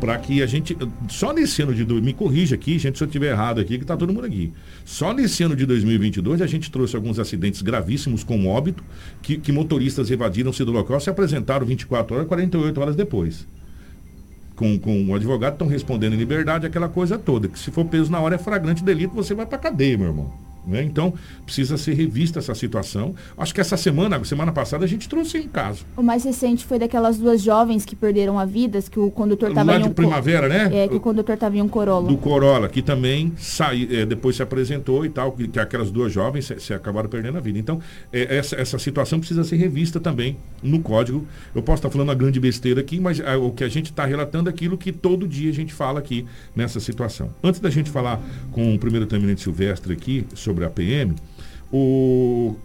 para 0.00 0.16
que 0.18 0.42
a 0.42 0.46
gente, 0.46 0.76
só 1.08 1.32
nesse 1.32 1.60
ano 1.62 1.74
de, 1.74 1.84
me 1.84 2.14
corrija 2.14 2.54
aqui, 2.54 2.78
gente, 2.78 2.96
se 2.96 3.04
eu 3.04 3.06
estiver 3.06 3.32
errado 3.32 3.60
aqui, 3.60 3.76
que 3.76 3.84
está 3.84 3.96
todo 3.96 4.12
mundo 4.12 4.24
aqui. 4.24 4.50
Só 4.84 5.12
nesse 5.12 5.42
ano 5.42 5.54
de 5.54 5.66
2022 5.66 6.40
a 6.40 6.46
gente 6.46 6.70
trouxe 6.70 6.96
alguns 6.96 7.18
acidentes 7.18 7.60
gravíssimos 7.60 8.24
com 8.24 8.48
óbito, 8.48 8.82
que, 9.20 9.36
que 9.36 9.52
motoristas 9.52 10.10
evadiram-se 10.10 10.64
do 10.64 10.72
local, 10.72 10.98
se 11.00 11.10
apresentaram 11.10 11.66
24 11.66 12.16
horas, 12.16 12.28
48 12.28 12.80
horas 12.80 12.96
depois. 12.96 13.46
Com, 14.56 14.78
com 14.78 15.06
o 15.06 15.14
advogado, 15.14 15.52
estão 15.54 15.68
respondendo 15.68 16.14
em 16.14 16.18
liberdade, 16.18 16.66
aquela 16.66 16.88
coisa 16.88 17.18
toda, 17.18 17.48
que 17.48 17.58
se 17.58 17.70
for 17.70 17.84
preso 17.84 18.10
na 18.10 18.20
hora 18.20 18.34
é 18.34 18.38
flagrante 18.38 18.82
delito, 18.82 19.14
você 19.14 19.34
vai 19.34 19.46
para 19.46 19.58
cadeia, 19.58 19.98
meu 19.98 20.08
irmão. 20.08 20.49
Né? 20.66 20.82
Então, 20.82 21.14
precisa 21.44 21.76
ser 21.76 21.94
revista 21.94 22.38
essa 22.38 22.54
situação. 22.54 23.14
Acho 23.36 23.54
que 23.54 23.60
essa 23.60 23.76
semana, 23.76 24.22
semana 24.24 24.52
passada, 24.52 24.84
a 24.84 24.88
gente 24.88 25.08
trouxe 25.08 25.38
um 25.38 25.48
caso. 25.48 25.84
O 25.96 26.02
mais 26.02 26.24
recente 26.24 26.64
foi 26.64 26.78
daquelas 26.78 27.18
duas 27.18 27.42
jovens 27.42 27.84
que 27.84 27.96
perderam 27.96 28.38
a 28.38 28.44
vida, 28.44 28.80
que 28.82 28.98
o 28.98 29.10
condutor 29.10 29.50
estava 29.50 29.74
em 29.74 29.78
um... 29.78 29.88
de 29.88 29.90
primavera, 29.90 30.48
né? 30.48 30.84
É, 30.84 30.88
que 30.88 30.96
o 30.96 31.00
condutor 31.00 31.34
estava 31.34 31.56
em 31.56 31.62
um 31.62 31.68
Corolla. 31.68 32.08
Do 32.08 32.16
Corolla, 32.16 32.68
que 32.68 32.82
também 32.82 33.32
sai, 33.36 33.88
é, 33.90 34.06
depois 34.06 34.36
se 34.36 34.42
apresentou 34.42 35.04
e 35.04 35.08
tal, 35.08 35.32
que, 35.32 35.48
que 35.48 35.58
aquelas 35.58 35.90
duas 35.90 36.12
jovens 36.12 36.46
se, 36.46 36.60
se, 36.60 36.74
acabaram 36.74 37.08
perdendo 37.08 37.38
a 37.38 37.40
vida. 37.40 37.58
Então, 37.58 37.80
é, 38.12 38.36
essa, 38.36 38.56
essa 38.56 38.78
situação 38.78 39.18
precisa 39.18 39.44
ser 39.44 39.56
revista 39.56 39.98
também 39.98 40.36
no 40.62 40.80
código. 40.80 41.26
Eu 41.54 41.62
posso 41.62 41.78
estar 41.78 41.90
falando 41.90 42.08
uma 42.08 42.14
grande 42.14 42.38
besteira 42.40 42.80
aqui, 42.80 43.00
mas 43.00 43.20
é, 43.20 43.36
o 43.36 43.50
que 43.50 43.64
a 43.64 43.68
gente 43.68 43.90
está 43.90 44.04
relatando 44.04 44.48
é 44.48 44.52
aquilo 44.52 44.76
que 44.76 44.92
todo 44.92 45.26
dia 45.26 45.50
a 45.50 45.54
gente 45.54 45.72
fala 45.72 46.00
aqui 46.00 46.26
nessa 46.54 46.80
situação. 46.80 47.30
Antes 47.42 47.60
da 47.60 47.70
gente 47.70 47.90
falar 47.90 48.20
com 48.52 48.74
o 48.74 48.78
primeiro 48.78 49.06
terminante 49.06 49.40
Silvestre 49.40 49.92
aqui 49.92 50.26
sobre 50.34 50.49
sobre 50.50 50.64
a 50.64 50.70
PM, 50.70 51.14
o 51.72 52.56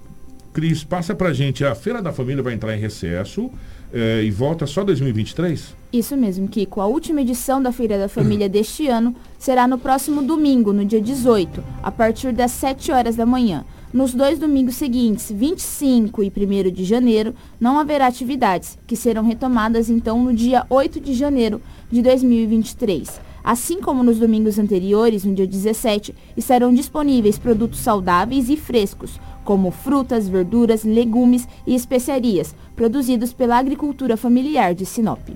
Cris, 0.52 0.84
passa 0.84 1.14
pra 1.14 1.32
gente, 1.34 1.64
a 1.64 1.76
Feira 1.76 2.02
da 2.02 2.12
Família 2.12 2.42
vai 2.42 2.54
entrar 2.54 2.76
em 2.76 2.80
recesso 2.80 3.52
eh, 3.94 4.24
e 4.24 4.32
volta 4.32 4.66
só 4.66 4.84
2023? 4.84 5.76
Isso 5.94 6.18
mesmo, 6.18 6.48
Kiko. 6.48 6.82
A 6.82 6.88
última 6.88 7.22
edição 7.22 7.62
da 7.62 7.72
Feira 7.72 8.00
da 8.00 8.10
Família 8.10 8.50
deste 8.50 8.88
ano 8.88 9.16
será 9.38 9.68
no 9.68 9.78
próximo 9.78 10.24
domingo, 10.24 10.74
no 10.74 10.84
dia 10.84 11.00
18, 11.00 11.64
a 11.84 11.92
partir 11.92 12.32
das 12.32 12.52
7 12.52 12.92
horas 12.92 13.16
da 13.16 13.26
manhã. 13.26 13.64
Nos 13.94 14.14
dois 14.14 14.40
domingos 14.40 14.76
seguintes, 14.76 15.32
25 15.32 16.24
e 16.24 16.28
1 16.36 16.72
de 16.72 16.84
janeiro, 16.84 17.36
não 17.60 17.78
haverá 17.78 18.08
atividades, 18.08 18.80
que 18.88 18.96
serão 18.96 19.24
retomadas 19.24 19.90
então 19.90 20.24
no 20.24 20.34
dia 20.34 20.66
8 20.70 21.00
de 21.00 21.14
janeiro 21.14 21.62
de 21.92 22.02
2023. 22.02 23.22
Assim 23.46 23.80
como 23.80 24.02
nos 24.02 24.18
domingos 24.18 24.58
anteriores, 24.58 25.24
no 25.24 25.36
dia 25.36 25.46
17, 25.46 26.16
estarão 26.36 26.74
disponíveis 26.74 27.38
produtos 27.38 27.80
saudáveis 27.80 28.50
e 28.50 28.58
frescos, 28.58 29.20
como 29.44 29.70
frutas, 29.70 30.28
verduras, 30.28 30.84
legumes 30.84 31.48
e 31.68 31.76
especiarias, 31.76 32.56
produzidos 32.76 33.34
pela 33.34 33.60
agricultura 33.60 34.18
familiar 34.18 34.74
de 34.74 34.84
Sinop. 34.84 35.30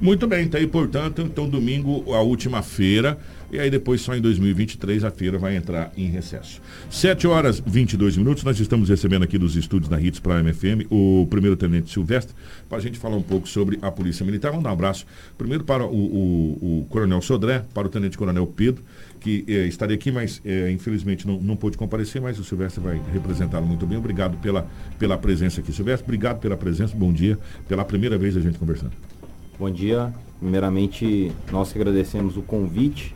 Muito 0.00 0.26
bem, 0.26 0.48
tá 0.48 0.58
aí, 0.58 0.66
portanto, 0.66 1.22
então 1.22 1.48
domingo, 1.48 2.12
a 2.12 2.20
última 2.22 2.60
feira, 2.60 3.16
e 3.52 3.60
aí 3.60 3.70
depois 3.70 4.00
só 4.00 4.16
em 4.16 4.20
2023 4.20 5.04
a 5.04 5.10
feira 5.10 5.38
vai 5.38 5.54
entrar 5.56 5.92
em 5.96 6.06
recesso. 6.06 6.60
7 6.90 7.26
horas 7.26 7.62
22 7.64 8.16
minutos, 8.16 8.42
nós 8.42 8.58
estamos 8.58 8.88
recebendo 8.88 9.22
aqui 9.24 9.36
dos 9.36 9.54
estúdios 9.56 9.90
da 9.90 10.00
Hits 10.00 10.18
Prime 10.18 10.52
FM 10.52 10.90
o 10.90 11.26
primeiro 11.28 11.54
tenente 11.54 11.92
Silvestre, 11.92 12.34
para 12.68 12.78
a 12.78 12.80
gente 12.80 12.98
falar 12.98 13.16
um 13.16 13.22
pouco 13.22 13.46
sobre 13.46 13.78
a 13.82 13.90
Polícia 13.90 14.24
Militar. 14.24 14.50
Vamos 14.50 14.64
dar 14.64 14.70
um 14.70 14.72
abraço 14.72 15.06
primeiro 15.36 15.64
para 15.64 15.84
o, 15.84 15.94
o, 15.94 16.80
o 16.80 16.86
Coronel 16.88 17.20
Sodré, 17.20 17.62
para 17.74 17.86
o 17.86 17.90
Tenente 17.90 18.16
Coronel 18.16 18.46
Pedro, 18.46 18.82
que 19.20 19.44
eh, 19.46 19.66
estaria 19.66 19.94
aqui, 19.94 20.10
mas 20.10 20.40
eh, 20.44 20.70
infelizmente 20.72 21.26
não, 21.26 21.38
não 21.40 21.54
pôde 21.54 21.76
comparecer, 21.76 22.20
mas 22.20 22.38
o 22.38 22.44
Silvestre 22.44 22.82
vai 22.82 23.00
representá-lo 23.12 23.66
muito 23.66 23.86
bem. 23.86 23.98
Obrigado 23.98 24.36
pela, 24.38 24.66
pela 24.98 25.18
presença 25.18 25.60
aqui, 25.60 25.72
Silvestre. 25.72 26.04
Obrigado 26.04 26.40
pela 26.40 26.56
presença, 26.56 26.96
bom 26.96 27.12
dia, 27.12 27.38
pela 27.68 27.84
primeira 27.84 28.16
vez 28.16 28.36
a 28.36 28.40
gente 28.40 28.58
conversando. 28.58 28.92
Bom 29.58 29.70
dia. 29.70 30.12
Primeiramente, 30.40 31.30
nós 31.52 31.72
que 31.72 31.78
agradecemos 31.78 32.36
o 32.36 32.42
convite, 32.42 33.14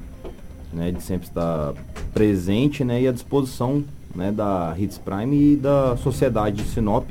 né, 0.73 0.91
de 0.91 1.03
sempre 1.03 1.29
estar 1.29 1.75
presente, 2.13 2.85
né, 2.85 3.03
e 3.03 3.09
à 3.09 3.13
disposição, 3.13 3.85
né, 4.15 4.33
da 4.33 4.75
Hits 4.79 4.99
Prime 4.99 5.53
e 5.53 5.57
da 5.57 5.97
sociedade 5.97 6.63
de 6.63 6.69
Sinop, 6.69 7.11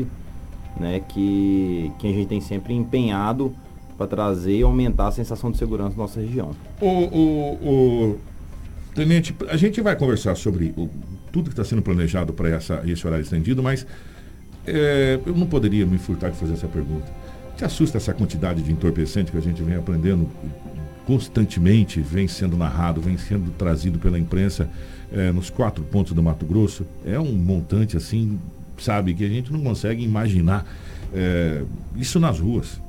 né, 0.80 1.02
que, 1.08 1.92
que 2.00 2.08
a 2.08 2.12
gente 2.12 2.28
tem 2.28 2.42
sempre 2.42 2.74
empenhado 2.74 3.54
para 3.98 4.08
trazer 4.08 4.58
e 4.58 4.64
aumentar 4.64 5.08
a 5.08 5.12
sensação 5.12 5.52
de 5.52 5.58
segurança 5.58 5.92
na 5.92 6.04
nossa 6.04 6.20
região. 6.20 6.52
O, 6.82 6.88
o, 6.88 7.54
o 7.64 8.20
Tenente, 8.94 9.36
a 9.50 9.58
gente 9.58 9.82
vai 9.82 9.96
conversar 9.96 10.36
sobre 10.36 10.74
o, 10.78 10.90
tudo 11.32 11.46
que 11.46 11.54
está 11.54 11.66
sendo 11.66 11.82
planejado 11.82 12.34
para 12.34 12.50
esse 12.86 13.06
horário 13.06 13.24
estendido, 13.24 13.62
mas 13.62 13.86
é, 14.66 15.20
eu 15.26 15.36
não 15.36 15.46
poderia 15.46 15.86
me 15.86 15.98
furtar 15.98 16.30
de 16.30 16.38
fazer 16.38 16.54
essa 16.54 16.68
pergunta. 16.68 17.06
Te 17.58 17.66
assusta 17.66 17.98
essa 17.98 18.14
quantidade 18.14 18.62
de 18.62 18.72
entorpecente 18.72 19.32
que 19.32 19.38
a 19.38 19.42
gente 19.42 19.62
vem 19.62 19.76
aprendendo 19.76 20.30
constantemente, 21.06 22.00
vem 22.00 22.28
sendo 22.28 22.58
narrado, 22.58 23.02
vem 23.02 23.18
sendo 23.18 23.52
trazido 23.52 24.00
pela 24.00 24.18
imprensa 24.18 24.70
é, 25.12 25.32
nos 25.32 25.50
quatro 25.50 25.84
pontos 25.84 26.14
do 26.14 26.22
Mato 26.22 26.46
Grosso? 26.46 26.86
É 27.06 27.20
um 27.20 27.34
montante 27.34 27.96
assim, 27.96 28.40
sabe, 28.78 29.14
que 29.14 29.24
a 29.24 29.30
gente 29.30 29.52
não 29.52 29.62
consegue 29.62 30.04
imaginar 30.04 30.66
é, 31.14 31.64
isso 31.96 32.20
nas 32.20 32.40
ruas. 32.40 32.82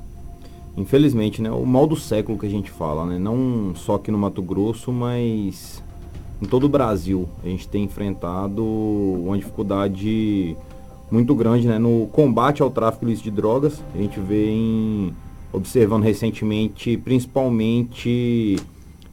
Infelizmente, 0.75 1.41
né? 1.41 1.49
O 1.49 1.65
mal 1.65 1.87
do 1.87 1.95
século 1.95 2.37
que 2.37 2.45
a 2.45 2.49
gente 2.49 2.69
fala, 2.69 3.05
né? 3.05 3.17
Não 3.17 3.73
só 3.75 3.95
aqui 3.95 4.11
no 4.11 4.17
Mato 4.17 4.41
Grosso, 4.43 4.91
mas 4.91 5.81
em 6.41 6.45
todo 6.45 6.65
o 6.65 6.69
Brasil. 6.69 7.27
A 7.43 7.47
gente 7.47 7.67
tem 7.67 7.83
enfrentado 7.83 8.63
uma 8.63 9.37
dificuldade 9.37 10.55
muito 11.09 11.33
grande 11.33 11.67
né, 11.67 11.79
no 11.79 12.07
combate 12.11 12.61
ao 12.61 12.69
tráfico 12.69 13.05
ilícito 13.05 13.29
de 13.29 13.35
drogas. 13.35 13.81
A 13.95 13.97
gente 13.97 14.19
vem 14.19 15.13
observando 15.51 16.03
recentemente, 16.03 16.97
principalmente, 16.97 18.57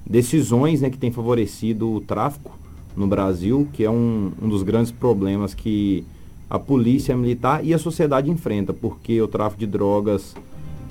decisões 0.05 0.81
né, 0.81 0.91
que 0.91 0.99
têm 0.99 1.11
favorecido 1.11 1.91
o 1.91 2.01
tráfico 2.01 2.57
no 2.97 3.07
Brasil, 3.07 3.69
que 3.73 3.85
é 3.85 3.91
um, 3.91 4.33
um 4.41 4.49
dos 4.49 4.63
grandes 4.63 4.93
problemas 4.93 5.55
que 5.55 6.05
a 6.49 6.59
polícia 6.59 7.17
militar 7.17 7.65
e 7.65 7.73
a 7.75 7.79
sociedade 7.79 8.31
enfrenta, 8.31 8.73
porque 8.73 9.21
o 9.21 9.29
tráfico 9.29 9.61
de 9.61 9.67
drogas 9.67 10.37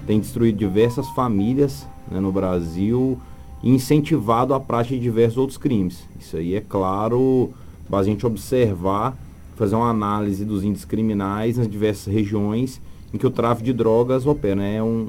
tem 0.05 0.19
destruído 0.19 0.57
diversas 0.57 1.07
famílias 1.09 1.87
né, 2.09 2.19
no 2.19 2.31
Brasil 2.31 3.17
e 3.61 3.69
incentivado 3.69 4.53
a 4.53 4.59
prática 4.59 4.95
de 4.95 5.01
diversos 5.01 5.37
outros 5.37 5.57
crimes. 5.57 6.03
Isso 6.19 6.35
aí 6.35 6.55
é 6.55 6.61
claro, 6.61 7.51
para 7.87 7.99
a 7.99 8.03
gente 8.03 8.25
observar 8.25 9.17
fazer 9.55 9.75
uma 9.75 9.89
análise 9.89 10.43
dos 10.43 10.63
índices 10.63 10.85
criminais 10.85 11.57
nas 11.57 11.67
diversas 11.67 12.11
regiões 12.11 12.81
em 13.13 13.17
que 13.17 13.27
o 13.27 13.31
tráfico 13.31 13.65
de 13.65 13.73
drogas 13.73 14.25
opera. 14.25 14.55
Né? 14.55 14.77
É 14.77 14.83
um, 14.83 15.07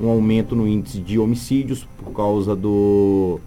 um 0.00 0.08
aumento 0.08 0.56
no 0.56 0.66
índice 0.66 0.98
de 0.98 1.18
homicídios 1.18 1.86
por 1.98 2.12
causa 2.12 2.56
do 2.56 3.38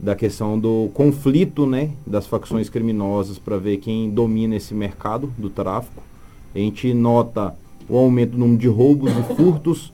da 0.00 0.14
questão 0.14 0.56
do 0.58 0.90
conflito 0.94 1.66
né, 1.66 1.90
das 2.06 2.24
facções 2.24 2.70
criminosas 2.70 3.36
para 3.36 3.56
ver 3.56 3.78
quem 3.78 4.08
domina 4.08 4.54
esse 4.54 4.72
mercado 4.72 5.32
do 5.36 5.50
tráfico. 5.50 6.02
A 6.54 6.58
gente 6.58 6.94
nota 6.94 7.52
o 7.88 7.96
aumento 7.96 8.32
do 8.32 8.38
número 8.38 8.58
de 8.58 8.68
roubos 8.68 9.10
e 9.10 9.34
furtos, 9.34 9.92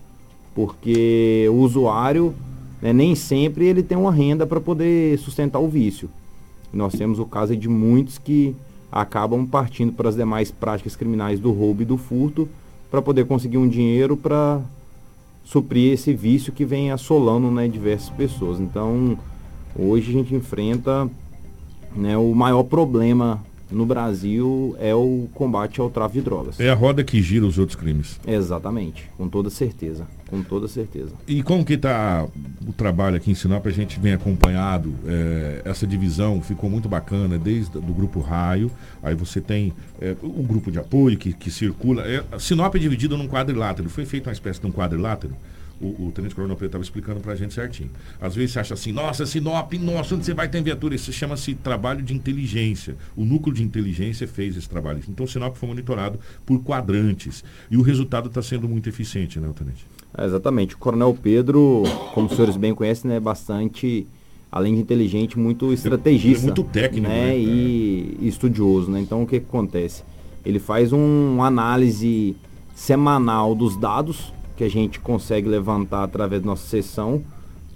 porque 0.54 1.46
o 1.50 1.54
usuário 1.54 2.34
né, 2.82 2.92
nem 2.92 3.14
sempre 3.14 3.64
ele 3.64 3.82
tem 3.82 3.96
uma 3.96 4.12
renda 4.12 4.46
para 4.46 4.60
poder 4.60 5.18
sustentar 5.18 5.58
o 5.58 5.68
vício. 5.68 6.10
nós 6.70 6.92
temos 6.92 7.18
o 7.18 7.24
caso 7.24 7.56
de 7.56 7.68
muitos 7.68 8.18
que 8.18 8.54
acabam 8.92 9.46
partindo 9.46 9.92
para 9.92 10.10
as 10.10 10.16
demais 10.16 10.50
práticas 10.50 10.94
criminais 10.94 11.40
do 11.40 11.50
roubo 11.50 11.80
e 11.80 11.86
do 11.86 11.96
furto 11.96 12.46
para 12.90 13.00
poder 13.00 13.26
conseguir 13.26 13.56
um 13.56 13.66
dinheiro 13.66 14.16
para 14.16 14.60
suprir 15.44 15.92
esse 15.92 16.12
vício 16.12 16.52
que 16.52 16.64
vem 16.64 16.90
assolando 16.90 17.50
né, 17.50 17.68
diversas 17.68 18.10
pessoas. 18.10 18.58
Então, 18.58 19.18
hoje 19.78 20.10
a 20.10 20.12
gente 20.12 20.34
enfrenta 20.34 21.08
né, 21.94 22.16
o 22.16 22.34
maior 22.34 22.64
problema 22.64 23.40
no 23.74 23.84
Brasil 23.84 24.76
é 24.78 24.94
o 24.94 25.28
combate 25.34 25.80
ao 25.80 25.90
tráfico 25.90 26.18
de 26.18 26.24
drogas. 26.24 26.60
É 26.60 26.70
a 26.70 26.74
roda 26.74 27.02
que 27.02 27.20
gira 27.20 27.44
os 27.44 27.58
outros 27.58 27.76
crimes. 27.76 28.20
Exatamente, 28.26 29.10
com 29.16 29.28
toda 29.28 29.50
certeza, 29.50 30.06
com 30.30 30.42
toda 30.42 30.68
certeza. 30.68 31.12
E 31.26 31.42
como 31.42 31.64
que 31.64 31.74
está 31.74 32.26
o 32.66 32.72
trabalho 32.72 33.16
aqui 33.16 33.30
em 33.30 33.34
Sinop? 33.34 33.66
A 33.66 33.70
gente 33.70 33.98
vem 33.98 34.12
acompanhado, 34.12 34.94
é, 35.06 35.62
essa 35.64 35.86
divisão 35.86 36.40
ficou 36.40 36.70
muito 36.70 36.88
bacana, 36.88 37.38
desde 37.38 37.72
do 37.72 37.92
grupo 37.92 38.20
Raio, 38.20 38.70
aí 39.02 39.14
você 39.14 39.40
tem 39.40 39.72
é, 40.00 40.16
o 40.22 40.42
grupo 40.42 40.70
de 40.70 40.78
apoio 40.78 41.18
que, 41.18 41.32
que 41.32 41.50
circula. 41.50 42.02
É, 42.02 42.22
Sinop 42.38 42.74
é 42.74 42.78
dividido 42.78 43.18
num 43.18 43.28
quadrilátero, 43.28 43.88
foi 43.90 44.04
feito 44.06 44.28
uma 44.28 44.32
espécie 44.32 44.60
de 44.60 44.66
um 44.66 44.72
quadrilátero, 44.72 45.34
o, 45.80 46.06
o 46.06 46.12
Tenente 46.12 46.34
Coronel 46.34 46.56
Pedro 46.56 46.66
estava 46.66 46.84
explicando 46.84 47.20
para 47.20 47.32
a 47.32 47.36
gente 47.36 47.52
certinho. 47.52 47.90
Às 48.20 48.34
vezes 48.34 48.52
você 48.52 48.60
acha 48.60 48.74
assim, 48.74 48.92
nossa, 48.92 49.26
Sinop, 49.26 49.72
nossa, 49.74 50.14
onde 50.14 50.24
você 50.24 50.34
vai 50.34 50.48
ter 50.48 50.62
viatura? 50.62 50.94
Isso 50.94 51.12
chama-se 51.12 51.54
trabalho 51.54 52.02
de 52.02 52.14
inteligência. 52.14 52.96
O 53.16 53.24
núcleo 53.24 53.54
de 53.54 53.62
inteligência 53.62 54.26
fez 54.26 54.56
esse 54.56 54.68
trabalho. 54.68 55.02
Então, 55.08 55.26
Sinop 55.26 55.56
foi 55.56 55.68
monitorado 55.68 56.18
por 56.46 56.62
quadrantes. 56.62 57.44
E 57.70 57.76
o 57.76 57.82
resultado 57.82 58.28
está 58.28 58.42
sendo 58.42 58.68
muito 58.68 58.88
eficiente, 58.88 59.38
né, 59.40 59.50
Tenente? 59.56 59.86
É, 60.16 60.24
exatamente. 60.24 60.74
O 60.74 60.78
Coronel 60.78 61.16
Pedro, 61.20 61.82
como 62.12 62.28
os 62.28 62.34
senhores 62.34 62.56
bem 62.56 62.74
conhecem, 62.74 63.10
né, 63.10 63.16
é 63.16 63.20
bastante, 63.20 64.06
além 64.50 64.74
de 64.74 64.80
inteligente, 64.80 65.38
muito 65.38 65.72
estrategista. 65.72 66.46
muito 66.46 66.64
técnico, 66.64 67.08
né, 67.08 67.26
né? 67.26 67.38
E, 67.38 68.16
e 68.20 68.28
estudioso, 68.28 68.90
né? 68.90 69.00
Então 69.00 69.22
o 69.22 69.26
que, 69.26 69.40
que 69.40 69.46
acontece? 69.46 70.04
Ele 70.44 70.58
faz 70.58 70.92
um, 70.92 71.34
uma 71.34 71.46
análise 71.46 72.36
semanal 72.74 73.54
dos 73.54 73.76
dados 73.76 74.32
que 74.56 74.64
a 74.64 74.70
gente 74.70 75.00
consegue 75.00 75.48
levantar 75.48 76.04
através 76.04 76.42
da 76.42 76.46
nossa 76.46 76.66
sessão 76.66 77.22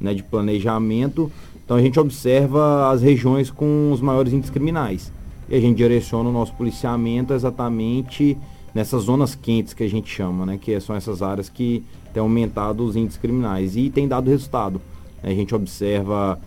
né, 0.00 0.14
de 0.14 0.22
planejamento. 0.22 1.30
Então 1.64 1.76
a 1.76 1.82
gente 1.82 1.98
observa 1.98 2.90
as 2.90 3.02
regiões 3.02 3.50
com 3.50 3.90
os 3.92 4.00
maiores 4.00 4.32
índices 4.32 4.50
criminais. 4.50 5.12
E 5.48 5.54
a 5.54 5.60
gente 5.60 5.76
direciona 5.76 6.28
o 6.28 6.32
nosso 6.32 6.52
policiamento 6.54 7.32
exatamente 7.32 8.36
nessas 8.74 9.04
zonas 9.04 9.34
quentes 9.34 9.74
que 9.74 9.82
a 9.82 9.88
gente 9.88 10.10
chama, 10.10 10.44
né? 10.44 10.58
Que 10.60 10.78
são 10.80 10.94
essas 10.94 11.22
áreas 11.22 11.48
que 11.48 11.82
têm 12.12 12.20
aumentado 12.20 12.84
os 12.84 12.96
índices 12.96 13.18
criminais. 13.18 13.76
E 13.76 13.90
tem 13.90 14.06
dado 14.06 14.30
resultado. 14.30 14.80
A 15.22 15.30
gente 15.30 15.54
observa, 15.54 16.38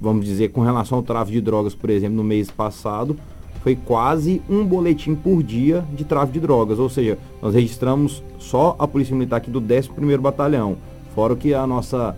vamos 0.00 0.24
dizer, 0.24 0.50
com 0.50 0.60
relação 0.60 0.98
ao 0.98 1.04
tráfico 1.04 1.32
de 1.32 1.40
drogas, 1.40 1.74
por 1.74 1.90
exemplo, 1.90 2.16
no 2.16 2.24
mês 2.24 2.50
passado, 2.50 3.16
foi 3.62 3.76
quase 3.76 4.42
um 4.48 4.64
boletim 4.64 5.14
por 5.14 5.42
dia 5.42 5.84
de 5.92 6.04
tráfico 6.04 6.32
de 6.32 6.40
drogas. 6.40 6.78
Ou 6.78 6.88
seja, 6.88 7.18
nós 7.42 7.54
registramos 7.54 8.22
só 8.38 8.74
a 8.78 8.88
Polícia 8.88 9.14
Militar 9.14 9.36
aqui 9.36 9.50
do 9.50 9.60
11º 9.60 10.18
Batalhão. 10.18 10.76
Fora 11.14 11.34
o 11.34 11.36
que 11.36 11.52
a 11.52 11.66
nossa 11.66 12.16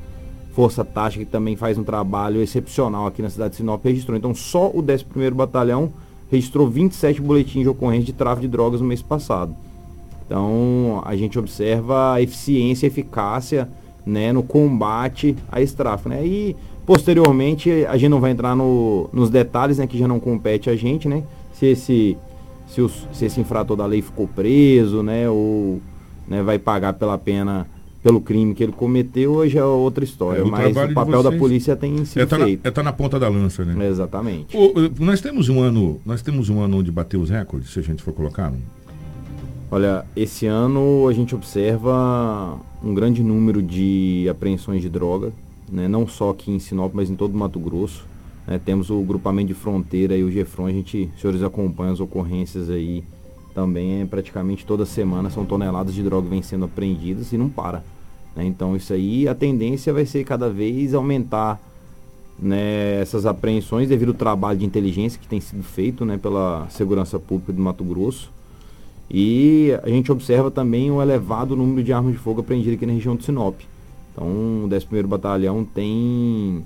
Força 0.55 0.85
Tática, 0.85 1.25
que 1.25 1.31
também 1.31 1.57
faz 1.57 1.79
um 1.79 1.85
trabalho 1.85 2.43
excepcional 2.43 3.07
aqui 3.07 3.23
na 3.23 3.31
cidade 3.31 3.53
de 3.53 3.57
Sinop, 3.57 3.83
registrou. 3.85 4.17
Então, 4.17 4.35
só 4.35 4.69
o 4.69 4.83
11º 4.83 5.33
Batalhão 5.33 5.93
registrou 6.31 6.69
27 6.69 7.21
boletins 7.21 7.63
de 7.63 7.69
ocorrência 7.69 8.07
de 8.07 8.13
tráfico 8.13 8.43
de 8.43 8.49
drogas 8.49 8.81
no 8.81 8.87
mês 8.87 9.03
passado. 9.03 9.55
Então, 10.27 11.03
a 11.05 11.17
gente 11.17 11.39
observa 11.39 12.15
a 12.15 12.23
eficiência 12.23 12.87
e 12.87 12.89
eficácia 12.89 13.69
né, 14.05 14.33
no 14.33 14.43
combate 14.43 15.37
a 15.51 15.61
esse 15.61 15.75
tráfico. 15.75 16.09
Né? 16.09 16.25
E, 16.25 16.57
posteriormente, 16.87 17.71
a 17.87 17.97
gente 17.97 18.11
não 18.11 18.21
vai 18.21 18.31
entrar 18.31 18.57
no, 18.57 19.09
nos 19.13 19.31
detalhes, 19.31 19.79
né, 19.79 19.87
que 19.87 19.99
já 19.99 20.09
não 20.09 20.21
compete 20.21 20.69
a 20.71 20.77
gente, 20.77 21.09
né? 21.09 21.23
Se 21.55 21.67
esse, 21.67 22.17
se, 22.69 22.81
os, 22.81 23.07
se 23.13 23.25
esse 23.27 23.41
infrator 23.41 23.77
da 23.77 23.87
lei 23.87 24.03
ficou 24.03 24.27
preso, 24.27 25.03
né, 25.03 25.29
ou 25.29 25.81
né, 26.27 26.43
vai 26.43 26.59
pagar 26.59 26.95
pela 26.95 27.17
pena 27.19 27.67
pelo 28.03 28.21
crime 28.21 28.53
que 28.53 28.63
ele 28.65 28.73
cometeu, 28.73 29.33
hoje 29.33 29.57
é 29.57 29.65
outra 29.65 30.03
história. 30.03 30.41
É, 30.41 30.43
o 30.43 30.51
mas 30.51 30.77
o 30.77 30.93
papel 30.93 31.23
da 31.23 31.31
polícia 31.31 31.77
tem 31.77 32.05
sido 32.05 32.23
É 32.23 32.27
tá, 32.27 32.37
na, 32.37 32.45
feito. 32.47 32.67
é 32.67 32.71
tá 32.71 32.83
na 32.83 32.93
ponta 32.93 33.19
da 33.19 33.29
lança, 33.29 33.65
né? 33.65 33.87
Exatamente. 33.87 34.57
Ô, 34.57 34.71
ô, 34.71 34.91
nós 34.99 35.21
temos 35.21 35.49
um 35.49 35.61
ano, 35.61 36.01
nós 36.05 36.21
temos 36.21 36.51
um 36.51 36.61
ano 36.61 36.79
onde 36.79 36.91
bateu 36.91 37.21
os 37.21 37.31
recordes, 37.31 37.71
se 37.71 37.79
a 37.79 37.83
gente 37.83 38.03
for 38.03 38.13
colocar. 38.13 38.53
Olha, 39.71 40.05
esse 40.17 40.47
ano 40.47 41.07
a 41.09 41.13
gente 41.13 41.35
observa 41.35 42.59
um 42.83 42.93
grande 42.93 43.23
número 43.23 43.63
de 43.63 44.27
apreensões 44.29 44.83
de 44.83 44.89
droga, 44.89 45.33
né? 45.73 45.89
não 45.89 46.07
só 46.07 46.31
aqui 46.31 46.51
em 46.51 46.59
Sinop, 46.59 46.93
mas 46.95 47.11
em 47.11 47.17
todo 47.17 47.35
o 47.35 47.39
Mato 47.39 47.59
Grosso. 47.59 48.05
né? 48.47 48.61
Temos 48.63 48.91
o 48.91 49.01
grupamento 49.03 49.49
de 49.49 49.55
fronteira 49.55 50.17
e 50.17 50.23
o 50.23 50.31
GEFRON, 50.31 50.67
a 50.67 50.73
gente, 50.73 51.11
os 51.15 51.21
senhores 51.21 51.43
acompanham 51.43 51.93
as 51.93 52.01
ocorrências 52.01 52.69
aí 52.69 53.03
também, 53.55 54.03
é, 54.03 54.05
praticamente 54.07 54.65
toda 54.65 54.87
semana 54.87 55.31
são 55.31 55.45
toneladas 55.45 55.95
de 55.95 56.03
droga 56.03 56.29
vêm 56.29 56.43
sendo 56.43 56.65
apreendidas 56.67 57.33
e 57.33 57.39
não 57.39 57.49
para. 57.49 57.83
né? 58.37 58.45
Então 58.45 58.77
isso 58.77 58.93
aí, 58.93 59.27
a 59.27 59.35
tendência 59.35 59.93
vai 59.93 60.07
ser 60.07 60.25
cada 60.25 60.49
vez 60.49 60.95
aumentar 60.95 61.61
né, 62.39 63.01
essas 63.01 63.27
apreensões 63.27 63.89
devido 63.89 64.11
ao 64.11 64.15
trabalho 64.15 64.59
de 64.59 64.65
inteligência 64.65 65.19
que 65.21 65.29
tem 65.29 65.41
sido 65.41 65.63
feito 65.63 66.05
né, 66.05 66.19
pela 66.19 66.67
Segurança 66.71 67.19
Pública 67.19 67.53
do 67.53 67.63
Mato 67.63 67.85
Grosso. 67.85 68.31
E 69.11 69.79
a 69.83 69.89
gente 69.89 70.11
observa 70.11 70.51
também 70.51 70.91
um 70.91 71.03
elevado 71.03 71.55
número 71.55 71.85
de 71.85 71.93
armas 71.93 72.13
de 72.13 72.19
fogo 72.19 72.41
apreendidas 72.41 72.77
aqui 72.77 72.87
na 72.87 72.95
região 72.95 73.15
de 73.15 73.25
Sinop. 73.25 73.61
Então, 74.13 74.27
o 74.65 74.69
11º 74.69 75.07
Batalhão 75.07 75.65
tem 75.65 76.63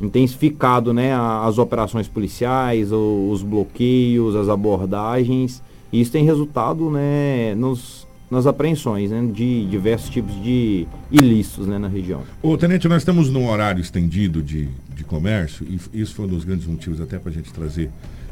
intensificado 0.00 0.92
né, 0.92 1.12
as 1.14 1.58
operações 1.58 2.06
policiais, 2.06 2.90
os 2.92 3.42
bloqueios, 3.42 4.36
as 4.36 4.48
abordagens. 4.48 5.62
E 5.92 6.00
isso 6.00 6.12
tem 6.12 6.24
resultado 6.24 6.90
né, 6.90 7.54
nos, 7.56 8.06
nas 8.30 8.46
apreensões 8.46 9.10
né, 9.10 9.28
de 9.32 9.66
diversos 9.66 10.08
tipos 10.10 10.34
de 10.42 10.86
ilícitos 11.10 11.66
né, 11.66 11.78
na 11.78 11.88
região. 11.88 12.22
Ô, 12.42 12.56
Tenente, 12.56 12.86
nós 12.88 13.02
estamos 13.02 13.30
num 13.30 13.48
horário 13.48 13.80
estendido 13.80 14.42
de, 14.42 14.68
de 14.94 15.02
comércio, 15.04 15.66
e 15.66 16.00
isso 16.00 16.14
foi 16.14 16.26
um 16.26 16.28
dos 16.28 16.44
grandes 16.44 16.66
motivos 16.66 17.00
até 17.00 17.18
para 17.18 17.30
a 17.30 17.34
gente 17.34 17.52
trazer 17.52 17.90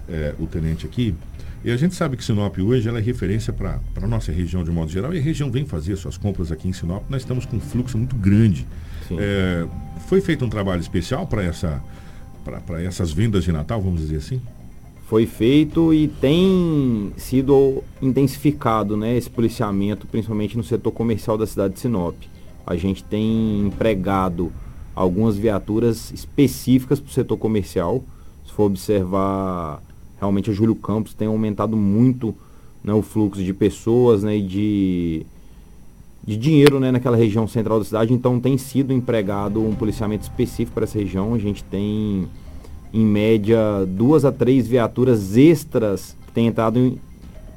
eh, 0.08 0.34
o 0.38 0.46
Tenente 0.46 0.86
aqui. 0.86 1.14
E 1.64 1.70
a 1.70 1.76
gente 1.76 1.94
sabe 1.94 2.16
que 2.16 2.24
Sinop 2.24 2.56
hoje 2.58 2.88
ela 2.88 2.98
é 2.98 3.02
referência 3.02 3.52
para 3.52 3.80
a 3.96 4.06
nossa 4.06 4.30
região 4.30 4.62
de 4.62 4.70
modo 4.70 4.90
geral, 4.90 5.12
e 5.14 5.18
a 5.18 5.22
região 5.22 5.50
vem 5.50 5.64
fazer 5.64 5.96
suas 5.96 6.16
compras 6.16 6.52
aqui 6.52 6.68
em 6.68 6.72
Sinop. 6.72 7.02
Nós 7.08 7.22
estamos 7.22 7.44
com 7.44 7.56
um 7.56 7.60
fluxo 7.60 7.98
muito 7.98 8.14
grande. 8.16 8.66
Eh, 9.10 9.66
foi 10.08 10.20
feito 10.20 10.44
um 10.44 10.48
trabalho 10.48 10.80
especial 10.80 11.26
para 11.26 11.42
essa, 11.42 11.82
essas 12.84 13.12
vendas 13.12 13.44
de 13.44 13.52
Natal, 13.52 13.80
vamos 13.80 14.00
dizer 14.00 14.16
assim? 14.16 14.40
foi 15.06 15.24
feito 15.24 15.94
e 15.94 16.08
tem 16.08 17.12
sido 17.16 17.82
intensificado 18.02 18.96
né, 18.96 19.16
esse 19.16 19.30
policiamento, 19.30 20.04
principalmente 20.06 20.56
no 20.56 20.64
setor 20.64 20.90
comercial 20.90 21.38
da 21.38 21.46
cidade 21.46 21.74
de 21.74 21.80
Sinop. 21.80 22.16
A 22.66 22.74
gente 22.74 23.04
tem 23.04 23.60
empregado 23.60 24.52
algumas 24.94 25.36
viaturas 25.36 26.10
específicas 26.10 26.98
para 26.98 27.08
o 27.08 27.12
setor 27.12 27.36
comercial. 27.36 28.02
Se 28.44 28.52
for 28.52 28.64
observar, 28.64 29.80
realmente 30.26 30.50
a 30.50 30.52
Júlio 30.52 30.74
Campos 30.74 31.14
tem 31.14 31.28
aumentado 31.28 31.76
muito 31.76 32.34
né, 32.82 32.92
o 32.92 33.02
fluxo 33.02 33.42
de 33.42 33.52
pessoas 33.52 34.22
né, 34.22 34.36
e 34.36 34.42
de, 34.42 35.26
de 36.24 36.36
dinheiro 36.36 36.78
né, 36.78 36.90
naquela 36.90 37.16
região 37.16 37.46
central 37.48 37.78
da 37.78 37.84
cidade. 37.84 38.12
Então 38.12 38.38
tem 38.38 38.58
sido 38.58 38.92
empregado 38.92 39.62
um 39.62 39.74
policiamento 39.74 40.24
específico 40.24 40.74
para 40.74 40.84
essa 40.84 40.98
região. 40.98 41.34
A 41.34 41.38
gente 41.38 41.62
tem 41.64 42.26
em 42.92 43.04
média 43.04 43.58
duas 43.88 44.24
a 44.24 44.32
três 44.32 44.66
viaturas 44.66 45.36
extras 45.36 46.16
que 46.26 46.32
têm 46.32 46.46
entrado 46.46 46.78
em- 46.78 46.98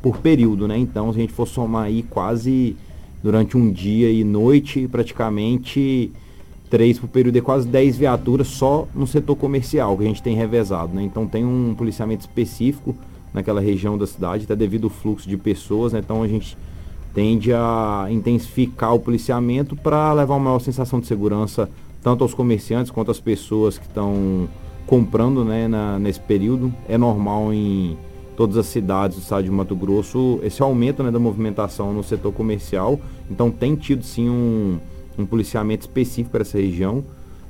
por 0.01 0.17
período, 0.17 0.67
né? 0.67 0.77
Então, 0.77 1.11
se 1.11 1.19
a 1.19 1.21
gente 1.21 1.33
for 1.33 1.45
somar 1.45 1.83
aí 1.85 2.03
quase 2.03 2.75
durante 3.21 3.57
um 3.57 3.69
dia 3.69 4.09
e 4.09 4.23
noite, 4.23 4.87
praticamente 4.87 6.11
três 6.69 6.99
por 6.99 7.07
período 7.07 7.37
é 7.37 7.41
quase 7.41 7.67
10 7.67 7.97
viaturas 7.97 8.47
só 8.47 8.87
no 8.93 9.07
setor 9.07 9.35
comercial 9.35 9.97
que 9.97 10.03
a 10.03 10.07
gente 10.07 10.21
tem 10.21 10.35
revezado, 10.35 10.93
né? 10.93 11.01
Então 11.03 11.25
tem 11.27 11.43
um 11.43 11.73
policiamento 11.75 12.21
específico 12.21 12.95
naquela 13.33 13.59
região 13.61 13.97
da 13.97 14.05
cidade, 14.07 14.45
até 14.45 14.55
devido 14.55 14.85
ao 14.85 14.89
fluxo 14.89 15.27
de 15.27 15.37
pessoas, 15.37 15.93
né? 15.93 15.99
Então 15.99 16.21
a 16.21 16.27
gente 16.27 16.57
tende 17.13 17.51
a 17.51 18.07
intensificar 18.09 18.93
o 18.93 18.99
policiamento 18.99 19.75
para 19.75 20.13
levar 20.13 20.35
uma 20.35 20.45
maior 20.45 20.59
sensação 20.59 20.99
de 20.99 21.07
segurança 21.07 21.69
tanto 22.03 22.23
aos 22.23 22.33
comerciantes 22.33 22.91
quanto 22.91 23.11
às 23.11 23.19
pessoas 23.19 23.77
que 23.77 23.85
estão 23.85 24.47
comprando 24.85 25.43
né, 25.43 25.67
na- 25.67 25.99
nesse 25.99 26.19
período. 26.19 26.71
É 26.87 26.97
normal 26.97 27.51
em 27.53 27.97
todas 28.37 28.57
as 28.57 28.67
cidades 28.67 29.17
do 29.17 29.21
estado 29.21 29.43
de 29.43 29.51
Mato 29.51 29.75
Grosso 29.75 30.39
esse 30.43 30.61
aumento 30.61 31.03
né, 31.03 31.11
da 31.11 31.19
movimentação 31.19 31.91
no 31.93 32.03
setor 32.03 32.31
comercial. 32.31 32.99
Então 33.29 33.51
tem 33.51 33.75
tido 33.75 34.03
sim 34.03 34.29
um, 34.29 34.79
um 35.21 35.25
policiamento 35.25 35.81
específico 35.81 36.31
para 36.31 36.41
essa 36.41 36.57
região, 36.57 37.03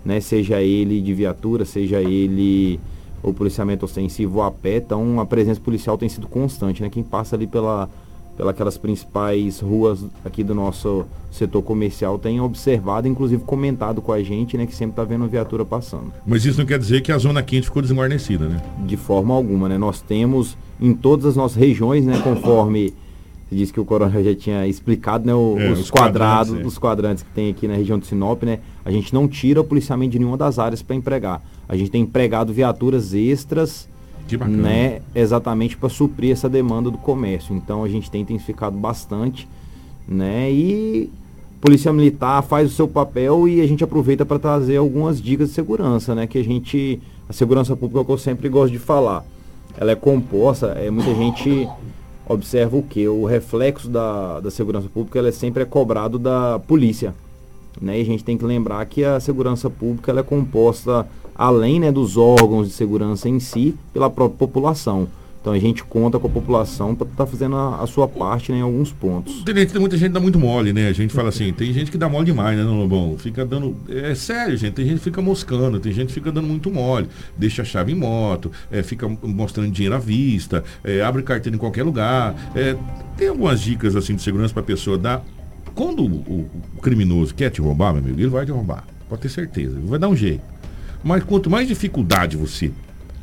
né, 0.03 0.19
seja 0.19 0.61
ele 0.61 1.01
de 1.01 1.13
viatura, 1.13 1.65
seja 1.65 2.01
ele 2.01 2.79
o 3.21 3.33
policiamento 3.33 3.85
ostensivo 3.85 4.41
a 4.41 4.51
pé. 4.51 4.77
Então 4.77 5.19
a 5.19 5.25
presença 5.25 5.59
policial 5.59 5.97
tem 5.97 6.07
sido 6.07 6.27
constante. 6.27 6.81
Né? 6.81 6.89
Quem 6.89 7.03
passa 7.03 7.35
ali 7.35 7.47
pela 7.47 7.89
pelas 8.55 8.77
principais 8.77 9.59
ruas 9.59 9.99
aqui 10.23 10.45
do 10.45 10.55
nosso 10.55 11.05
setor 11.29 11.61
comercial 11.61 12.17
tem 12.17 12.39
observado, 12.39 13.05
inclusive 13.05 13.43
comentado 13.43 14.01
com 14.01 14.13
a 14.13 14.23
gente, 14.23 14.57
né, 14.57 14.65
que 14.65 14.73
sempre 14.73 14.93
está 14.93 15.03
vendo 15.03 15.27
viatura 15.27 15.65
passando. 15.65 16.13
Mas 16.25 16.45
isso 16.45 16.57
não 16.57 16.65
quer 16.65 16.79
dizer 16.79 17.01
que 17.01 17.11
a 17.11 17.17
zona 17.17 17.43
quente 17.43 17.65
ficou 17.65 17.81
desguarnecida, 17.81 18.47
né? 18.47 18.61
De 18.85 18.95
forma 18.95 19.33
alguma, 19.33 19.67
né? 19.67 19.77
Nós 19.77 19.99
temos 20.01 20.57
em 20.79 20.93
todas 20.93 21.25
as 21.25 21.35
nossas 21.35 21.57
regiões, 21.57 22.05
né, 22.05 22.17
conforme 22.23 22.93
você 23.49 23.55
disse 23.55 23.73
que 23.73 23.79
o 23.79 23.85
Coronel 23.85 24.23
já 24.23 24.35
tinha 24.35 24.67
explicado, 24.67 25.25
né, 25.25 25.33
o- 25.33 25.57
É, 25.59 25.71
os, 25.71 25.79
os 25.79 25.89
quadrados, 25.91 26.49
quadrantes, 26.49 26.63
é. 26.65 26.67
os 26.67 26.77
quadrantes 26.77 27.23
que 27.23 27.29
tem 27.31 27.49
aqui 27.49 27.67
na 27.67 27.73
região 27.75 27.97
de 27.97 28.05
Sinop, 28.05 28.43
né? 28.43 28.59
A 28.85 28.91
gente 28.91 29.13
não 29.13 29.27
tira 29.27 29.59
o 29.59 29.63
policiamento 29.63 30.11
de 30.11 30.19
nenhuma 30.19 30.37
das 30.37 30.59
áreas 30.59 30.81
para 30.81 30.95
empregar. 30.95 31.41
A 31.67 31.75
gente 31.75 31.89
tem 31.89 32.01
empregado 32.03 32.53
viaturas 32.53 33.13
extras 33.13 33.87
né, 34.61 35.01
exatamente 35.15 35.75
para 35.75 35.89
suprir 35.89 36.31
essa 36.31 36.47
demanda 36.47 36.91
do 36.91 36.97
comércio. 36.99 37.55
Então 37.55 37.83
a 37.83 37.87
gente 37.89 38.11
tem 38.11 38.21
intensificado 38.21 38.77
bastante, 38.77 39.47
né? 40.07 40.51
E 40.51 41.09
a 41.57 41.61
Polícia 41.61 41.91
Militar 41.91 42.43
faz 42.43 42.71
o 42.71 42.73
seu 42.75 42.87
papel 42.87 43.47
e 43.47 43.59
a 43.61 43.67
gente 43.67 43.83
aproveita 43.83 44.25
para 44.25 44.37
trazer 44.37 44.77
algumas 44.77 45.19
dicas 45.21 45.49
de 45.49 45.55
segurança, 45.55 46.13
né? 46.13 46.27
Que 46.27 46.37
a 46.37 46.43
gente 46.43 46.99
a 47.27 47.33
segurança 47.33 47.75
pública 47.75 48.05
que 48.05 48.11
eu 48.11 48.17
sempre 48.17 48.47
gosto 48.49 48.71
de 48.71 48.79
falar. 48.79 49.23
Ela 49.77 49.91
é 49.91 49.95
composta, 49.95 50.67
é 50.79 50.89
muita 50.91 51.13
gente 51.15 51.67
observa 52.29 52.77
o 52.77 52.83
que 52.83 53.05
o 53.07 53.25
reflexo 53.25 53.89
da, 53.89 54.39
da 54.39 54.49
segurança 54.49 54.87
pública 54.87 55.19
ela 55.19 55.27
é 55.27 55.31
sempre 55.31 55.63
é 55.63 55.65
cobrado 55.65 56.17
da 56.17 56.59
polícia 56.59 57.13
né? 57.81 57.97
E 57.97 58.01
a 58.01 58.05
gente 58.05 58.23
tem 58.23 58.37
que 58.37 58.45
lembrar 58.45 58.85
que 58.85 59.03
a 59.03 59.19
segurança 59.19 59.69
pública 59.69 60.11
ela 60.11 60.19
é 60.19 60.23
composta, 60.23 61.07
além 61.35 61.79
né, 61.79 61.91
dos 61.91 62.17
órgãos 62.17 62.67
de 62.67 62.73
segurança 62.73 63.29
em 63.29 63.39
si, 63.39 63.75
pela 63.93 64.09
própria 64.09 64.37
população. 64.37 65.07
Então 65.41 65.53
a 65.53 65.59
gente 65.59 65.83
conta 65.83 66.19
com 66.19 66.27
a 66.27 66.29
população 66.29 66.93
para 66.93 67.07
estar 67.07 67.25
tá 67.25 67.29
fazendo 67.29 67.55
a, 67.55 67.81
a, 67.81 67.87
sua 67.87 68.07
parte 68.07 68.51
né, 68.51 68.57
em 68.57 68.61
alguns 68.61 68.91
pontos. 68.91 69.43
Tem, 69.43 69.55
muita 69.79 69.97
gente 69.97 70.11
dá 70.11 70.19
muito 70.19 70.37
mole, 70.37 70.73
né? 70.73 70.89
A 70.89 70.93
gente 70.93 71.13
fala 71.13 71.29
assim, 71.29 71.53
tem 71.53 71.71
gente 71.71 71.89
que 71.89 71.97
dá 71.97 72.09
mole 72.09 72.25
demais, 72.25 72.57
né, 72.57 72.63
não, 72.63 72.77
Lobão? 72.77 73.17
Fica 73.17 73.45
dando. 73.45 73.75
É 73.87 74.13
sério, 74.15 74.57
gente. 74.57 74.73
Tem 74.73 74.85
gente 74.85 74.97
que 74.97 75.05
fica 75.05 75.21
moscando, 75.21 75.79
tem 75.79 75.93
gente 75.93 76.07
que 76.07 76.13
fica 76.13 76.31
dando 76.31 76.47
muito 76.47 76.69
mole. 76.69 77.07
Deixa 77.37 77.61
a 77.61 77.65
chave 77.65 77.93
em 77.93 77.95
moto, 77.95 78.51
é, 78.69 78.83
fica 78.83 79.07
mostrando 79.23 79.71
dinheiro 79.71 79.95
à 79.95 79.99
vista, 79.99 80.63
é, 80.83 81.01
abre 81.01 81.23
carteira 81.23 81.55
em 81.55 81.59
qualquer 81.59 81.83
lugar. 81.83 82.35
É, 82.53 82.75
tem 83.15 83.29
algumas 83.29 83.61
dicas 83.61 83.95
assim 83.95 84.15
de 84.15 84.21
segurança 84.21 84.53
para 84.53 84.63
a 84.63 84.65
pessoa 84.65 84.97
dar. 84.97 85.23
Quando 85.73 86.03
o, 86.03 86.07
o, 86.07 86.49
o 86.75 86.81
criminoso 86.81 87.33
quer 87.33 87.49
te 87.49 87.61
roubar, 87.61 87.93
meu 87.93 88.03
amigo, 88.03 88.19
ele 88.19 88.27
vai 88.27 88.45
te 88.45 88.51
roubar. 88.51 88.85
Pode 89.07 89.21
ter 89.21 89.29
certeza. 89.29 89.77
Ele 89.77 89.87
vai 89.87 89.97
dar 89.99 90.09
um 90.09 90.15
jeito. 90.15 90.43
Mas 91.01 91.23
quanto 91.23 91.49
mais 91.49 91.65
dificuldade 91.65 92.35
você 92.35 92.71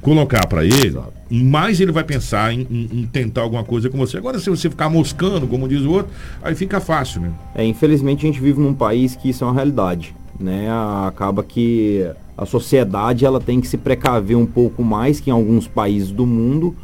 colocar 0.01 0.47
para 0.47 0.65
ele, 0.65 0.89
Exato. 0.89 1.13
mais 1.31 1.81
ele 1.81 1.93
vai 1.93 2.05
pensar 2.05 2.53
em, 2.53 2.67
em, 2.71 3.01
em, 3.01 3.07
tentar 3.07 3.43
alguma 3.43 3.65
coisa 3.65 3.91
com 3.91 3.99
você. 3.99 4.17
Agora, 4.17 4.39
se 4.39 4.49
você 4.49 4.71
ficar 4.71 4.89
moscando, 4.89 5.47
como 5.47 5.69
diz 5.69 5.83
o 5.83 5.91
outro, 5.91 6.13
aí 6.43 6.55
fica 6.55 6.81
fácil, 6.81 7.23
né? 7.23 7.33
É, 7.55 7.65
infelizmente 7.65 8.25
a 8.25 8.31
gente 8.31 8.41
vive 8.41 8.61
num 8.61 8.75
país 8.75 9.17
que 9.17 9.31
isso 9.31 9.45
é 9.45 9.47
uma 9.47 9.55
realidade, 9.55 10.15
né? 10.39 10.69
Acaba 11.07 11.43
que 11.43 12.09
a 12.37 12.45
sociedade 12.45 13.25
ela 13.25 13.41
tem 13.41 13.61
que 13.61 13.67
se 13.67 13.77
precaver 13.77 14.37
um 14.37 14.47
pouco 14.47 14.85
mais 14.85 15.19
que 15.19 15.31
em 15.31 15.33
alguns 15.33 15.67
países 15.67 16.11
do 16.11 16.27
mundo 16.27 16.77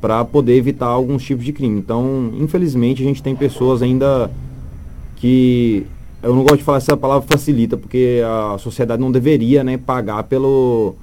para 0.00 0.24
poder 0.24 0.56
evitar 0.56 0.86
alguns 0.86 1.22
tipos 1.22 1.44
de 1.44 1.52
crime. 1.52 1.78
Então, 1.78 2.32
infelizmente, 2.38 3.02
a 3.02 3.06
gente 3.06 3.22
tem 3.22 3.34
pessoas 3.34 3.82
ainda 3.82 4.30
que 5.16 5.86
eu 6.22 6.34
não 6.34 6.42
gosto 6.42 6.58
de 6.58 6.64
falar 6.64 6.78
essa 6.78 6.96
palavra 6.96 7.26
facilita, 7.28 7.76
porque 7.76 8.22
a 8.24 8.56
sociedade 8.58 9.00
não 9.00 9.12
deveria, 9.12 9.62
né, 9.62 9.76
pagar 9.76 10.22
pelo 10.24 10.94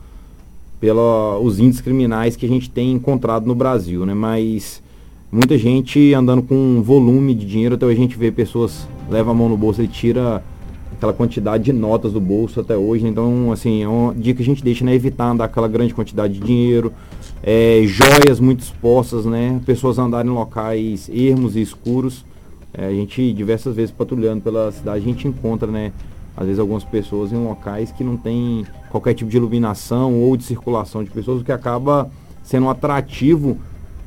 pelos 0.80 1.60
índices 1.60 1.82
criminais 1.82 2.36
que 2.36 2.46
a 2.46 2.50
gente 2.50 2.70
tem 2.70 2.92
encontrado 2.92 3.46
no 3.46 3.56
Brasil, 3.56 4.06
né? 4.06 4.14
Mas 4.14 4.82
muita 5.32 5.58
gente 5.58 6.14
andando 6.14 6.42
com 6.42 6.56
um 6.56 6.82
volume 6.82 7.34
de 7.34 7.46
dinheiro, 7.46 7.76
até 7.76 7.86
hoje 7.86 7.98
a 7.98 8.02
gente 8.02 8.18
vê 8.18 8.32
pessoas 8.32 8.88
leva 9.10 9.32
a 9.32 9.34
mão 9.34 9.50
no 9.50 9.58
bolso 9.58 9.82
e 9.82 9.88
tira 9.88 10.44
aquela 10.94 11.14
quantidade 11.14 11.64
de 11.64 11.74
notas 11.74 12.12
do 12.12 12.20
bolso 12.20 12.60
até 12.60 12.76
hoje. 12.76 13.04
Né? 13.04 13.10
Então, 13.10 13.52
assim, 13.52 13.84
é 13.84 13.88
uma 13.88 14.14
dica 14.14 14.38
que 14.38 14.44
a 14.44 14.46
gente 14.46 14.64
deixa, 14.64 14.84
né? 14.84 14.94
Evitar 14.94 15.30
andar 15.30 15.46
aquela 15.46 15.68
grande 15.68 15.94
quantidade 15.94 16.34
de 16.34 16.40
dinheiro, 16.40 16.92
é, 17.44 17.82
joias 17.86 18.40
muito 18.40 18.62
expostas, 18.62 19.26
né? 19.26 19.60
Pessoas 19.66 19.98
andarem 19.98 20.32
em 20.32 20.34
locais 20.34 21.10
ermos 21.10 21.56
e 21.56 21.62
escuros. 21.62 22.26
É, 22.74 22.88
a 22.88 22.92
gente, 22.92 23.34
diversas 23.34 23.76
vezes 23.76 23.92
patrulhando 23.92 24.42
pela 24.42 24.72
cidade, 24.72 25.04
a 25.04 25.08
gente 25.08 25.28
encontra, 25.28 25.72
né? 25.72 25.92
Às 26.38 26.46
vezes 26.46 26.60
algumas 26.60 26.84
pessoas 26.84 27.34
em 27.34 27.44
locais 27.44 27.92
que 27.92 28.04
não 28.04 28.16
tem 28.16 28.64
qualquer 28.92 29.16
tipo 29.16 29.30
de 29.30 29.38
iluminação 29.38 30.14
ou 30.22 30.38
de 30.38 30.44
circulação 30.44 31.04
de 31.04 31.10
pessoas, 31.10 31.42
o 31.42 31.44
que 31.44 31.52
acaba 31.52 32.10
sendo 32.44 32.68
um 32.68 32.70
atrativo 32.70 33.58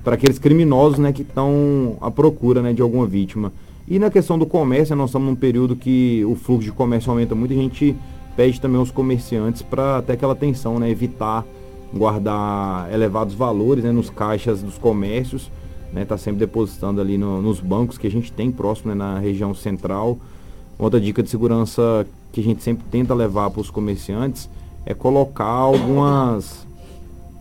para 0.04 0.14
aqueles 0.14 0.38
criminosos 0.38 0.98
né, 0.98 1.12
que 1.12 1.22
estão 1.22 1.96
à 2.00 2.10
procura 2.10 2.62
né, 2.62 2.72
de 2.72 2.80
alguma 2.80 3.04
vítima. 3.04 3.52
E 3.86 3.98
na 3.98 4.08
questão 4.08 4.38
do 4.38 4.46
comércio, 4.46 4.94
nós 4.94 5.10
estamos 5.10 5.28
num 5.28 5.34
período 5.34 5.74
que 5.74 6.24
o 6.24 6.36
fluxo 6.36 6.64
de 6.64 6.72
comércio 6.72 7.10
aumenta 7.10 7.34
muito, 7.34 7.52
a 7.52 7.56
gente 7.56 7.96
pede 8.36 8.60
também 8.60 8.78
aos 8.78 8.92
comerciantes 8.92 9.60
para 9.60 10.00
ter 10.00 10.12
aquela 10.12 10.32
atenção, 10.32 10.78
né, 10.78 10.88
evitar 10.88 11.44
guardar 11.92 12.88
elevados 12.94 13.34
valores 13.34 13.82
né, 13.82 13.90
nos 13.90 14.08
caixas 14.08 14.62
dos 14.62 14.78
comércios, 14.78 15.50
né, 15.92 16.04
tá 16.04 16.16
sempre 16.16 16.38
depositando 16.38 17.00
ali 17.00 17.18
no, 17.18 17.42
nos 17.42 17.58
bancos 17.58 17.98
que 17.98 18.06
a 18.06 18.10
gente 18.10 18.32
tem 18.32 18.52
próximo 18.52 18.90
né, 18.90 18.94
na 18.94 19.18
região 19.18 19.52
central. 19.52 20.16
Outra 20.78 21.00
dica 21.00 21.22
de 21.22 21.28
segurança 21.28 22.06
que 22.32 22.40
a 22.40 22.44
gente 22.44 22.62
sempre 22.62 22.84
tenta 22.90 23.14
levar 23.14 23.50
para 23.50 23.60
os 23.60 23.70
comerciantes 23.70 24.48
é 24.86 24.94
colocar 24.94 25.44
algumas 25.44 26.66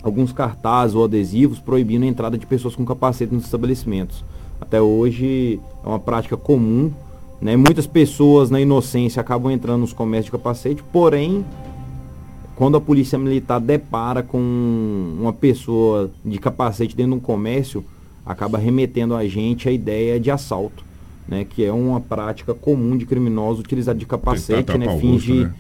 alguns 0.02 0.32
cartazes 0.32 0.96
ou 0.96 1.04
adesivos 1.04 1.60
proibindo 1.60 2.04
a 2.04 2.08
entrada 2.08 2.38
de 2.38 2.46
pessoas 2.46 2.74
com 2.74 2.86
capacete 2.86 3.34
nos 3.34 3.44
estabelecimentos. 3.44 4.24
Até 4.60 4.82
hoje 4.82 5.60
é 5.84 5.88
uma 5.88 6.00
prática 6.00 6.38
comum, 6.38 6.92
né? 7.42 7.58
Muitas 7.58 7.86
pessoas 7.86 8.50
na 8.50 8.62
inocência 8.62 9.20
acabam 9.20 9.52
entrando 9.52 9.82
nos 9.82 9.92
comércios 9.92 10.26
de 10.26 10.32
capacete, 10.32 10.84
porém 10.92 11.46
quando 12.56 12.78
a 12.78 12.82
polícia 12.82 13.18
militar 13.18 13.60
depara 13.60 14.22
com 14.24 14.38
uma 15.20 15.32
pessoa 15.32 16.12
de 16.26 16.38
capacete 16.38 16.96
dentro 16.96 17.14
de 17.14 17.18
um 17.18 17.22
comércio, 17.22 17.84
acaba 18.26 18.58
remetendo 18.58 19.16
a 19.16 19.26
gente 19.28 19.68
a 19.70 19.72
ideia 19.72 20.20
de 20.20 20.30
assalto 20.30 20.89
né, 21.30 21.46
que 21.46 21.64
é 21.64 21.72
uma 21.72 22.02
prática 22.02 22.56
comum 22.56 22.98
de 22.98 23.06
criminosos 23.06 23.60
utilizar 23.60 23.94
de 23.94 24.06
capacete, 24.06 24.76
né, 24.78 24.98
fins 24.98 25.22
de 25.22 25.44
né? 25.46 25.54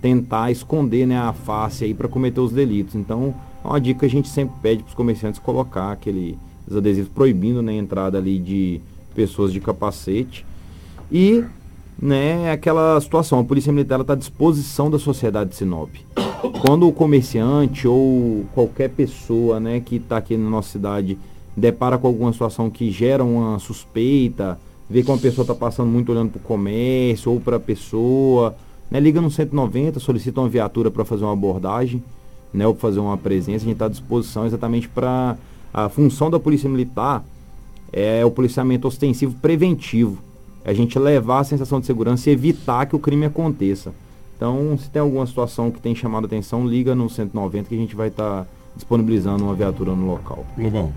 tentar 0.00 0.52
esconder 0.52 1.04
né, 1.04 1.18
a 1.18 1.32
face 1.32 1.84
aí 1.84 1.92
para 1.92 2.06
cometer 2.06 2.38
os 2.38 2.52
delitos. 2.52 2.94
Então, 2.94 3.34
é 3.64 3.68
uma 3.68 3.80
dica 3.80 4.00
que 4.00 4.06
a 4.06 4.10
gente 4.10 4.28
sempre 4.28 4.54
pede 4.62 4.84
para 4.84 4.90
os 4.90 4.94
comerciantes 4.94 5.40
colocar 5.40 5.90
aqueles 5.90 6.36
adesivos 6.70 7.10
proibindo 7.12 7.60
né, 7.60 7.72
a 7.72 7.76
entrada 7.76 8.18
ali 8.18 8.38
de 8.38 8.80
pessoas 9.16 9.52
de 9.52 9.58
capacete. 9.58 10.46
E 11.10 11.42
né, 12.00 12.52
aquela 12.52 13.00
situação, 13.00 13.40
a 13.40 13.44
Polícia 13.44 13.72
Militar 13.72 14.00
está 14.00 14.12
à 14.12 14.16
disposição 14.16 14.88
da 14.88 14.98
sociedade 14.98 15.50
de 15.50 15.56
Sinop. 15.56 15.90
Quando 16.64 16.86
o 16.86 16.92
comerciante 16.92 17.88
ou 17.88 18.44
qualquer 18.54 18.90
pessoa 18.90 19.58
né, 19.58 19.80
que 19.80 19.96
está 19.96 20.18
aqui 20.18 20.36
na 20.36 20.48
nossa 20.48 20.70
cidade 20.70 21.18
depara 21.56 21.98
com 21.98 22.06
alguma 22.06 22.32
situação 22.32 22.70
que 22.70 22.90
gera 22.92 23.24
uma 23.24 23.58
suspeita, 23.58 24.58
vê 24.88 25.02
que 25.02 25.10
uma 25.10 25.18
pessoa 25.18 25.42
está 25.42 25.54
passando 25.54 25.88
muito 25.88 26.12
olhando 26.12 26.30
para 26.30 26.38
o 26.38 26.42
comércio 26.42 27.32
ou 27.32 27.40
para 27.40 27.56
a 27.56 27.60
pessoa, 27.60 28.54
né? 28.90 29.00
liga 29.00 29.20
no 29.20 29.30
190, 29.30 29.98
solicita 30.00 30.40
uma 30.40 30.48
viatura 30.48 30.90
para 30.90 31.04
fazer 31.04 31.24
uma 31.24 31.32
abordagem, 31.32 32.02
né? 32.52 32.66
ou 32.66 32.74
fazer 32.74 33.00
uma 33.00 33.16
presença, 33.16 33.64
a 33.64 33.66
gente 33.66 33.72
está 33.72 33.86
à 33.86 33.88
disposição 33.88 34.46
exatamente 34.46 34.88
para 34.88 35.36
a 35.72 35.88
função 35.88 36.30
da 36.30 36.38
Polícia 36.38 36.70
Militar 36.70 37.24
é 37.92 38.24
o 38.24 38.30
policiamento 38.30 38.88
ostensivo 38.88 39.34
preventivo. 39.40 40.18
É 40.64 40.70
a 40.70 40.74
gente 40.74 40.98
levar 40.98 41.40
a 41.40 41.44
sensação 41.44 41.80
de 41.80 41.86
segurança 41.86 42.28
e 42.28 42.32
evitar 42.32 42.86
que 42.86 42.96
o 42.96 42.98
crime 42.98 43.26
aconteça. 43.26 43.92
Então, 44.36 44.76
se 44.76 44.90
tem 44.90 45.00
alguma 45.00 45.26
situação 45.26 45.70
que 45.70 45.80
tem 45.80 45.94
chamado 45.94 46.24
a 46.24 46.26
atenção, 46.26 46.66
liga 46.66 46.94
no 46.94 47.08
190 47.08 47.68
que 47.68 47.74
a 47.74 47.78
gente 47.78 47.96
vai 47.96 48.08
estar 48.08 48.42
tá 48.42 48.46
disponibilizando 48.74 49.44
uma 49.44 49.54
viatura 49.54 49.94
no 49.94 50.06
local. 50.06 50.44
Lobão. 50.58 50.92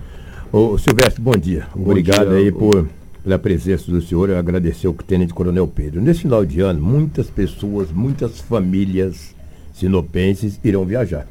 Ô 0.52 0.78
Silvestre, 0.78 1.22
bom 1.22 1.38
dia. 1.38 1.68
Bom 1.76 1.92
Obrigado 1.92 2.30
dia, 2.30 2.38
aí 2.38 2.52
por 2.52 2.88
pela 3.24 3.38
presença 3.38 3.92
do 3.92 4.02
senhor, 4.02 4.30
eu 4.30 4.38
agradecer 4.38 4.88
ao 4.88 4.94
Tenente 4.94 5.34
Coronel 5.34 5.68
Pedro. 5.68 6.02
Nesse 6.02 6.22
final 6.22 6.46
de 6.46 6.62
ano, 6.62 6.82
muitas 6.82 7.30
pessoas, 7.30 7.92
muitas 7.92 8.40
famílias 8.40 9.36
sinopenses 9.74 10.60
irão 10.64 10.86
viajar 10.86 11.28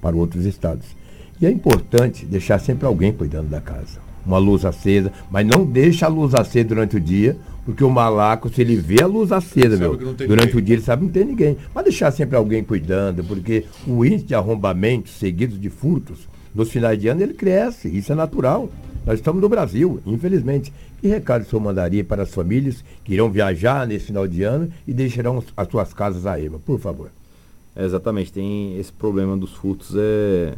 para 0.00 0.16
outros 0.16 0.44
estados. 0.44 0.86
E 1.40 1.46
é 1.46 1.50
importante 1.50 2.26
deixar 2.26 2.58
sempre 2.58 2.86
alguém 2.86 3.12
cuidando 3.12 3.48
da 3.48 3.60
casa. 3.60 4.00
Uma 4.26 4.38
luz 4.38 4.64
acesa, 4.64 5.12
mas 5.30 5.46
não 5.46 5.64
deixa 5.64 6.06
a 6.06 6.08
luz 6.08 6.34
acesa 6.34 6.68
durante 6.68 6.96
o 6.96 7.00
dia, 7.00 7.36
porque 7.64 7.84
o 7.84 7.90
malaco, 7.90 8.52
se 8.52 8.60
ele 8.60 8.76
vê 8.76 9.02
a 9.02 9.06
luz 9.06 9.30
acesa, 9.30 9.76
meu, 9.76 9.96
durante 9.96 10.26
ninguém. 10.28 10.56
o 10.56 10.62
dia 10.62 10.74
ele 10.74 10.82
sabe 10.82 11.00
que 11.00 11.06
não 11.06 11.12
tem 11.12 11.24
ninguém. 11.24 11.56
Mas 11.74 11.84
deixar 11.84 12.10
sempre 12.10 12.36
alguém 12.36 12.64
cuidando, 12.64 13.22
porque 13.24 13.64
o 13.86 14.04
índice 14.04 14.24
de 14.24 14.34
arrombamentos 14.34 15.12
seguidos 15.12 15.60
de 15.60 15.70
furtos, 15.70 16.28
nos 16.54 16.70
finais 16.70 17.00
de 17.00 17.08
ano 17.08 17.22
ele 17.22 17.34
cresce, 17.34 17.88
isso 17.88 18.12
é 18.12 18.14
natural. 18.14 18.68
Nós 19.06 19.18
estamos 19.18 19.40
no 19.40 19.48
Brasil, 19.48 20.00
infelizmente. 20.04 20.72
Que 21.00 21.06
recado 21.06 21.42
o 21.42 21.44
senhor 21.44 21.62
mandaria 21.62 22.02
para 22.02 22.22
as 22.22 22.34
famílias 22.34 22.84
que 23.04 23.14
irão 23.14 23.30
viajar 23.30 23.86
nesse 23.86 24.06
final 24.06 24.26
de 24.26 24.42
ano 24.42 24.68
e 24.86 24.92
deixarão 24.92 25.42
as 25.56 25.68
suas 25.68 25.94
casas 25.94 26.26
a 26.26 26.38
EMA, 26.40 26.58
por 26.58 26.78
favor? 26.80 27.10
É, 27.76 27.84
exatamente, 27.84 28.32
tem 28.32 28.76
esse 28.78 28.92
problema 28.92 29.36
dos 29.36 29.52
furtos. 29.54 29.94
É... 29.96 30.54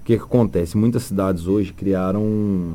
O 0.00 0.04
que, 0.04 0.16
que 0.18 0.22
acontece? 0.22 0.76
Muitas 0.76 1.04
cidades 1.04 1.46
hoje 1.46 1.72
criaram 1.72 2.22
um, 2.22 2.74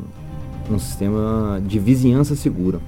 um 0.71 0.79
sistema 0.79 1.61
de 1.63 1.77
vizinhança 1.77 2.35
segura. 2.35 2.79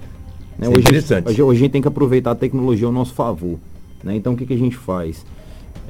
Né? 0.58 0.68
Hoje, 0.68 0.80
interessante. 0.80 1.30
Hoje, 1.30 1.44
hoje, 1.44 1.60
a 1.60 1.64
gente 1.64 1.72
tem 1.72 1.82
que 1.82 1.88
aproveitar 1.88 2.32
a 2.32 2.36
tecnologia 2.36 2.88
ao 2.88 2.94
nosso 2.94 3.14
favor. 3.14 3.60
Né? 4.04 4.16
Então 4.16 4.34
o 4.34 4.38
que, 4.38 4.46
que 4.46 4.54
a 4.54 4.58
gente 4.58 4.78
faz? 4.78 5.26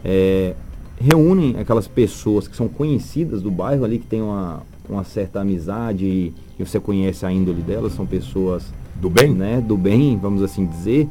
É, 0.04 0.56
reúnem 1.00 1.58
aquelas 1.60 1.88
pessoas 1.88 2.48
que 2.48 2.56
são 2.56 2.68
conhecidas 2.68 3.42
do 3.42 3.52
bairro 3.52 3.86
ali, 3.86 4.00
que 4.00 4.08
tem 4.08 4.22
uma, 4.22 4.64
uma 4.90 5.04
certa 5.04 5.42
amizade 5.42 6.06
e, 6.06 6.34
e 6.60 6.66
você 6.66 6.80
conhece 6.80 7.26
a 7.26 7.32
índole 7.32 7.62
delas, 7.62 7.94
são 7.94 8.06
pessoas 8.06 8.74
do 8.96 9.10
bem, 9.10 9.34
né, 9.34 9.62
do 9.62 9.78
bem, 9.78 10.18
vamos 10.18 10.44
assim 10.44 10.66
dizer, 10.66 11.08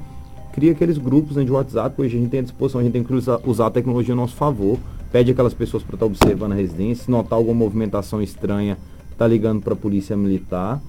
cria 0.53 0.73
aqueles 0.73 0.99
grupos 0.99 1.37
né, 1.37 1.45
de 1.45 1.51
WhatsApp, 1.51 2.01
hoje 2.01 2.17
a 2.17 2.21
gente 2.21 2.31
tem 2.31 2.41
à 2.41 2.43
disposição, 2.43 2.81
a 2.81 2.85
gente 2.85 2.93
tem 2.93 3.05
que 3.05 3.13
usar, 3.13 3.41
usar 3.45 3.67
a 3.67 3.71
tecnologia 3.71 4.15
a 4.15 4.17
nosso 4.17 4.35
favor, 4.37 4.79
pede 5.11 5.31
aquelas 5.31 5.55
pessoas 5.55 5.83
para 5.83 5.95
estar 5.95 6.07
tá 6.07 6.13
observando 6.13 6.53
a 6.53 6.57
residência, 6.57 7.05
se 7.05 7.11
notar 7.11 7.37
alguma 7.37 7.55
movimentação 7.55 8.23
estranha, 8.23 8.79
tá 9.17 9.27
ligando 9.27 9.61
para 9.61 9.75
a 9.75 9.77
polícia 9.77 10.17
militar. 10.17 10.81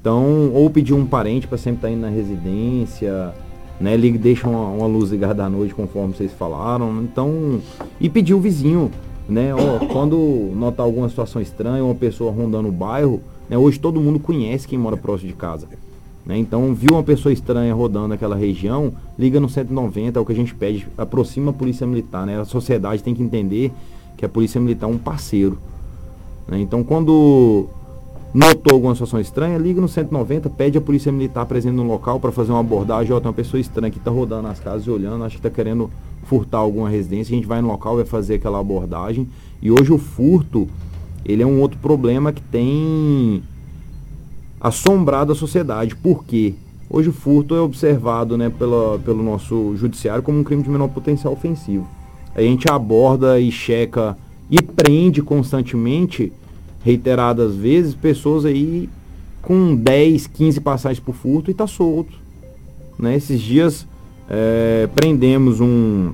Então, 0.00 0.50
ou 0.54 0.70
pedir 0.70 0.94
um 0.94 1.04
parente 1.04 1.46
para 1.46 1.58
sempre 1.58 1.78
estar 1.78 1.88
tá 1.88 1.92
indo 1.92 2.00
na 2.00 2.08
residência, 2.08 3.34
né? 3.80 3.96
Liga, 3.96 4.18
deixa 4.18 4.48
uma, 4.48 4.68
uma 4.68 4.86
luz 4.86 5.10
ligada 5.10 5.44
à 5.44 5.50
noite, 5.50 5.74
conforme 5.74 6.14
vocês 6.14 6.32
falaram. 6.32 7.02
Então, 7.02 7.60
e 8.00 8.08
pedir 8.08 8.34
o 8.34 8.40
vizinho 8.40 8.90
né? 9.28 9.54
Ó, 9.54 9.86
quando 9.86 10.16
notar 10.54 10.86
alguma 10.86 11.08
situação 11.08 11.42
estranha, 11.42 11.84
uma 11.84 11.94
pessoa 11.94 12.32
rondando 12.32 12.68
o 12.68 12.72
bairro, 12.72 13.20
né? 13.48 13.58
hoje 13.58 13.78
todo 13.78 14.00
mundo 14.00 14.18
conhece 14.18 14.66
quem 14.66 14.78
mora 14.78 14.96
próximo 14.96 15.30
de 15.30 15.36
casa. 15.36 15.68
Né? 16.24 16.38
Então, 16.38 16.74
viu 16.74 16.92
uma 16.92 17.02
pessoa 17.02 17.32
estranha 17.32 17.74
rodando 17.74 18.14
aquela 18.14 18.36
região, 18.36 18.92
liga 19.18 19.38
no 19.38 19.48
190, 19.48 20.18
é 20.18 20.22
o 20.22 20.24
que 20.24 20.32
a 20.32 20.34
gente 20.34 20.54
pede, 20.54 20.86
aproxima 20.96 21.50
a 21.50 21.54
polícia 21.54 21.86
militar. 21.86 22.26
Né? 22.26 22.40
A 22.40 22.44
sociedade 22.44 23.02
tem 23.02 23.14
que 23.14 23.22
entender 23.22 23.70
que 24.16 24.24
a 24.24 24.28
polícia 24.28 24.60
militar 24.60 24.88
é 24.88 24.92
um 24.92 24.98
parceiro. 24.98 25.58
Né? 26.46 26.60
Então, 26.60 26.82
quando 26.82 27.68
notou 28.32 28.74
alguma 28.74 28.94
situação 28.94 29.20
estranha, 29.20 29.58
liga 29.58 29.80
no 29.80 29.88
190, 29.88 30.50
pede 30.50 30.78
a 30.78 30.80
polícia 30.80 31.10
militar 31.10 31.46
presente 31.46 31.74
no 31.74 31.86
local 31.86 32.20
para 32.20 32.30
fazer 32.30 32.52
uma 32.52 32.60
abordagem. 32.60 33.12
Ó, 33.12 33.20
tem 33.20 33.28
uma 33.28 33.34
pessoa 33.34 33.60
estranha 33.60 33.90
que 33.90 33.98
está 33.98 34.10
rodando 34.10 34.42
nas 34.42 34.60
casas 34.60 34.86
e 34.86 34.90
olhando, 34.90 35.24
acho 35.24 35.36
que 35.36 35.46
está 35.46 35.50
querendo 35.50 35.90
furtar 36.24 36.58
alguma 36.58 36.88
residência. 36.88 37.32
A 37.32 37.36
gente 37.36 37.46
vai 37.46 37.60
no 37.62 37.68
local, 37.68 37.96
vai 37.96 38.04
fazer 38.04 38.34
aquela 38.34 38.60
abordagem. 38.60 39.28
E 39.62 39.70
hoje 39.70 39.92
o 39.92 39.98
furto, 39.98 40.68
ele 41.24 41.42
é 41.42 41.46
um 41.46 41.60
outro 41.60 41.78
problema 41.78 42.32
que 42.32 42.42
tem 42.42 43.42
assombrado 44.60 45.32
a 45.32 45.34
sociedade. 45.34 45.96
Por 45.96 46.24
quê? 46.24 46.54
Hoje 46.90 47.10
o 47.10 47.12
furto 47.12 47.54
é 47.54 47.60
observado 47.60 48.36
né, 48.36 48.48
pela, 48.50 48.98
pelo 48.98 49.22
nosso 49.22 49.76
judiciário 49.76 50.22
como 50.22 50.38
um 50.38 50.44
crime 50.44 50.62
de 50.62 50.70
menor 50.70 50.88
potencial 50.88 51.32
ofensivo. 51.32 51.86
A 52.34 52.40
gente 52.40 52.70
aborda 52.70 53.38
e 53.40 53.50
checa 53.50 54.16
e 54.50 54.62
prende 54.62 55.20
constantemente, 55.20 56.32
reiteradas 56.88 57.54
vezes, 57.54 57.94
pessoas 57.94 58.46
aí 58.46 58.88
com 59.42 59.76
10, 59.76 60.26
15 60.26 60.60
passagens 60.62 60.98
por 60.98 61.14
furto 61.14 61.50
e 61.50 61.52
está 61.52 61.66
solto. 61.66 62.18
Né? 62.98 63.14
Esses 63.14 63.42
dias 63.42 63.86
é, 64.26 64.88
prendemos 64.94 65.60
um, 65.60 66.12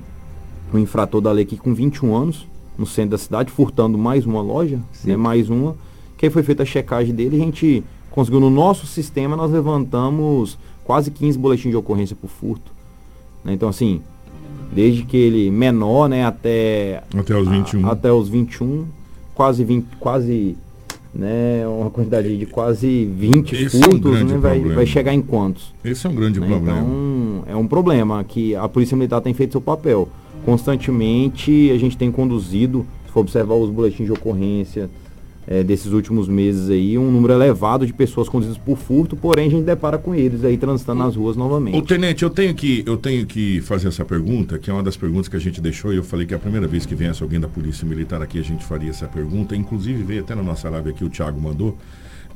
um 0.73 0.77
infrator 0.77 1.21
da 1.21 1.31
lei 1.31 1.45
aqui 1.45 1.55
com 1.55 1.73
21 1.73 2.13
anos, 2.13 2.45
no 2.77 2.85
centro 2.85 3.11
da 3.11 3.17
cidade, 3.17 3.51
furtando 3.51 3.97
mais 3.97 4.25
uma 4.25 4.41
loja, 4.41 4.77
né, 5.05 5.15
mais 5.15 5.49
uma. 5.49 5.77
Que 6.17 6.25
aí 6.25 6.29
foi 6.29 6.43
feita 6.43 6.63
a 6.63 6.65
checagem 6.65 7.15
dele, 7.15 7.37
a 7.37 7.45
gente 7.45 7.81
conseguiu 8.11 8.41
no 8.41 8.49
nosso 8.49 8.85
sistema, 8.85 9.37
nós 9.37 9.51
levantamos 9.51 10.57
quase 10.83 11.09
15 11.09 11.39
boletins 11.39 11.71
de 11.71 11.77
ocorrência 11.77 12.17
por 12.17 12.29
furto. 12.29 12.69
Né? 13.45 13.53
Então 13.53 13.69
assim, 13.69 14.01
desde 14.73 15.03
que 15.03 15.15
ele 15.15 15.49
menor, 15.49 16.09
né, 16.09 16.25
até 16.25 17.01
até 17.17 17.33
os 17.33 17.47
21, 17.47 17.87
a, 17.87 17.91
até 17.93 18.11
os 18.11 18.27
21, 18.27 18.85
quase 19.33 19.63
20, 19.63 19.85
quase 19.99 20.57
né, 21.15 21.65
uma 21.65 21.89
quantidade 21.89 22.37
de 22.37 22.45
quase 22.45 23.05
20 23.05 23.55
Esse 23.55 23.81
furtos, 23.81 24.19
é 24.19 24.23
um 24.23 24.27
né, 24.27 24.37
vai, 24.37 24.59
vai 24.59 24.85
chegar 24.85 25.13
em 25.13 25.21
quantos? 25.21 25.73
Esse 25.83 26.05
é 26.05 26.09
um 26.09 26.15
grande 26.15 26.39
né? 26.39 26.47
problema. 26.47 26.79
Então, 26.79 27.43
é 27.47 27.55
um 27.55 27.67
problema 27.67 28.23
que 28.23 28.55
a 28.55 28.67
Polícia 28.67 28.97
Militar 28.97 29.21
tem 29.21 29.33
feito 29.33 29.53
seu 29.53 29.61
papel. 29.61 30.09
Constantemente 30.43 31.71
a 31.71 31.77
gente 31.77 31.97
tem 31.97 32.11
conduzido, 32.11 32.85
se 33.05 33.11
for 33.13 33.21
observar 33.21 33.55
os 33.55 33.69
boletins 33.69 34.05
de 34.05 34.11
ocorrência, 34.11 34.89
é, 35.47 35.63
desses 35.63 35.91
últimos 35.91 36.27
meses 36.27 36.69
aí, 36.69 36.97
um 36.97 37.11
número 37.11 37.33
elevado 37.33 37.85
de 37.85 37.93
pessoas 37.93 38.27
conduzidas 38.27 38.57
por 38.57 38.77
furto, 38.77 39.15
porém 39.15 39.47
a 39.47 39.49
gente 39.49 39.63
depara 39.63 39.97
com 39.97 40.15
eles 40.15 40.43
aí 40.43 40.57
transitando 40.57 41.03
nas 41.03 41.15
ruas 41.15 41.35
novamente. 41.35 41.77
O 41.77 41.81
tenente, 41.81 42.23
eu 42.23 42.29
tenho 42.29 42.53
que 42.53 42.83
eu 42.85 42.97
tenho 42.97 43.25
que 43.25 43.61
fazer 43.61 43.87
essa 43.87 44.03
pergunta, 44.03 44.57
que 44.57 44.69
é 44.69 44.73
uma 44.73 44.83
das 44.83 44.97
perguntas 44.97 45.27
que 45.27 45.35
a 45.35 45.39
gente 45.39 45.61
deixou 45.61 45.93
e 45.93 45.97
eu 45.97 46.03
falei 46.03 46.25
que 46.25 46.33
a 46.33 46.39
primeira 46.39 46.67
vez 46.67 46.85
que 46.85 46.95
viesse 46.95 47.21
alguém 47.21 47.39
da 47.39 47.47
Polícia 47.47 47.87
Militar 47.87 48.21
aqui 48.21 48.39
a 48.39 48.43
gente 48.43 48.65
faria 48.65 48.89
essa 48.89 49.07
pergunta, 49.07 49.55
inclusive 49.55 50.03
veio 50.03 50.21
até 50.21 50.33
na 50.33 50.43
nossa 50.43 50.69
live 50.69 50.89
aqui 50.89 51.03
o 51.03 51.09
Thiago 51.09 51.39
mandou. 51.39 51.77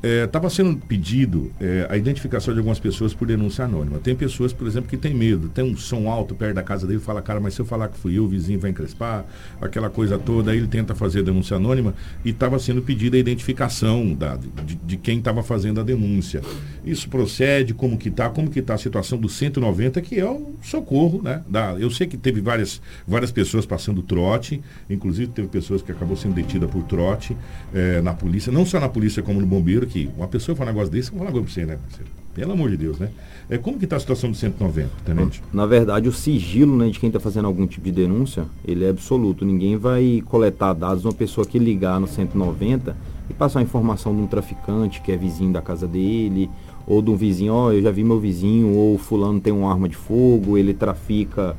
Estava 0.01 0.47
é, 0.47 0.49
sendo 0.49 0.77
pedido 0.77 1.51
é, 1.59 1.85
a 1.89 1.97
identificação 1.97 2.53
de 2.53 2.59
algumas 2.59 2.79
pessoas 2.79 3.13
por 3.13 3.27
denúncia 3.27 3.65
anônima. 3.65 3.99
Tem 3.99 4.15
pessoas, 4.15 4.53
por 4.53 4.65
exemplo, 4.65 4.89
que 4.89 4.95
tem 4.95 5.13
medo, 5.13 5.49
tem 5.49 5.63
um 5.63 5.75
som 5.75 6.09
alto 6.09 6.33
perto 6.33 6.55
da 6.55 6.63
casa 6.63 6.87
dele 6.87 6.99
e 6.99 7.03
fala, 7.03 7.21
cara, 7.21 7.39
mas 7.39 7.53
se 7.53 7.61
eu 7.61 7.65
falar 7.65 7.89
que 7.89 7.97
fui 7.97 8.17
eu, 8.17 8.23
o 8.23 8.27
vizinho 8.27 8.59
vai 8.59 8.71
encrespar, 8.71 9.25
aquela 9.61 9.89
coisa 9.89 10.17
toda, 10.17 10.51
aí 10.51 10.57
ele 10.57 10.67
tenta 10.67 10.95
fazer 10.95 11.19
a 11.19 11.23
denúncia 11.23 11.57
anônima 11.57 11.93
e 12.23 12.29
estava 12.29 12.57
sendo 12.59 12.81
pedida 12.81 13.17
a 13.17 13.19
identificação 13.19 14.13
da, 14.13 14.37
de, 14.37 14.75
de 14.75 14.97
quem 14.97 15.19
estava 15.19 15.43
fazendo 15.43 15.81
a 15.81 15.83
denúncia. 15.83 16.41
Isso 16.85 17.09
procede, 17.09 17.73
como 17.73 17.97
que 17.97 18.07
está, 18.07 18.29
como 18.29 18.49
que 18.49 18.59
está 18.59 18.75
a 18.75 18.77
situação 18.77 19.17
do 19.17 19.27
190, 19.27 19.99
que 20.01 20.17
é 20.17 20.29
o 20.29 20.53
socorro, 20.61 21.21
né? 21.21 21.43
Da, 21.47 21.73
eu 21.77 21.91
sei 21.91 22.07
que 22.07 22.15
teve 22.15 22.39
várias, 22.39 22.81
várias 23.05 23.31
pessoas 23.31 23.65
passando 23.65 24.01
trote, 24.01 24.61
inclusive 24.89 25.31
teve 25.31 25.49
pessoas 25.49 25.81
que 25.81 25.91
acabou 25.91 26.15
sendo 26.15 26.35
detida 26.35 26.67
por 26.67 26.83
trote 26.83 27.35
é, 27.73 28.01
na 28.01 28.13
polícia, 28.13 28.49
não 28.49 28.65
só 28.65 28.79
na 28.79 28.87
polícia 28.87 29.21
como 29.21 29.41
no 29.41 29.47
bombeiro, 29.47 29.88
que 29.89 30.09
uma 30.15 30.27
pessoa 30.27 30.55
fala 30.55 30.69
um 30.69 30.73
negócio 30.73 30.91
desse, 30.91 31.09
eu 31.09 31.17
vou 31.17 31.27
falar 31.27 31.39
pra 31.39 31.49
você, 31.49 31.65
né, 31.65 31.77
parceiro? 31.77 32.11
Pelo 32.33 32.53
amor 32.53 32.69
de 32.69 32.77
Deus, 32.77 32.97
né? 32.99 33.09
É, 33.49 33.57
como 33.57 33.77
que 33.77 33.83
está 33.83 33.97
a 33.97 33.99
situação 33.99 34.29
do 34.29 34.37
190, 34.37 34.89
tenente? 35.03 35.41
Na 35.51 35.65
verdade, 35.65 36.07
o 36.07 36.11
sigilo 36.13 36.77
né, 36.77 36.89
de 36.89 36.99
quem 36.99 37.07
está 37.07 37.19
fazendo 37.19 37.45
algum 37.45 37.65
tipo 37.65 37.85
de 37.85 37.91
denúncia, 37.91 38.45
ele 38.63 38.85
é 38.85 38.89
absoluto. 38.89 39.43
Ninguém 39.43 39.75
vai 39.75 40.23
coletar 40.25 40.73
dados 40.73 41.01
de 41.01 41.07
uma 41.07 41.13
pessoa 41.13 41.45
que 41.45 41.57
ligar 41.57 41.99
no 41.99 42.07
190 42.07 42.95
e 43.29 43.33
passar 43.33 43.59
a 43.59 43.63
informação 43.63 44.15
de 44.15 44.21
um 44.21 44.27
traficante 44.27 45.01
que 45.01 45.11
é 45.11 45.17
vizinho 45.17 45.51
da 45.51 45.61
casa 45.61 45.87
dele, 45.87 46.49
ou 46.85 47.01
de 47.01 47.09
um 47.09 47.15
vizinho, 47.15 47.53
ó, 47.53 47.67
oh, 47.67 47.71
eu 47.71 47.81
já 47.81 47.91
vi 47.91 48.03
meu 48.03 48.19
vizinho, 48.19 48.75
ou 48.75 48.97
fulano 48.97 49.39
tem 49.39 49.51
uma 49.51 49.71
arma 49.71 49.89
de 49.89 49.95
fogo, 49.95 50.57
ele 50.57 50.73
trafica 50.73 51.55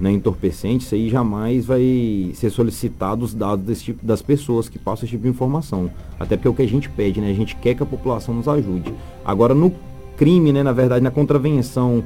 né, 0.00 0.10
entorpecente, 0.10 0.84
isso 0.84 0.94
aí 0.94 1.10
jamais 1.10 1.66
vai 1.66 2.32
ser 2.34 2.48
solicitado 2.48 3.24
os 3.24 3.34
dados 3.34 3.64
desse 3.64 3.84
tipo, 3.84 4.04
das 4.04 4.22
pessoas 4.22 4.68
que 4.68 4.78
passam 4.78 5.04
esse 5.04 5.10
tipo 5.10 5.24
de 5.24 5.28
informação. 5.28 5.90
Até 6.18 6.36
porque 6.36 6.48
é 6.48 6.50
o 6.50 6.54
que 6.54 6.62
a 6.62 6.68
gente 6.68 6.88
pede, 6.88 7.20
né? 7.20 7.30
A 7.30 7.34
gente 7.34 7.54
quer 7.56 7.74
que 7.74 7.82
a 7.82 7.86
população 7.86 8.34
nos 8.34 8.48
ajude. 8.48 8.94
Agora, 9.24 9.54
no 9.54 9.72
crime, 10.16 10.52
né, 10.52 10.62
na 10.62 10.72
verdade, 10.72 11.04
na 11.04 11.10
contravenção 11.10 12.02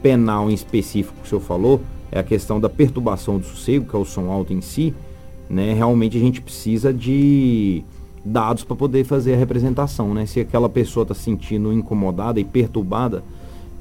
penal 0.00 0.50
em 0.50 0.54
específico 0.54 1.16
que 1.20 1.26
o 1.26 1.28
senhor 1.28 1.40
falou, 1.40 1.80
é 2.12 2.20
a 2.20 2.22
questão 2.22 2.60
da 2.60 2.68
perturbação 2.68 3.38
do 3.38 3.46
sossego, 3.46 3.86
que 3.86 3.96
é 3.96 3.98
o 3.98 4.04
som 4.04 4.30
alto 4.30 4.52
em 4.52 4.60
si, 4.60 4.94
né? 5.50 5.72
Realmente 5.72 6.16
a 6.16 6.20
gente 6.20 6.40
precisa 6.40 6.92
de 6.92 7.82
dados 8.24 8.62
para 8.62 8.76
poder 8.76 9.04
fazer 9.04 9.34
a 9.34 9.36
representação, 9.36 10.14
né? 10.14 10.26
Se 10.26 10.38
aquela 10.38 10.68
pessoa 10.68 11.02
está 11.02 11.14
se 11.14 11.22
sentindo 11.22 11.72
incomodada 11.72 12.38
e 12.38 12.44
perturbada, 12.44 13.24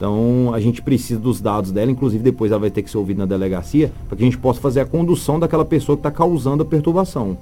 então 0.02 0.52
a 0.52 0.60
gente 0.60 0.82
precisa 0.82 1.20
dos 1.20 1.40
dados 1.40 1.72
dela, 1.72 1.92
inclusive 1.92 2.24
depois 2.24 2.52
ela 2.52 2.60
vai 2.60 2.72
ter 2.72 2.82
que 2.82 2.90
ser 2.90 2.98
ouvida 2.98 3.20
na 3.20 3.28
delegacia, 3.28 3.92
para 4.08 4.18
que 4.18 4.24
a 4.24 4.26
gente 4.26 4.38
possa 4.40 4.60
fazer 4.60 4.80
a 4.80 4.86
condução 4.86 5.40
daquela 5.40 5.64
pessoa 5.64 5.96
que 5.96 6.00
está 6.00 6.10
causando 6.10 6.64
a 6.64 6.66
perturbação. 6.66 7.38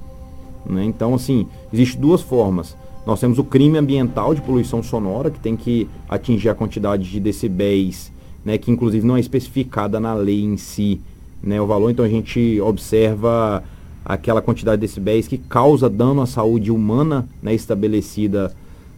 Né? 0.65 0.83
Então, 0.83 1.15
assim, 1.15 1.47
existem 1.71 2.01
duas 2.01 2.21
formas. 2.21 2.75
Nós 3.07 3.17
temos 3.21 3.39
o 3.39 3.45
crime 3.45 3.77
ambiental 3.77 4.35
de 4.35 4.41
poluição 4.41 4.83
sonora, 4.83 5.31
que 5.31 5.39
tem 5.39 5.55
que 5.55 5.87
atingir 6.09 6.49
a 6.49 6.53
quantidade 6.53 7.09
de 7.09 7.17
decibéis, 7.21 8.11
né, 8.43 8.57
que 8.57 8.69
inclusive 8.69 9.07
não 9.07 9.15
é 9.15 9.21
especificada 9.21 9.97
na 9.97 10.13
lei 10.13 10.43
em 10.43 10.57
si, 10.57 10.99
né, 11.41 11.61
o 11.61 11.65
valor. 11.65 11.89
Então 11.89 12.03
a 12.03 12.09
gente 12.09 12.59
observa 12.59 13.63
aquela 14.03 14.41
quantidade 14.41 14.81
de 14.81 14.85
decibéis 14.85 15.29
que 15.29 15.37
causa 15.37 15.89
dano 15.89 16.21
à 16.21 16.25
saúde 16.25 16.71
humana, 16.71 17.25
né, 17.41 17.55
estabelecida 17.55 18.53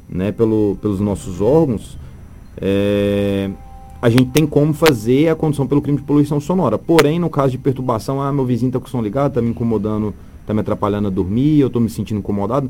né, 0.09 0.31
pelo, 0.31 0.79
pelos 0.81 0.99
nossos 0.99 1.41
órgãos 1.41 2.01
é, 2.57 3.49
a 4.01 4.09
gente 4.09 4.31
tem 4.31 4.47
como 4.47 4.73
fazer 4.73 5.29
a 5.29 5.35
condução 5.35 5.67
pelo 5.67 5.81
crime 5.81 5.99
de 5.99 6.03
poluição 6.03 6.39
sonora. 6.39 6.77
Porém, 6.77 7.19
no 7.19 7.29
caso 7.29 7.51
de 7.51 7.57
perturbação, 7.57 8.21
ah, 8.21 8.31
meu 8.33 8.45
vizinho 8.45 8.69
está 8.69 8.79
com 8.79 8.87
o 8.87 8.89
som 8.89 9.01
ligado, 9.01 9.31
está 9.31 9.41
me 9.41 9.49
incomodando, 9.49 10.13
está 10.41 10.53
me 10.53 10.61
atrapalhando 10.61 11.07
a 11.07 11.11
dormir, 11.11 11.59
eu 11.59 11.67
estou 11.67 11.81
me 11.81 11.89
sentindo 11.89 12.17
incomodado. 12.17 12.69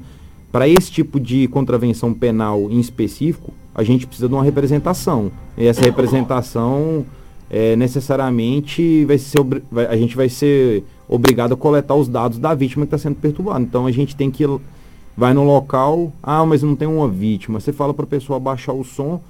Para 0.52 0.68
esse 0.68 0.92
tipo 0.92 1.20
de 1.20 1.48
contravenção 1.48 2.14
penal 2.14 2.68
em 2.70 2.80
específico, 2.80 3.54
a 3.74 3.84
gente 3.84 4.06
precisa 4.06 4.28
de 4.28 4.34
uma 4.34 4.44
representação. 4.44 5.32
E 5.58 5.66
essa 5.66 5.82
representação 5.82 7.06
é, 7.50 7.76
necessariamente 7.78 9.06
vai 9.06 9.18
ser 9.18 9.40
vai, 9.72 9.86
a 9.86 9.96
gente 9.96 10.16
vai 10.16 10.28
ser 10.28 10.84
obrigado 11.08 11.54
a 11.54 11.58
coletar 11.58 11.96
os 11.96 12.10
dados 12.10 12.38
da 12.38 12.54
vítima 12.54 12.86
que 12.86 12.94
está 12.94 12.98
sendo 12.98 13.16
perturbada. 13.16 13.62
Então 13.62 13.86
a 13.86 13.92
gente 13.92 14.16
tem 14.16 14.30
que 14.30 14.46
vai 15.16 15.34
no 15.34 15.44
local, 15.44 16.12
ah, 16.22 16.46
mas 16.46 16.64
não 16.64 16.76
tem 16.76 16.88
uma 16.88 17.08
vítima. 17.08 17.60
Você 17.60 17.72
fala 17.72 17.94
para 17.94 18.04
a 18.04 18.08
pessoa 18.08 18.40
baixar 18.40 18.74
o 18.74 18.84
som, 18.84 19.22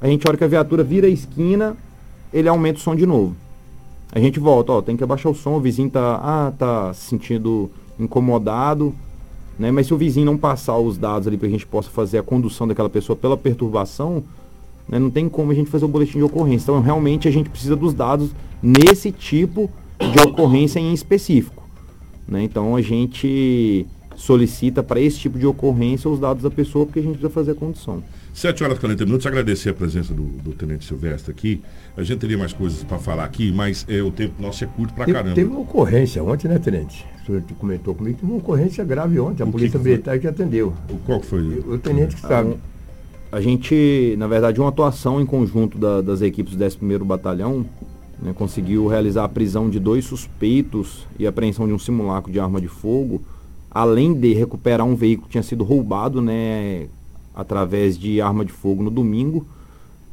a 0.00 0.06
gente, 0.06 0.26
a 0.26 0.30
hora 0.30 0.38
que 0.38 0.44
a 0.44 0.48
viatura 0.48 0.82
vira 0.82 1.06
a 1.06 1.10
esquina, 1.10 1.76
ele 2.32 2.48
aumenta 2.48 2.78
o 2.78 2.82
som 2.82 2.94
de 2.94 3.06
novo. 3.06 3.34
A 4.12 4.20
gente 4.20 4.38
volta, 4.38 4.72
ó, 4.72 4.82
tem 4.82 4.96
que 4.96 5.04
abaixar 5.04 5.30
o 5.30 5.34
som, 5.34 5.56
o 5.56 5.60
vizinho 5.60 5.90
tá, 5.90 6.20
ah, 6.22 6.52
tá 6.56 6.94
se 6.94 7.08
sentindo 7.08 7.70
incomodado, 7.98 8.94
né? 9.58 9.70
Mas 9.70 9.86
se 9.86 9.94
o 9.94 9.96
vizinho 9.96 10.26
não 10.26 10.36
passar 10.36 10.78
os 10.78 10.98
dados 10.98 11.26
ali 11.26 11.36
para 11.36 11.48
a 11.48 11.50
gente 11.50 11.66
possa 11.66 11.88
fazer 11.90 12.18
a 12.18 12.22
condução 12.22 12.68
daquela 12.68 12.90
pessoa 12.90 13.16
pela 13.16 13.36
perturbação, 13.36 14.22
né, 14.88 14.98
não 14.98 15.10
tem 15.10 15.28
como 15.28 15.50
a 15.50 15.54
gente 15.54 15.70
fazer 15.70 15.84
o 15.84 15.88
boletim 15.88 16.18
de 16.18 16.24
ocorrência. 16.24 16.64
Então, 16.64 16.80
realmente, 16.80 17.26
a 17.26 17.30
gente 17.30 17.50
precisa 17.50 17.74
dos 17.74 17.92
dados 17.94 18.30
nesse 18.62 19.10
tipo 19.10 19.70
de 19.98 20.28
ocorrência 20.28 20.78
em 20.78 20.92
específico. 20.92 21.62
Né? 22.28 22.42
Então, 22.42 22.76
a 22.76 22.82
gente 22.82 23.86
solicita 24.14 24.82
para 24.82 25.00
esse 25.00 25.18
tipo 25.18 25.38
de 25.38 25.46
ocorrência 25.46 26.10
os 26.10 26.20
dados 26.20 26.42
da 26.42 26.50
pessoa, 26.50 26.86
porque 26.86 27.00
a 27.00 27.02
gente 27.02 27.12
precisa 27.12 27.32
fazer 27.32 27.52
a 27.52 27.54
condução. 27.54 28.02
7 28.36 28.62
horas 28.62 28.76
e 28.76 28.80
40 28.80 29.04
minutos. 29.06 29.26
Agradecer 29.26 29.70
a 29.70 29.74
presença 29.74 30.12
do, 30.12 30.24
do 30.24 30.52
Tenente 30.52 30.84
Silvestre 30.84 31.30
aqui. 31.30 31.62
A 31.96 32.02
gente 32.02 32.18
teria 32.18 32.36
mais 32.36 32.52
coisas 32.52 32.84
para 32.84 32.98
falar 32.98 33.24
aqui, 33.24 33.50
mas 33.50 33.86
é, 33.88 34.02
o 34.02 34.10
tempo 34.10 34.40
nosso 34.42 34.62
é 34.62 34.66
curto 34.66 34.92
para 34.92 35.06
caramba. 35.06 35.34
Teve 35.34 35.48
uma 35.48 35.60
ocorrência 35.60 36.22
ontem, 36.22 36.46
né, 36.46 36.58
Tenente? 36.58 37.06
O 37.22 37.26
senhor 37.26 37.42
comentou 37.58 37.94
comigo, 37.94 38.18
teve 38.18 38.30
uma 38.30 38.38
ocorrência 38.38 38.84
grave 38.84 39.18
ontem. 39.18 39.42
A 39.42 39.46
o 39.46 39.50
Polícia 39.50 39.80
que 39.80 39.84
Militar 39.86 40.18
que 40.18 40.26
atendeu. 40.26 40.74
O, 40.90 40.98
qual 40.98 41.20
que 41.20 41.26
foi? 41.26 41.40
O, 41.40 41.72
o 41.72 41.78
Tenente 41.78 42.14
que 42.14 42.20
sabe. 42.20 42.58
A, 43.32 43.38
a 43.38 43.40
gente, 43.40 44.14
na 44.18 44.26
verdade, 44.26 44.60
uma 44.60 44.68
atuação 44.68 45.18
em 45.18 45.24
conjunto 45.24 45.78
da, 45.78 46.02
das 46.02 46.20
equipes 46.20 46.54
do 46.54 46.62
11º 46.62 47.04
Batalhão 47.04 47.64
né, 48.20 48.34
conseguiu 48.34 48.86
realizar 48.86 49.24
a 49.24 49.28
prisão 49.30 49.70
de 49.70 49.80
dois 49.80 50.04
suspeitos 50.04 51.06
e 51.18 51.26
apreensão 51.26 51.66
de 51.66 51.72
um 51.72 51.78
simulacro 51.78 52.30
de 52.30 52.38
arma 52.38 52.60
de 52.60 52.68
fogo, 52.68 53.22
além 53.70 54.12
de 54.12 54.34
recuperar 54.34 54.86
um 54.86 54.94
veículo 54.94 55.26
que 55.26 55.32
tinha 55.32 55.42
sido 55.42 55.64
roubado, 55.64 56.20
né, 56.20 56.88
através 57.36 57.98
de 57.98 58.20
arma 58.20 58.44
de 58.44 58.52
fogo 58.52 58.82
no 58.82 58.90
domingo. 58.90 59.46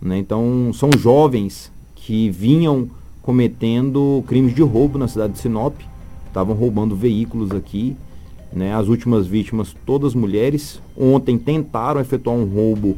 Né? 0.01 0.17
Então, 0.17 0.71
são 0.73 0.89
jovens 0.97 1.71
que 1.95 2.29
vinham 2.29 2.89
cometendo 3.21 4.21
crimes 4.27 4.53
de 4.53 4.61
roubo 4.61 4.97
na 4.97 5.07
cidade 5.07 5.33
de 5.33 5.39
Sinop, 5.39 5.75
estavam 6.27 6.53
roubando 6.53 6.95
veículos 6.95 7.51
aqui. 7.51 7.95
Né? 8.51 8.75
As 8.75 8.89
últimas 8.89 9.25
vítimas, 9.25 9.73
todas 9.85 10.13
mulheres. 10.13 10.81
Ontem 10.95 11.37
tentaram 11.37 12.01
efetuar 12.01 12.35
um 12.35 12.45
roubo 12.45 12.97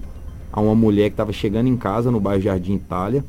a 0.52 0.60
uma 0.60 0.74
mulher 0.74 1.10
que 1.10 1.14
estava 1.14 1.32
chegando 1.32 1.68
em 1.68 1.78
casa 1.78 2.10
no 2.10 2.20
bairro 2.20 2.42
Jardim 2.42 2.74
Itália. 2.74 3.24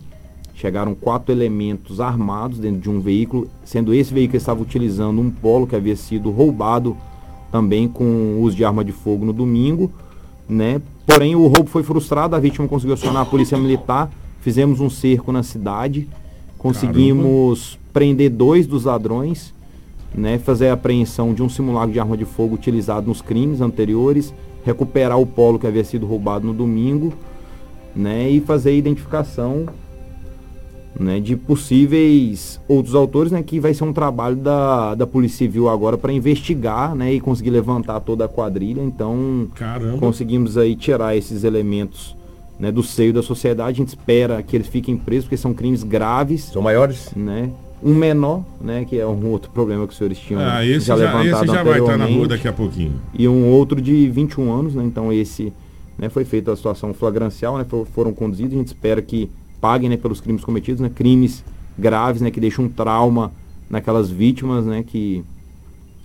Chegaram 0.55 0.95
quatro 0.95 1.33
elementos 1.33 2.01
armados 2.01 2.59
dentro 2.59 2.81
de 2.81 2.89
um 2.89 2.99
veículo, 2.99 3.47
sendo 3.63 3.93
esse 3.93 4.15
veículo 4.15 4.39
estava 4.39 4.63
utilizando 4.63 5.21
um 5.21 5.31
polo 5.31 5.67
que 5.67 5.77
havia 5.77 5.95
sido 5.95 6.31
roubado 6.31 6.97
também 7.53 7.87
com 7.87 8.41
uso 8.41 8.57
de 8.57 8.65
arma 8.65 8.83
de 8.83 8.93
fogo 8.93 9.25
no 9.25 9.35
domingo, 9.35 9.93
né? 10.49 10.81
Porém, 11.07 11.35
o 11.35 11.47
roubo 11.47 11.67
foi 11.67 11.83
frustrado, 11.83 12.35
a 12.37 12.41
vítima 12.41 12.67
conseguiu 12.69 12.95
acionar 12.95 13.23
a 13.23 13.27
polícia 13.27 13.57
militar, 13.57 14.11
fizemos 14.41 14.81
um 14.81 14.91
cerco 14.91 15.33
na 15.33 15.43
cidade, 15.43 16.09
conseguimos 16.59 17.71
Caramba. 17.71 17.91
prender 17.93 18.31
dois 18.31 18.67
dos 18.67 18.85
ladrões, 18.85 19.55
né? 20.15 20.39
Fazer 20.39 20.69
a 20.69 20.75
apreensão 20.75 21.35
de 21.35 21.43
um 21.43 21.49
simulacro 21.49 21.93
de 21.93 22.01
arma 22.01 22.17
de 22.17 22.25
fogo 22.25 22.55
utilizado 22.55 23.07
nos 23.07 23.21
crimes 23.21 23.61
anteriores, 23.61 24.33
recuperar 24.65 25.19
o 25.19 25.27
polo 25.27 25.59
que 25.59 25.67
havia 25.67 25.85
sido 25.85 26.07
roubado 26.07 26.47
no 26.47 26.53
domingo, 26.53 27.13
né? 27.95 28.29
E 28.29 28.41
fazer 28.41 28.71
a 28.71 28.75
identificação 28.75 29.67
né, 30.99 31.21
de 31.21 31.37
possíveis 31.37 32.61
outros 32.67 32.95
autores, 32.95 33.31
né, 33.31 33.43
que 33.43 33.61
vai 33.61 33.75
ser 33.75 33.85
um 33.85 33.93
trabalho 33.93 34.37
da, 34.37 34.95
da 34.95 35.07
Polícia 35.07 35.39
Civil 35.39 35.69
agora 35.69 35.99
para 35.99 36.13
investigar, 36.13 36.95
né, 36.95 37.13
e 37.13 37.21
conseguir 37.21 37.51
levantar 37.51 38.01
toda 38.01 38.25
a 38.25 38.29
quadrilha. 38.29 38.81
Então, 38.81 39.49
Caramba. 39.55 39.99
conseguimos 39.99 40.57
aí 40.57 40.75
tirar 40.75 41.17
esses 41.17 41.45
elementos, 41.45 42.17
né, 42.59 42.73
do 42.73 42.83
seio 42.83 43.13
da 43.13 43.23
sociedade. 43.23 43.71
A 43.71 43.85
gente 43.85 43.89
espera 43.89 44.43
que 44.43 44.57
eles 44.57 44.67
fiquem 44.67 44.97
presos 44.97 45.25
porque 45.25 45.37
são 45.37 45.53
crimes 45.53 45.83
graves. 45.83 46.45
São 46.45 46.63
maiores, 46.63 47.11
né? 47.15 47.51
Um 47.83 47.95
menor, 47.95 48.43
né, 48.59 48.87
que 48.89 48.99
é 48.99 49.07
um 49.07 49.31
outro 49.31 49.51
problema 49.51 49.87
que 49.87 49.93
os 49.93 49.99
senhores 49.99 50.19
tinham 50.19 50.41
ah, 50.41 50.65
esse 50.65 50.87
já, 50.87 50.97
já 50.97 51.05
levantado 51.05 51.45
esse 51.45 51.55
já 51.55 51.63
vai 51.63 51.79
estar 51.79 51.99
na 51.99 52.07
rua 52.07 52.27
daqui 52.27 52.49
a 52.49 52.53
pouquinho. 52.53 52.95
E 53.13 53.29
um 53.29 53.51
outro 53.51 53.83
de 53.83 54.09
21 54.09 54.51
anos, 54.51 54.75
né? 54.75 54.83
Então 54.83 55.13
esse, 55.13 55.53
né, 55.99 56.09
foi 56.09 56.25
feita 56.25 56.53
a 56.53 56.57
situação 56.57 56.95
flagrancial, 56.95 57.59
né, 57.59 57.67
foram 57.93 58.15
conduzidos. 58.15 58.55
A 58.55 58.57
gente 58.57 58.69
espera 58.69 59.03
que 59.03 59.31
paguem 59.67 59.89
né, 59.89 59.97
pelos 59.97 60.21
crimes 60.21 60.45
cometidos, 60.45 60.81
né, 60.81 60.89
crimes 60.89 61.43
graves, 61.77 62.23
né, 62.23 62.31
que 62.31 62.39
deixam 62.39 62.67
um 62.67 62.69
trauma 62.69 63.33
naquelas 63.69 64.09
vítimas, 64.09 64.65
né, 64.65 64.85
que 64.87 65.25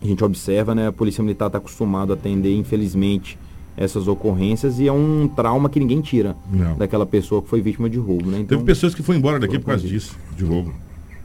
a 0.01 0.07
gente 0.07 0.23
observa, 0.23 0.73
né, 0.73 0.87
a 0.87 0.91
polícia 0.91 1.23
militar 1.23 1.45
está 1.45 1.59
acostumado 1.59 2.11
a 2.11 2.15
atender, 2.15 2.55
infelizmente, 2.55 3.37
essas 3.77 4.07
ocorrências 4.07 4.79
e 4.79 4.87
é 4.87 4.91
um 4.91 5.27
trauma 5.27 5.69
que 5.69 5.79
ninguém 5.79 6.01
tira 6.01 6.35
Não. 6.51 6.75
daquela 6.75 7.05
pessoa 7.05 7.39
que 7.39 7.49
foi 7.49 7.61
vítima 7.61 7.87
de 7.87 7.99
roubo, 7.99 8.31
né? 8.31 8.39
Então, 8.39 8.57
Teve 8.57 8.63
pessoas 8.63 8.95
que 8.95 9.03
foram 9.03 9.19
embora 9.19 9.39
daqui 9.39 9.59
por 9.59 9.67
causa 9.67 9.87
disso, 9.87 10.17
de 10.35 10.43
roubo. 10.43 10.73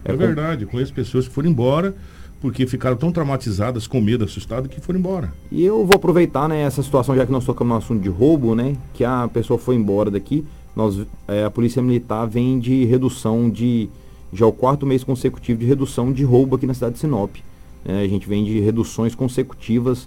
É, 0.05 0.13
é 0.13 0.15
verdade, 0.17 0.67
conheço 0.67 0.93
pessoas 0.93 1.27
que 1.27 1.33
foram 1.33 1.49
embora 1.49 1.95
porque 2.39 2.67
ficaram 2.67 2.99
tão 2.99 3.11
traumatizadas, 3.11 3.87
com 3.87 3.99
medo, 3.99 4.27
assustadas, 4.27 4.71
que 4.71 4.79
foram 4.79 5.01
embora. 5.01 5.33
E 5.51 5.65
eu 5.65 5.87
vou 5.87 5.97
aproveitar, 5.97 6.47
né, 6.51 6.61
essa 6.61 6.83
situação, 6.83 7.17
já 7.17 7.25
que 7.25 7.33
nós 7.33 7.47
tocamos 7.47 7.73
no 7.73 7.79
assunto 7.79 8.03
de 8.03 8.11
roubo, 8.11 8.55
né, 8.55 8.77
que 8.93 9.03
a 9.03 9.27
pessoa 9.33 9.59
foi 9.59 9.75
embora 9.75 10.11
daqui, 10.11 10.45
nós, 10.77 11.01
é, 11.27 11.45
a 11.45 11.51
Polícia 11.51 11.81
Militar 11.81 12.27
vem 12.27 12.59
de 12.59 12.85
redução 12.85 13.49
de. 13.49 13.89
Já 14.33 14.45
é 14.45 14.49
o 14.49 14.53
quarto 14.53 14.85
mês 14.85 15.03
consecutivo 15.03 15.59
de 15.61 15.67
redução 15.67 16.13
de 16.13 16.23
roubo 16.23 16.57
aqui 16.57 16.67
na 16.67 16.75
cidade 16.75 16.95
de 16.95 17.01
Sinop. 17.01 17.37
É, 17.85 18.03
a 18.03 18.09
gente 18.09 18.29
vem 18.29 18.45
de 18.45 18.61
reduções 18.61 19.15
consecutivas 19.15 20.07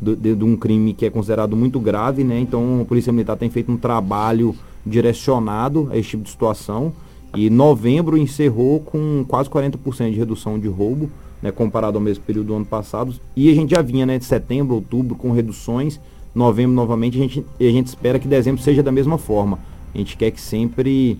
de, 0.00 0.34
de, 0.34 0.44
um 0.44 0.56
crime 0.56 0.92
que 0.92 1.06
é 1.06 1.10
considerado 1.10 1.56
muito 1.56 1.80
grave, 1.80 2.22
né? 2.22 2.38
Então 2.38 2.82
a 2.82 2.84
Polícia 2.84 3.12
Militar 3.12 3.36
tem 3.36 3.48
feito 3.48 3.72
um 3.72 3.76
trabalho 3.78 4.54
direcionado 4.84 5.88
a 5.90 5.96
esse 5.96 6.10
tipo 6.10 6.24
de 6.24 6.30
situação. 6.30 6.92
E 7.34 7.48
novembro 7.48 8.18
encerrou 8.18 8.80
com 8.80 9.24
quase 9.26 9.48
40% 9.48 10.10
de 10.10 10.18
redução 10.18 10.58
de 10.58 10.68
roubo, 10.68 11.10
né, 11.42 11.50
comparado 11.50 11.98
ao 11.98 12.04
mesmo 12.04 12.22
período 12.24 12.48
do 12.48 12.54
ano 12.54 12.66
passado. 12.66 13.14
E 13.34 13.50
a 13.50 13.54
gente 13.54 13.70
já 13.70 13.82
vinha 13.82 14.06
né, 14.06 14.18
de 14.18 14.24
setembro, 14.24 14.74
outubro 14.76 15.16
com 15.16 15.32
reduções, 15.32 15.98
novembro 16.32 16.74
novamente, 16.74 17.18
a 17.18 17.20
gente, 17.20 17.44
a 17.58 17.64
gente 17.64 17.86
espera 17.88 18.20
que 18.20 18.28
dezembro 18.28 18.62
seja 18.62 18.84
da 18.84 18.92
mesma 18.92 19.18
forma. 19.18 19.58
A 19.94 19.98
gente 19.98 20.16
quer 20.16 20.30
que 20.30 20.40
sempre 20.40 21.18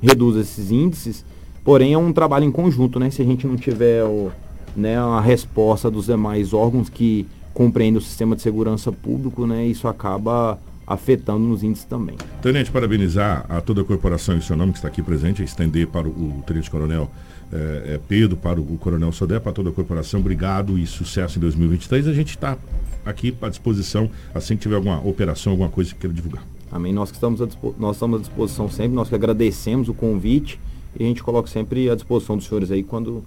reduza 0.00 0.40
esses 0.40 0.70
índices, 0.70 1.24
porém 1.64 1.94
é 1.94 1.98
um 1.98 2.12
trabalho 2.12 2.44
em 2.44 2.52
conjunto, 2.52 3.00
né? 3.00 3.10
Se 3.10 3.22
a 3.22 3.24
gente 3.24 3.46
não 3.46 3.56
tiver 3.56 4.04
o, 4.04 4.30
né, 4.76 4.96
a 4.96 5.20
resposta 5.20 5.90
dos 5.90 6.06
demais 6.06 6.52
órgãos 6.52 6.88
que 6.88 7.26
compreendem 7.52 7.98
o 7.98 8.02
sistema 8.02 8.34
de 8.36 8.42
segurança 8.42 8.90
público, 8.90 9.46
né, 9.46 9.64
isso 9.64 9.86
acaba 9.86 10.58
afetando 10.86 11.38
nos 11.38 11.62
índices 11.62 11.86
também. 11.86 12.16
Tenente, 12.42 12.70
parabenizar 12.70 13.46
a 13.48 13.60
toda 13.60 13.80
a 13.80 13.84
corporação 13.84 14.36
em 14.36 14.40
seu 14.40 14.56
nome 14.56 14.72
que 14.72 14.78
está 14.78 14.88
aqui 14.88 15.02
presente, 15.02 15.42
estender 15.42 15.86
para 15.86 16.06
o, 16.06 16.10
o 16.10 16.42
Tenente 16.46 16.70
Coronel 16.70 17.10
é, 17.52 17.94
é, 17.94 18.00
Pedro, 18.06 18.36
para 18.36 18.60
o, 18.60 18.74
o 18.74 18.76
Coronel 18.76 19.12
Sodé, 19.12 19.38
para 19.38 19.52
toda 19.52 19.70
a 19.70 19.72
corporação, 19.72 20.20
obrigado 20.20 20.78
e 20.78 20.86
sucesso 20.86 21.38
em 21.38 21.40
2023. 21.40 22.08
A 22.08 22.12
gente 22.12 22.30
está 22.30 22.58
aqui 23.06 23.34
à 23.40 23.48
disposição 23.48 24.10
assim 24.34 24.56
que 24.56 24.62
tiver 24.62 24.76
alguma 24.76 25.00
operação, 25.06 25.52
alguma 25.52 25.70
coisa 25.70 25.94
que 25.94 26.00
queira 26.00 26.14
divulgar. 26.14 26.42
Amém. 26.74 26.92
Nós 26.92 27.08
que 27.08 27.16
estamos, 27.16 27.40
nós 27.78 27.94
estamos 27.94 28.18
à 28.18 28.20
disposição 28.22 28.68
sempre, 28.68 28.96
nós 28.96 29.08
que 29.08 29.14
agradecemos 29.14 29.88
o 29.88 29.94
convite 29.94 30.58
e 30.98 31.04
a 31.04 31.06
gente 31.06 31.22
coloca 31.22 31.48
sempre 31.48 31.88
à 31.88 31.94
disposição 31.94 32.36
dos 32.36 32.46
senhores 32.46 32.72
aí 32.72 32.82
quando 32.82 33.22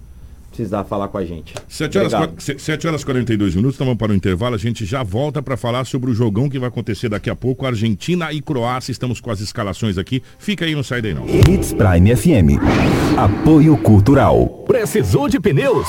precisar 0.50 0.84
falar 0.84 1.08
com 1.08 1.16
a 1.16 1.24
gente. 1.24 1.54
7 1.66 1.98
horas, 1.98 2.12
7 2.58 2.86
horas 2.86 3.04
42 3.04 3.54
minutos, 3.54 3.76
então 3.76 3.86
vamos 3.86 3.98
para 3.98 4.12
o 4.12 4.14
intervalo. 4.14 4.54
A 4.54 4.58
gente 4.58 4.84
já 4.84 5.02
volta 5.02 5.42
para 5.42 5.56
falar 5.56 5.86
sobre 5.86 6.10
o 6.10 6.14
jogão 6.14 6.50
que 6.50 6.58
vai 6.58 6.68
acontecer 6.68 7.08
daqui 7.08 7.30
a 7.30 7.36
pouco. 7.36 7.64
Argentina 7.64 8.30
e 8.34 8.42
Croácia, 8.42 8.92
estamos 8.92 9.18
com 9.18 9.30
as 9.30 9.40
escalações 9.40 9.96
aqui. 9.96 10.22
Fica 10.38 10.66
aí, 10.66 10.74
não 10.74 10.82
sai 10.82 11.00
daí 11.00 11.14
não. 11.14 11.26
Hits 11.26 11.72
Prime 11.72 12.14
FM. 12.14 12.60
Apoio 13.16 13.78
Cultural. 13.78 14.64
Precisou 14.66 15.26
de 15.26 15.40
pneus? 15.40 15.88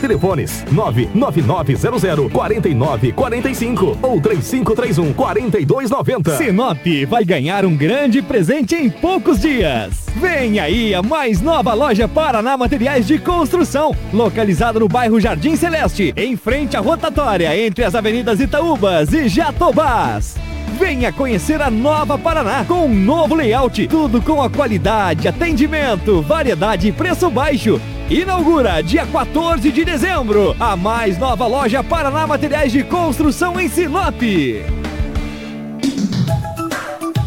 Telefones 0.00 0.64
99900 0.70 2.32
4945 2.32 3.98
ou 4.02 4.20
3531 4.20 5.12
4290. 5.12 6.36
Sinop 6.36 6.86
vai 7.08 7.24
ganhar 7.24 7.64
um 7.64 7.76
grande 7.76 8.22
presente 8.22 8.74
em 8.74 8.90
poucos 8.90 9.40
dias. 9.40 10.06
Vem 10.16 10.58
aí 10.58 10.94
a 10.94 11.02
mais 11.02 11.40
nova 11.40 11.74
loja 11.74 12.08
Paraná 12.08 12.56
Materiais 12.56 13.06
de 13.06 13.18
Construção, 13.18 13.94
localizada 14.12 14.80
no 14.80 14.88
bairro 14.88 15.20
Jardim 15.20 15.56
Celeste, 15.56 16.14
em 16.16 16.36
frente 16.36 16.76
à 16.76 16.80
rotatória 16.80 17.56
entre 17.56 17.84
as 17.84 17.94
avenidas 17.94 18.40
Itaúbas 18.40 19.12
e 19.12 19.28
Jatobás. 19.28 20.36
Venha 20.78 21.12
conhecer 21.12 21.60
a 21.62 21.70
nova 21.70 22.18
Paraná 22.18 22.64
com 22.64 22.86
um 22.86 22.94
novo 22.94 23.34
layout, 23.34 23.86
tudo 23.88 24.20
com 24.20 24.42
a 24.42 24.50
qualidade, 24.50 25.26
atendimento, 25.26 26.20
variedade 26.22 26.88
e 26.88 26.92
preço 26.92 27.30
baixo. 27.30 27.80
Inaugura 28.08 28.80
dia 28.84 29.04
14 29.04 29.72
de 29.72 29.84
dezembro 29.84 30.54
a 30.60 30.76
mais 30.76 31.18
nova 31.18 31.44
loja 31.48 31.82
Paraná 31.82 32.24
Materiais 32.24 32.70
de 32.70 32.84
Construção 32.84 33.58
em 33.58 33.68
Sinop. 33.68 34.22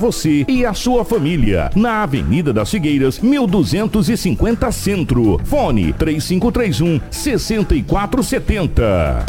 você 0.00 0.46
e 0.48 0.64
a 0.64 0.72
sua 0.72 1.04
família. 1.04 1.70
Na 1.76 2.02
Avenida 2.02 2.52
das 2.52 2.70
Figueiras, 2.70 3.20
1250 3.20 4.72
Centro. 4.72 5.38
Fone 5.44 5.92
3531 5.92 7.00
6470. 7.10 9.26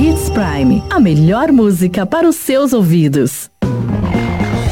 Hits 0.00 0.30
Prime, 0.30 0.82
a 0.88 0.98
melhor 0.98 1.52
música 1.52 2.06
para 2.06 2.26
os 2.26 2.36
seus 2.36 2.72
ouvidos. 2.72 3.50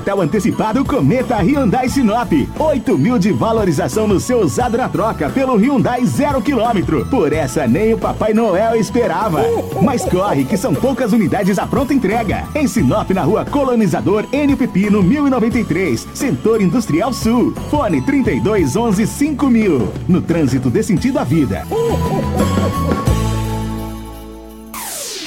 Natal 0.00 0.22
antecipado 0.22 0.82
Cometa 0.82 1.36
Hyundai 1.42 1.86
Sinop. 1.86 2.32
8 2.58 2.96
mil 2.96 3.18
de 3.18 3.32
valorização 3.32 4.08
no 4.08 4.18
seu 4.18 4.40
usado 4.40 4.78
na 4.78 4.88
troca 4.88 5.28
pelo 5.28 5.56
Hyundai 5.56 6.06
zero 6.06 6.40
quilômetro. 6.40 7.04
Por 7.10 7.34
essa 7.34 7.66
nem 7.66 7.92
o 7.92 7.98
Papai 7.98 8.32
Noel 8.32 8.76
esperava. 8.76 9.42
Mas 9.82 10.02
corre 10.06 10.46
que 10.46 10.56
são 10.56 10.74
poucas 10.74 11.12
unidades 11.12 11.58
à 11.58 11.66
pronta 11.66 11.92
entrega. 11.92 12.48
Em 12.54 12.66
Sinop, 12.66 13.10
na 13.10 13.24
rua 13.24 13.44
Colonizador 13.44 14.24
N 14.32 14.56
Pepino 14.56 15.02
1093, 15.02 16.08
Setor 16.14 16.62
Industrial 16.62 17.12
Sul. 17.12 17.52
Fone 17.70 18.00
32 18.00 18.76
11 18.76 19.06
5000. 19.06 19.92
No 20.08 20.22
trânsito 20.22 20.70
dê 20.70 20.82
sentido 20.82 21.18
à 21.18 21.24
vida. 21.24 21.66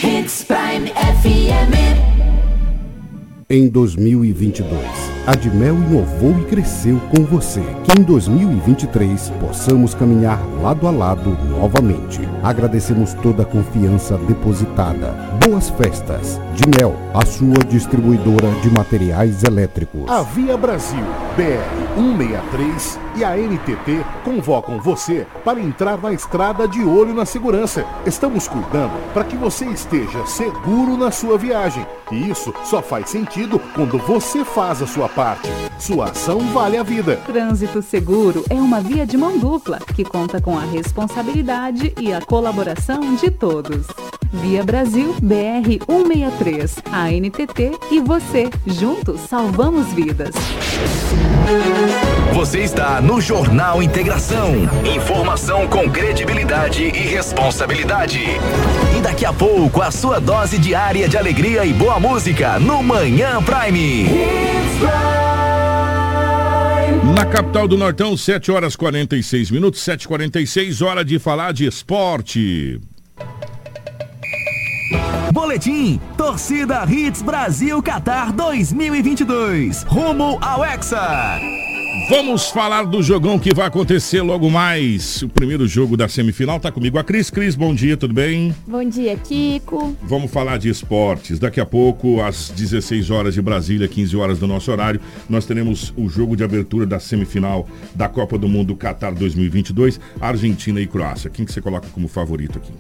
Hits 0.02 0.44
Prime 0.46 0.92
FM. 1.22 2.13
Em 3.54 3.68
2022, 3.68 4.82
a 5.28 5.34
Admel 5.34 5.76
inovou 5.76 6.36
e 6.40 6.44
cresceu 6.46 7.00
com 7.16 7.24
você. 7.24 7.62
Que 7.84 8.00
em 8.00 8.02
2023 8.02 9.30
possamos 9.40 9.94
caminhar 9.94 10.44
lado 10.60 10.88
a 10.88 10.90
lado 10.90 11.38
novamente. 11.52 12.20
Agradecemos 12.42 13.14
toda 13.14 13.44
a 13.44 13.46
confiança 13.46 14.18
depositada. 14.28 15.12
Boas 15.46 15.70
festas. 15.70 16.42
Dimel, 16.56 16.96
a 17.14 17.24
sua 17.28 17.64
distribuidora 17.70 18.50
de 18.64 18.72
materiais 18.72 19.44
elétricos. 19.44 20.10
A 20.10 20.24
Via 20.24 20.58
Brasil, 20.58 21.06
BR 21.38 21.94
163 22.18 23.03
e 23.16 23.24
a 23.24 23.36
NTT 23.38 24.04
convocam 24.24 24.80
você 24.80 25.28
para 25.44 25.60
entrar 25.60 25.98
na 25.98 26.14
estrada 26.14 26.68
de 26.68 26.84
olho 26.84 27.14
na 27.14 27.26
segurança. 27.26 27.86
Estamos 28.06 28.48
cuidando 28.48 28.94
para 29.14 29.24
que 29.24 29.36
você 29.36 29.66
esteja 29.66 30.26
seguro 30.26 30.98
na 30.98 31.12
sua 31.12 31.38
viagem. 31.38 31.86
E 32.12 32.30
isso 32.30 32.54
só 32.64 32.82
faz 32.82 33.10
sentido 33.10 33.60
quando 33.76 33.98
você 33.98 34.44
faz 34.44 34.82
a 34.82 34.88
sua 34.88 35.10
parte. 35.10 35.50
Sua 35.80 36.12
ação 36.12 36.40
vale 36.54 36.78
a 36.78 36.84
vida. 36.84 37.18
Trânsito 37.26 37.82
Seguro 37.82 38.44
é 38.50 38.56
uma 38.56 38.80
via 38.80 39.06
de 39.06 39.18
mão 39.18 39.38
dupla 39.38 39.80
que 39.96 40.04
conta 40.04 40.42
com 40.42 40.58
a 40.58 40.62
responsabilidade 40.62 41.94
e 42.00 42.14
a 42.14 42.22
colaboração 42.22 43.16
de 43.16 43.30
todos. 43.30 43.88
Via 44.34 44.64
Brasil 44.64 45.16
BR 45.22 45.78
163, 45.86 46.80
a 46.92 47.12
NTT 47.12 47.72
e 47.92 48.02
você. 48.02 48.50
Juntos 48.66 49.22
salvamos 49.22 49.94
vidas. 49.94 50.34
Você 52.34 52.62
está 52.62 53.00
no 53.00 53.22
Jornal 53.22 53.84
Integração. 53.84 54.50
Informação 54.84 55.68
com 55.68 55.88
credibilidade 55.88 56.84
e 56.84 56.90
responsabilidade. 56.90 58.22
E 58.98 59.02
daqui 59.02 59.24
a 59.24 59.32
pouco, 59.32 59.84
a 59.84 59.92
sua 59.92 60.20
dose 60.20 60.58
diária 60.58 61.08
de 61.08 61.16
alegria 61.16 61.64
e 61.64 61.72
boa 61.72 62.00
música 62.00 62.60
no 62.60 62.82
Manhã 62.82 63.40
Prime. 63.44 64.08
Na 67.16 67.26
capital 67.28 67.68
do 67.68 67.78
Nortão, 67.78 68.18
7 68.18 68.52
horas 68.52 68.76
46 68.76 69.52
minutos, 69.52 69.80
7h46, 69.82 70.84
hora 70.84 71.06
de 71.06 71.20
falar 71.20 71.54
de 71.54 71.68
esporte. 71.68 72.82
Boletim 75.32 76.00
Torcida 76.18 76.84
Hits 76.90 77.22
Brasil 77.22 77.82
Qatar 77.82 78.34
2022. 78.34 79.84
Rumo 79.84 80.38
ao 80.42 80.64
Hexa. 80.64 81.40
Vamos 82.10 82.50
falar 82.50 82.84
do 82.84 83.02
jogão 83.02 83.40
que 83.40 83.54
vai 83.54 83.68
acontecer 83.68 84.22
logo 84.22 84.50
mais. 84.50 85.22
O 85.22 85.30
primeiro 85.30 85.68
jogo 85.68 85.96
da 85.96 86.08
semifinal 86.10 86.60
tá 86.60 86.72
comigo 86.72 86.98
a 86.98 87.04
Cris. 87.04 87.30
Cris, 87.30 87.56
bom 87.56 87.74
dia, 87.74 87.96
tudo 87.96 88.14
bem? 88.14 88.54
Bom 88.68 88.84
dia, 88.84 89.16
Kiko. 89.16 89.96
Vamos 90.02 90.30
falar 90.30 90.58
de 90.58 90.70
esportes. 90.70 91.40
Daqui 91.40 91.62
a 91.62 91.66
pouco, 91.66 92.22
às 92.22 92.50
16 92.50 93.10
horas 93.10 93.34
de 93.34 93.42
Brasília, 93.42 93.88
15 93.88 94.18
horas 94.18 94.40
do 94.40 94.48
nosso 94.48 94.72
horário, 94.72 95.00
nós 95.30 95.46
teremos 95.46 95.94
o 95.96 96.10
jogo 96.10 96.36
de 96.36 96.44
abertura 96.44 96.86
da 96.86 97.00
semifinal 97.00 97.68
da 97.96 98.10
Copa 98.10 98.38
do 98.38 98.50
Mundo 98.50 98.76
Qatar 98.76 99.14
2022, 99.14 100.00
Argentina 100.20 100.82
e 100.82 100.88
Croácia. 100.88 101.30
Quem 101.30 101.46
que 101.46 101.54
você 101.54 101.62
coloca 101.62 101.88
como 101.94 102.08
favorito 102.08 102.58
aqui? 102.58 102.74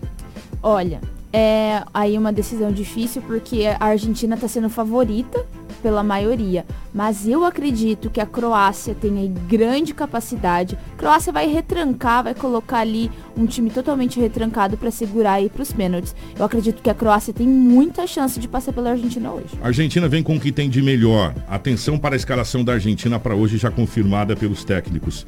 Olha, 0.61 0.99
é 1.33 1.83
aí 1.91 2.15
uma 2.15 2.31
decisão 2.31 2.71
difícil 2.71 3.21
porque 3.23 3.65
a 3.79 3.85
Argentina 3.87 4.35
está 4.35 4.47
sendo 4.47 4.69
favorita 4.69 5.43
pela 5.81 6.01
maioria, 6.01 6.65
mas 6.93 7.27
eu 7.27 7.43
acredito 7.43 8.09
que 8.09 8.21
a 8.21 8.25
Croácia 8.25 8.95
tem 8.95 9.33
grande 9.49 9.93
capacidade. 9.93 10.77
A 10.93 10.97
Croácia 10.97 11.33
vai 11.33 11.45
retrancar, 11.47 12.23
vai 12.23 12.33
colocar 12.33 12.77
ali 12.77 13.11
um 13.35 13.45
time 13.45 13.69
totalmente 13.69 14.17
retrancado 14.17 14.77
para 14.77 14.89
segurar 14.89 15.33
aí 15.33 15.49
para 15.49 15.61
os 15.61 15.73
pênaltis. 15.73 16.15
Eu 16.37 16.45
acredito 16.45 16.81
que 16.81 16.89
a 16.89 16.93
Croácia 16.93 17.33
tem 17.33 17.47
muita 17.47 18.07
chance 18.07 18.39
de 18.39 18.47
passar 18.47 18.71
pela 18.71 18.91
Argentina 18.91 19.29
hoje. 19.31 19.59
A 19.61 19.67
Argentina 19.67 20.07
vem 20.07 20.23
com 20.23 20.37
o 20.37 20.39
que 20.39 20.53
tem 20.53 20.69
de 20.69 20.81
melhor. 20.81 21.35
Atenção 21.49 21.97
para 21.97 22.15
a 22.15 22.17
escalação 22.17 22.63
da 22.63 22.73
Argentina 22.73 23.19
para 23.19 23.35
hoje 23.35 23.57
já 23.57 23.69
confirmada 23.69 24.35
pelos 24.35 24.63
técnicos. 24.63 25.25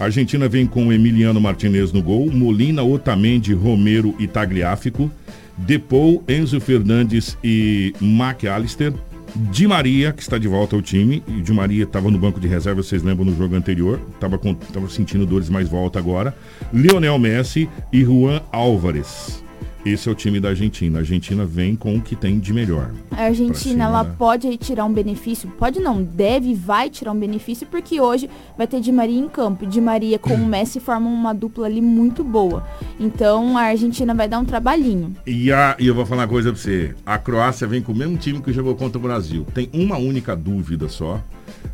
A 0.00 0.04
Argentina 0.04 0.48
vem 0.48 0.66
com 0.66 0.90
Emiliano 0.90 1.40
Martinez 1.40 1.92
no 1.92 2.02
gol, 2.02 2.30
Molina, 2.30 2.82
Otamendi, 2.82 3.52
Romero 3.52 4.14
e 4.18 4.26
Tagliafico. 4.26 5.10
Depou, 5.58 6.22
Enzo 6.28 6.60
Fernandes 6.60 7.36
e 7.42 7.92
McAllister. 8.00 8.92
Di 9.34 9.66
Maria, 9.66 10.12
que 10.12 10.22
está 10.22 10.38
de 10.38 10.48
volta 10.48 10.74
ao 10.74 10.80
time. 10.80 11.22
E 11.28 11.42
Di 11.42 11.52
Maria 11.52 11.84
estava 11.84 12.10
no 12.10 12.18
banco 12.18 12.40
de 12.40 12.48
reserva, 12.48 12.82
vocês 12.82 13.02
lembram, 13.02 13.26
no 13.26 13.36
jogo 13.36 13.54
anterior. 13.54 14.00
Estava 14.14 14.88
sentindo 14.88 15.26
dores, 15.26 15.50
mas 15.50 15.68
volta 15.68 15.98
agora. 15.98 16.34
Lionel 16.72 17.18
Messi 17.18 17.68
e 17.92 18.02
Juan 18.02 18.40
Álvares. 18.50 19.44
Esse 19.88 20.06
é 20.06 20.12
o 20.12 20.14
time 20.14 20.38
da 20.38 20.50
Argentina. 20.50 20.98
A 20.98 21.00
Argentina 21.00 21.46
vem 21.46 21.74
com 21.74 21.96
o 21.96 22.00
que 22.00 22.14
tem 22.14 22.38
de 22.38 22.52
melhor. 22.52 22.90
A 23.10 23.22
Argentina, 23.22 23.84
ela 23.84 24.04
pode 24.04 24.54
tirar 24.58 24.84
um 24.84 24.92
benefício, 24.92 25.48
pode 25.58 25.80
não, 25.80 26.02
deve, 26.02 26.54
vai 26.54 26.90
tirar 26.90 27.12
um 27.12 27.18
benefício, 27.18 27.66
porque 27.66 27.98
hoje 27.98 28.28
vai 28.56 28.66
ter 28.66 28.80
Di 28.80 28.92
Maria 28.92 29.18
em 29.18 29.28
campo. 29.28 29.66
Di 29.66 29.80
Maria 29.80 30.18
com 30.18 30.34
o 30.34 30.44
Messi 30.46 30.78
formam 30.78 31.12
uma 31.12 31.32
dupla 31.32 31.66
ali 31.66 31.80
muito 31.80 32.22
boa. 32.22 32.68
Então 33.00 33.56
a 33.56 33.62
Argentina 33.62 34.14
vai 34.14 34.28
dar 34.28 34.40
um 34.40 34.44
trabalhinho. 34.44 35.16
E, 35.26 35.50
a, 35.50 35.74
e 35.78 35.86
eu 35.86 35.94
vou 35.94 36.04
falar 36.04 36.22
uma 36.22 36.28
coisa 36.28 36.52
pra 36.52 36.60
você. 36.60 36.94
A 37.06 37.16
Croácia 37.16 37.66
vem 37.66 37.80
com 37.80 37.92
o 37.92 37.96
mesmo 37.96 38.18
time 38.18 38.42
que 38.42 38.52
jogou 38.52 38.74
contra 38.74 38.98
o 38.98 39.02
Brasil. 39.02 39.46
Tem 39.54 39.70
uma 39.72 39.96
única 39.96 40.36
dúvida 40.36 40.86
só. 40.88 41.18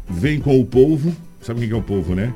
Vem 0.09 0.41
com 0.41 0.61
o 0.61 0.65
povo. 0.65 1.13
Sabe 1.41 1.61
quem 1.61 1.71
é 1.71 1.75
o 1.75 1.83
povo, 1.83 2.15
né? 2.15 2.33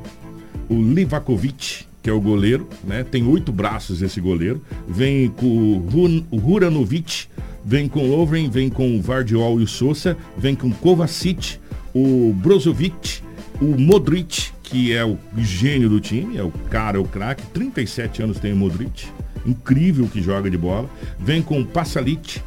O 0.68 0.74
Livakovic 0.74 1.87
que 2.02 2.08
é 2.08 2.12
o 2.12 2.20
goleiro, 2.20 2.68
né? 2.84 3.04
Tem 3.04 3.26
oito 3.26 3.52
braços 3.52 4.02
esse 4.02 4.20
goleiro. 4.20 4.62
Vem 4.86 5.28
com 5.28 6.26
o 6.30 6.36
Huranovic, 6.36 7.26
vem 7.64 7.88
com 7.88 8.00
o 8.00 8.16
Lovren, 8.16 8.48
vem 8.48 8.68
com 8.68 8.96
o 8.96 9.02
Vardiol 9.02 9.60
e 9.60 9.64
o 9.64 9.66
Sousa, 9.66 10.16
vem 10.36 10.54
com 10.54 10.68
o 10.68 10.74
Kovacic, 10.74 11.58
o 11.94 12.32
Brozovic, 12.32 13.20
o 13.60 13.78
Modric, 13.78 14.50
que 14.62 14.92
é 14.92 15.04
o 15.04 15.18
gênio 15.36 15.88
do 15.88 16.00
time, 16.00 16.36
é 16.36 16.42
o 16.42 16.50
cara, 16.50 16.98
é 16.98 17.00
o 17.00 17.04
craque. 17.04 17.44
37 17.52 18.22
anos 18.22 18.38
tem 18.38 18.52
o 18.52 18.56
Modric, 18.56 19.06
incrível 19.44 20.06
que 20.06 20.22
joga 20.22 20.50
de 20.50 20.56
bola. 20.56 20.88
Vem 21.18 21.42
com 21.42 21.60
o 21.60 21.66
Passalic, 21.66 22.40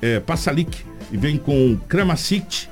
é, 0.00 0.20
Passalic, 0.20 0.84
e 1.12 1.16
vem 1.16 1.36
com 1.36 1.72
o 1.72 1.76
Kramasic, 1.76 2.68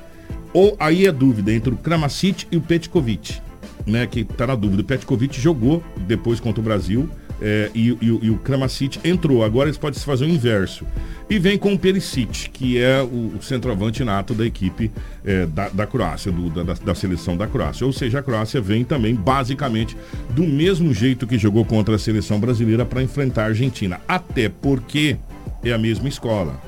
ou 0.53 0.75
aí 0.79 1.05
é 1.05 1.11
dúvida 1.11 1.53
entre 1.53 1.73
o 1.73 1.77
Kramasic 1.77 2.47
e 2.51 2.57
o 2.57 2.61
Petkovic 2.61 3.44
né, 3.85 4.07
que 4.07 4.21
está 4.21 4.47
na 4.47 4.55
dúvida. 4.55 4.81
O 4.81 4.85
Petkovic 4.85 5.39
jogou 5.39 5.83
depois 6.07 6.39
contra 6.39 6.61
o 6.61 6.63
Brasil 6.63 7.09
é, 7.41 7.69
e, 7.75 7.89
e, 7.89 8.19
e, 8.23 8.29
o 8.29 8.37
Kramasic 8.37 8.99
entrou. 9.03 9.43
Agora 9.43 9.67
eles 9.67 9.77
podem 9.77 9.99
fazer 9.99 10.25
o 10.25 10.29
inverso. 10.29 10.85
E 11.29 11.39
vem 11.39 11.57
com 11.57 11.73
o 11.73 11.79
Perisic, 11.79 12.49
que 12.51 12.77
é 12.77 13.01
o, 13.01 13.33
o 13.37 13.39
centroavante 13.41 14.03
nato 14.03 14.33
da 14.33 14.45
equipe 14.45 14.91
é, 15.23 15.45
da, 15.47 15.69
da, 15.69 15.87
Croácia, 15.87 16.31
do, 16.31 16.49
da, 16.49 16.73
da, 16.73 16.95
seleção 16.95 17.35
da 17.35 17.47
Croácia. 17.47 17.85
Ou 17.85 17.91
seja, 17.91 18.19
a 18.19 18.23
Croácia 18.23 18.61
vem 18.61 18.83
também 18.83 19.15
basicamente 19.15 19.97
do 20.29 20.43
mesmo 20.43 20.93
jeito 20.93 21.25
que 21.25 21.37
jogou 21.37 21.65
contra 21.65 21.95
a 21.95 21.99
seleção 21.99 22.39
brasileira 22.39 22.85
para 22.85 23.01
enfrentar 23.01 23.43
a 23.43 23.47
Argentina. 23.47 23.99
Até 24.07 24.49
porque 24.49 25.17
é 25.63 25.73
a 25.73 25.77
mesma 25.77 26.07
escola. 26.07 26.61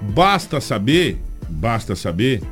Basta 0.00 0.60
saber, 0.60 1.18
basta 1.48 1.96
saber 1.96 2.42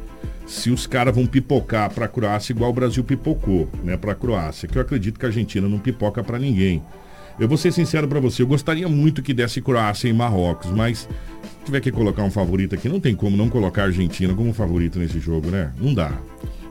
se 0.52 0.70
os 0.70 0.86
caras 0.86 1.14
vão 1.14 1.26
pipocar 1.26 1.90
para 1.90 2.04
a 2.04 2.08
Croácia 2.08 2.52
igual 2.52 2.70
o 2.70 2.74
Brasil 2.74 3.02
pipocou, 3.02 3.68
né, 3.82 3.96
para 3.96 4.12
a 4.12 4.14
Croácia, 4.14 4.68
que 4.68 4.76
eu 4.76 4.82
acredito 4.82 5.18
que 5.18 5.24
a 5.24 5.28
Argentina 5.30 5.66
não 5.66 5.78
pipoca 5.78 6.22
para 6.22 6.38
ninguém. 6.38 6.82
Eu 7.40 7.48
vou 7.48 7.56
ser 7.56 7.72
sincero 7.72 8.06
para 8.06 8.20
você, 8.20 8.42
eu 8.42 8.46
gostaria 8.46 8.86
muito 8.86 9.22
que 9.22 9.32
desse 9.32 9.62
Croácia 9.62 10.08
em 10.08 10.12
Marrocos, 10.12 10.70
mas 10.70 10.98
se 10.98 11.64
tiver 11.64 11.80
que 11.80 11.90
colocar 11.90 12.22
um 12.22 12.30
favorito 12.30 12.74
aqui, 12.74 12.86
não 12.86 13.00
tem 13.00 13.14
como 13.14 13.34
não 13.34 13.48
colocar 13.48 13.82
a 13.82 13.86
Argentina 13.86 14.34
como 14.34 14.52
favorito 14.52 14.98
nesse 14.98 15.18
jogo, 15.18 15.50
né? 15.50 15.72
Não 15.80 15.94
dá. 15.94 16.12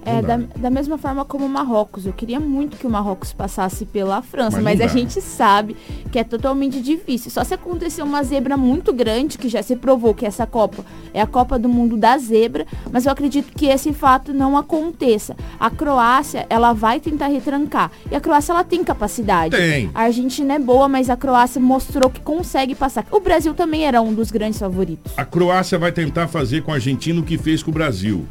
É, 0.03 0.21
da, 0.21 0.37
da, 0.37 0.69
mesma 0.69 0.97
forma 0.97 1.23
como 1.23 1.45
o 1.45 1.49
Marrocos. 1.49 2.05
Eu 2.05 2.13
queria 2.13 2.39
muito 2.39 2.77
que 2.77 2.87
o 2.87 2.89
Marrocos 2.89 3.33
passasse 3.33 3.85
pela 3.85 4.21
França, 4.21 4.59
Mas 4.59 4.79
mas, 4.79 4.81
a 4.81 4.87
gente 4.87 5.21
sabe 5.21 5.75
que 6.11 6.17
é 6.17 6.23
totalmente 6.23 6.81
difícil. 6.81 7.29
Só 7.29 7.43
se 7.43 7.53
acontecer 7.53 8.01
uma 8.01 8.23
zebra 8.23 8.57
muito 8.57 8.93
grande, 8.93 9.37
que 9.37 9.49
já 9.49 9.61
se 9.61 9.75
provou 9.75 10.13
que 10.13 10.25
essa 10.25 10.47
Copa 10.47 10.83
é 11.13 11.21
a 11.21 11.27
Copa 11.27 11.59
do 11.59 11.69
Mundo 11.69 11.97
da 11.97 12.17
zebra, 12.17 12.65
mas 12.91 13.05
eu 13.05 13.11
acredito 13.11 13.51
que 13.53 13.67
esse 13.67 13.93
fato 13.93 14.33
não 14.33 14.57
aconteça. 14.57 15.35
A 15.59 15.69
Croácia, 15.69 16.45
ela 16.49 16.73
vai 16.73 16.99
tentar 16.99 17.27
retrancar. 17.27 17.91
E 18.09 18.15
a 18.15 18.19
Croácia, 18.19 18.53
ela 18.53 18.63
tem 18.63 18.83
capacidade. 18.83 19.55
Tem. 19.55 19.89
A 19.93 20.03
Argentina 20.03 20.53
é 20.55 20.59
boa, 20.59 20.87
mas 20.87 21.09
a 21.09 21.17
Croácia 21.17 21.61
mostrou 21.61 22.09
que 22.09 22.21
consegue 22.21 22.73
passar. 22.75 23.05
O 23.11 23.19
Brasil 23.19 23.53
também 23.53 23.85
era 23.85 24.01
um 24.01 24.13
dos 24.13 24.31
grandes 24.31 24.59
favoritos. 24.59 25.13
A 25.17 25.25
Croácia 25.25 25.77
vai 25.77 25.91
tentar 25.91 26.27
fazer 26.27 26.63
com 26.63 26.71
a 26.71 26.75
Argentina 26.75 27.19
o 27.19 27.23
que 27.23 27.37
fez 27.37 27.61
com 27.61 27.71
o 27.71 27.73
Brasil. 27.73 28.25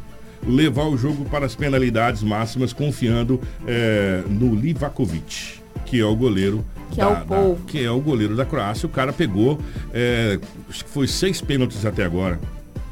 Levar 0.45 0.85
o 0.85 0.97
jogo 0.97 1.25
para 1.25 1.45
as 1.45 1.55
penalidades 1.55 2.23
máximas, 2.23 2.73
confiando 2.73 3.39
eh, 3.67 4.23
no 4.27 4.55
Livakovic, 4.55 5.59
que 5.85 5.99
é 5.99 6.05
o 6.05 6.15
goleiro. 6.15 6.65
Que 6.91 6.99
é 6.99 7.05
o 7.05 7.25
povo. 7.25 7.65
que 7.65 7.83
é 7.83 7.91
o 7.91 8.01
goleiro 8.01 8.35
da 8.35 8.43
Croácia. 8.43 8.85
O 8.85 8.89
cara 8.89 9.13
pegou, 9.13 9.59
eh, 9.93 10.39
acho 10.69 10.83
que 10.83 10.89
foi 10.89 11.07
seis 11.07 11.39
pênaltis 11.41 11.85
até 11.85 12.03
agora 12.03 12.39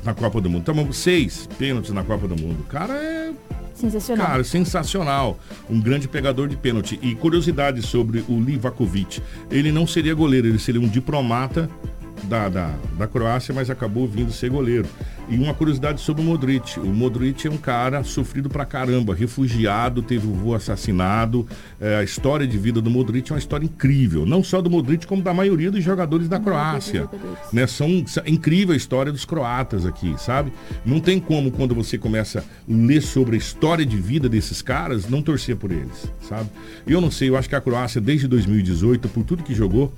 na 0.04 0.14
Copa 0.14 0.40
do 0.40 0.50
Mundo. 0.50 0.64
Tomamos 0.64 0.98
seis 0.98 1.48
pênaltis 1.58 1.92
na 1.92 2.04
Copa 2.04 2.28
do 2.28 2.42
Mundo. 2.42 2.62
O 2.62 2.66
cara 2.66 2.94
é 2.94 3.32
Sensacional. 3.80 4.28
Cara, 4.28 4.44
sensacional. 4.44 5.40
Um 5.70 5.80
grande 5.80 6.08
pegador 6.08 6.50
de 6.50 6.58
pênalti. 6.58 7.00
E 7.02 7.16
curiosidade 7.16 7.82
sobre 7.82 8.26
o 8.28 8.38
Livakovic. 8.40 9.22
Ele 9.50 9.72
não 9.72 9.88
seria 9.88 10.14
goleiro, 10.14 10.48
ele 10.48 10.60
seria 10.60 10.82
um 10.82 10.88
diplomata 10.88 11.70
da, 12.24 12.50
da, 12.50 12.74
da 12.98 13.08
Croácia, 13.08 13.54
mas 13.54 13.70
acabou 13.70 14.06
vindo 14.06 14.34
ser 14.34 14.50
goleiro. 14.50 14.86
E 15.32 15.36
uma 15.38 15.54
curiosidade 15.54 16.02
sobre 16.02 16.24
o 16.24 16.26
Modric. 16.26 16.80
O 16.80 16.88
Modric 16.88 17.46
é 17.48 17.52
um 17.52 17.58
cara 17.58 18.04
sofrido 18.04 18.50
pra 18.50 18.66
caramba, 18.66 19.14
refugiado, 19.14 20.02
teve 20.02 20.26
o 20.26 20.32
vô 20.34 20.56
assassinado. 20.56 21.48
É, 21.80 21.98
a 21.98 22.04
história 22.04 22.48
de 22.48 22.58
vida 22.58 22.82
do 22.82 22.90
Modric 22.90 23.32
é 23.32 23.36
uma 23.36 23.40
história 23.40 23.64
incrível. 23.64 24.26
Não 24.26 24.44
só 24.44 24.60
do 24.60 24.72
Modric, 24.72 25.06
como 25.06 25.22
da 25.22 25.32
maioria 25.32 25.70
dos 25.70 25.84
jogadores 25.84 26.28
da 26.28 26.40
Croácia. 26.40 27.08
Né? 27.54 27.68
São, 27.68 28.08
são- 28.08 28.24
é 28.26 28.30
incrível 28.32 28.74
a 28.74 28.78
história 28.78 29.12
dos 29.12 29.24
croatas 29.24 29.86
aqui, 29.86 30.16
sabe? 30.18 30.52
Não 30.84 31.00
tem 31.00 31.20
como, 31.20 31.52
quando 31.52 31.76
você 31.76 31.96
começa 31.96 32.40
a 32.40 32.44
ler 32.68 33.02
sobre 33.02 33.36
a 33.36 33.38
história 33.38 33.86
de 33.86 33.98
vida 33.98 34.28
desses 34.28 34.64
caras, 34.64 35.08
não 35.08 35.22
torcer 35.22 35.56
por 35.56 35.72
eles, 35.72 36.12
sabe? 36.28 36.50
Eu 36.88 37.00
não 37.00 37.12
sei, 37.12 37.30
eu 37.30 37.38
acho 37.38 37.48
que 37.48 37.56
a 37.56 37.62
Croácia, 37.62 38.02
desde 38.02 38.28
2018, 38.28 39.08
por 39.10 39.24
tudo 39.24 39.44
que 39.44 39.54
jogou, 39.54 39.94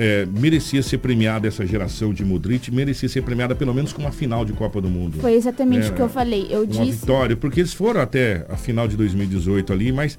é, 0.00 0.24
merecia 0.26 0.80
ser 0.80 0.98
premiada 0.98 1.48
essa 1.48 1.66
geração 1.66 2.14
de 2.14 2.24
Modric, 2.24 2.72
merecia 2.72 3.08
ser 3.08 3.20
premiada 3.22 3.52
pelo 3.56 3.74
menos 3.74 3.92
com 3.92 4.00
uma 4.00 4.12
final 4.12 4.44
de 4.44 4.52
Copa 4.52 4.80
do 4.80 4.88
Mundo. 4.88 5.18
Foi 5.20 5.34
exatamente 5.34 5.90
o 5.90 5.92
que 5.92 6.00
eu 6.00 6.08
falei. 6.08 6.46
Eu 6.48 6.62
uma 6.62 6.84
disse. 6.84 7.00
vitória, 7.00 7.36
porque 7.36 7.58
eles 7.58 7.74
foram 7.74 8.00
até 8.00 8.46
a 8.48 8.56
final 8.56 8.86
de 8.86 8.96
2018 8.96 9.72
ali, 9.72 9.90
mas 9.90 10.16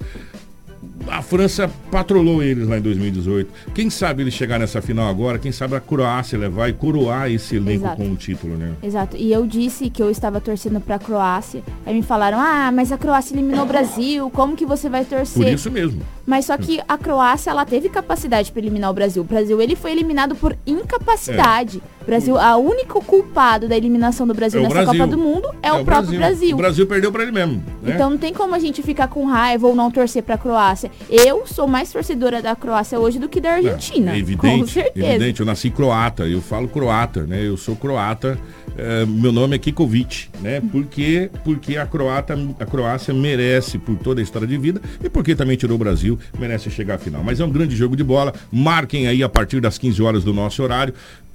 a 1.07 1.21
França 1.21 1.69
patrolou 1.89 2.43
eles 2.43 2.67
lá 2.67 2.77
em 2.77 2.81
2018. 2.81 3.49
Quem 3.73 3.89
sabe 3.89 4.21
eles 4.23 4.33
chegar 4.33 4.59
nessa 4.59 4.81
final 4.81 5.07
agora, 5.07 5.39
quem 5.39 5.51
sabe 5.51 5.75
a 5.75 5.79
Croácia 5.79 6.37
levar 6.37 6.67
e 6.67 6.73
coroar 6.73 7.31
esse 7.31 7.55
elenco 7.55 7.85
Exato. 7.85 7.95
com 7.95 8.11
o 8.11 8.15
título, 8.17 8.57
né? 8.57 8.73
Exato. 8.83 9.15
E 9.15 9.31
eu 9.31 9.47
disse 9.47 9.89
que 9.89 10.03
eu 10.03 10.09
estava 10.09 10.41
torcendo 10.41 10.81
pra 10.81 10.99
Croácia. 10.99 11.63
Aí 11.85 11.93
me 11.93 12.01
falaram: 12.01 12.37
"Ah, 12.37 12.69
mas 12.71 12.91
a 12.91 12.97
Croácia 12.97 13.33
eliminou 13.33 13.63
o 13.63 13.67
Brasil. 13.67 14.29
Como 14.29 14.57
que 14.57 14.65
você 14.65 14.89
vai 14.89 15.05
torcer?" 15.05 15.41
Por 15.41 15.51
isso 15.53 15.71
mesmo. 15.71 16.01
Mas 16.29 16.45
só 16.45 16.55
que 16.57 16.79
a 16.87 16.95
Croácia 16.95 17.49
ela 17.49 17.65
teve 17.65 17.89
capacidade 17.89 18.51
para 18.51 18.61
eliminar 18.61 18.91
o 18.91 18.93
Brasil. 18.93 19.23
O 19.23 19.25
Brasil 19.25 19.59
ele 19.59 19.75
foi 19.75 19.91
eliminado 19.91 20.35
por 20.35 20.55
incapacidade. 20.63 21.81
O 22.01 22.05
Brasil, 22.05 22.37
a 22.37 22.55
único 22.55 23.03
culpado 23.03 23.67
da 23.67 23.75
eliminação 23.75 24.27
do 24.27 24.33
Brasil 24.33 24.59
É 24.59 24.63
o 24.63 24.67
nessa 24.67 24.83
Brasil. 24.83 24.99
Copa 25.01 25.15
do 25.15 25.17
Mundo 25.17 25.49
é, 25.61 25.71
o 25.73 25.83
próprio 25.83 26.17
Brasil. 26.19 26.53
O 26.53 26.57
Brasil 26.57 26.85
perdeu 26.85 27.11
pra 27.11 27.23
ele 27.23 27.31
mesmo. 27.31 27.63
né? 27.81 27.93
Então 27.95 28.11
não 28.11 28.17
tem 28.17 28.31
como 28.31 28.53
a 28.53 28.59
gente 28.59 28.81
ficar 28.83 29.07
com 29.07 29.25
raiva 29.25 29.67
ou 29.67 29.75
não 29.75 29.89
torcer 29.89 30.21
pra 30.21 30.37
Croácia. 30.37 30.91
Eu 31.09 31.47
sou 31.47 31.67
mais 31.67 31.91
torcedora 31.91 32.41
da 32.43 32.55
Croácia 32.55 32.99
hoje 32.99 33.17
do 33.17 33.27
que 33.27 33.41
da 33.41 33.53
Argentina. 33.53 34.11
É 34.11 34.13
com 34.13 34.19
evidente, 34.19 34.71
certeza. 34.71 35.07
evidente. 35.07 35.39
Eu 35.39 35.45
nasci 35.47 35.71
croata, 35.71 36.27
eu 36.27 36.41
falo 36.41 36.67
croata, 36.67 37.23
né? 37.23 37.41
Eu 37.43 37.57
sou 37.57 37.75
croata. 37.75 38.37
é, 38.77 39.05
meu 39.05 39.31
nome 39.31 39.55
é 39.55 39.59
Kikovic, 39.59 40.29
né? 40.41 40.61
Porque, 40.71 41.29
porque 41.43 41.77
a, 41.77 41.85
croata, 41.85 42.37
a 42.59 42.65
Croácia 42.65 43.13
merece 43.13 43.77
por 43.77 43.95
toda 43.97 44.21
a 44.21 44.23
história 44.23 44.47
de 44.47 44.57
vida 44.57 44.79
e 45.03 45.09
porque 45.09 45.35
também 45.35 45.57
tirou 45.57 45.75
o 45.75 45.79
Brasil, 45.79 46.18
merece 46.37 46.69
chegar 46.69 46.95
à 46.95 46.97
final. 46.97 47.23
Mas 47.23 47.39
é 47.39 47.45
um 47.45 47.49
grande 47.49 47.75
jogo 47.75 47.95
de 47.95 48.03
bola. 48.03 48.33
Marquem 48.51 49.07
aí 49.07 49.23
a 49.23 49.29
partir 49.29 49.59
das 49.59 49.77
15 49.77 50.01
horas 50.01 50.23
do 50.23 50.33
nosso 50.33 50.61
horário. 50.63 50.93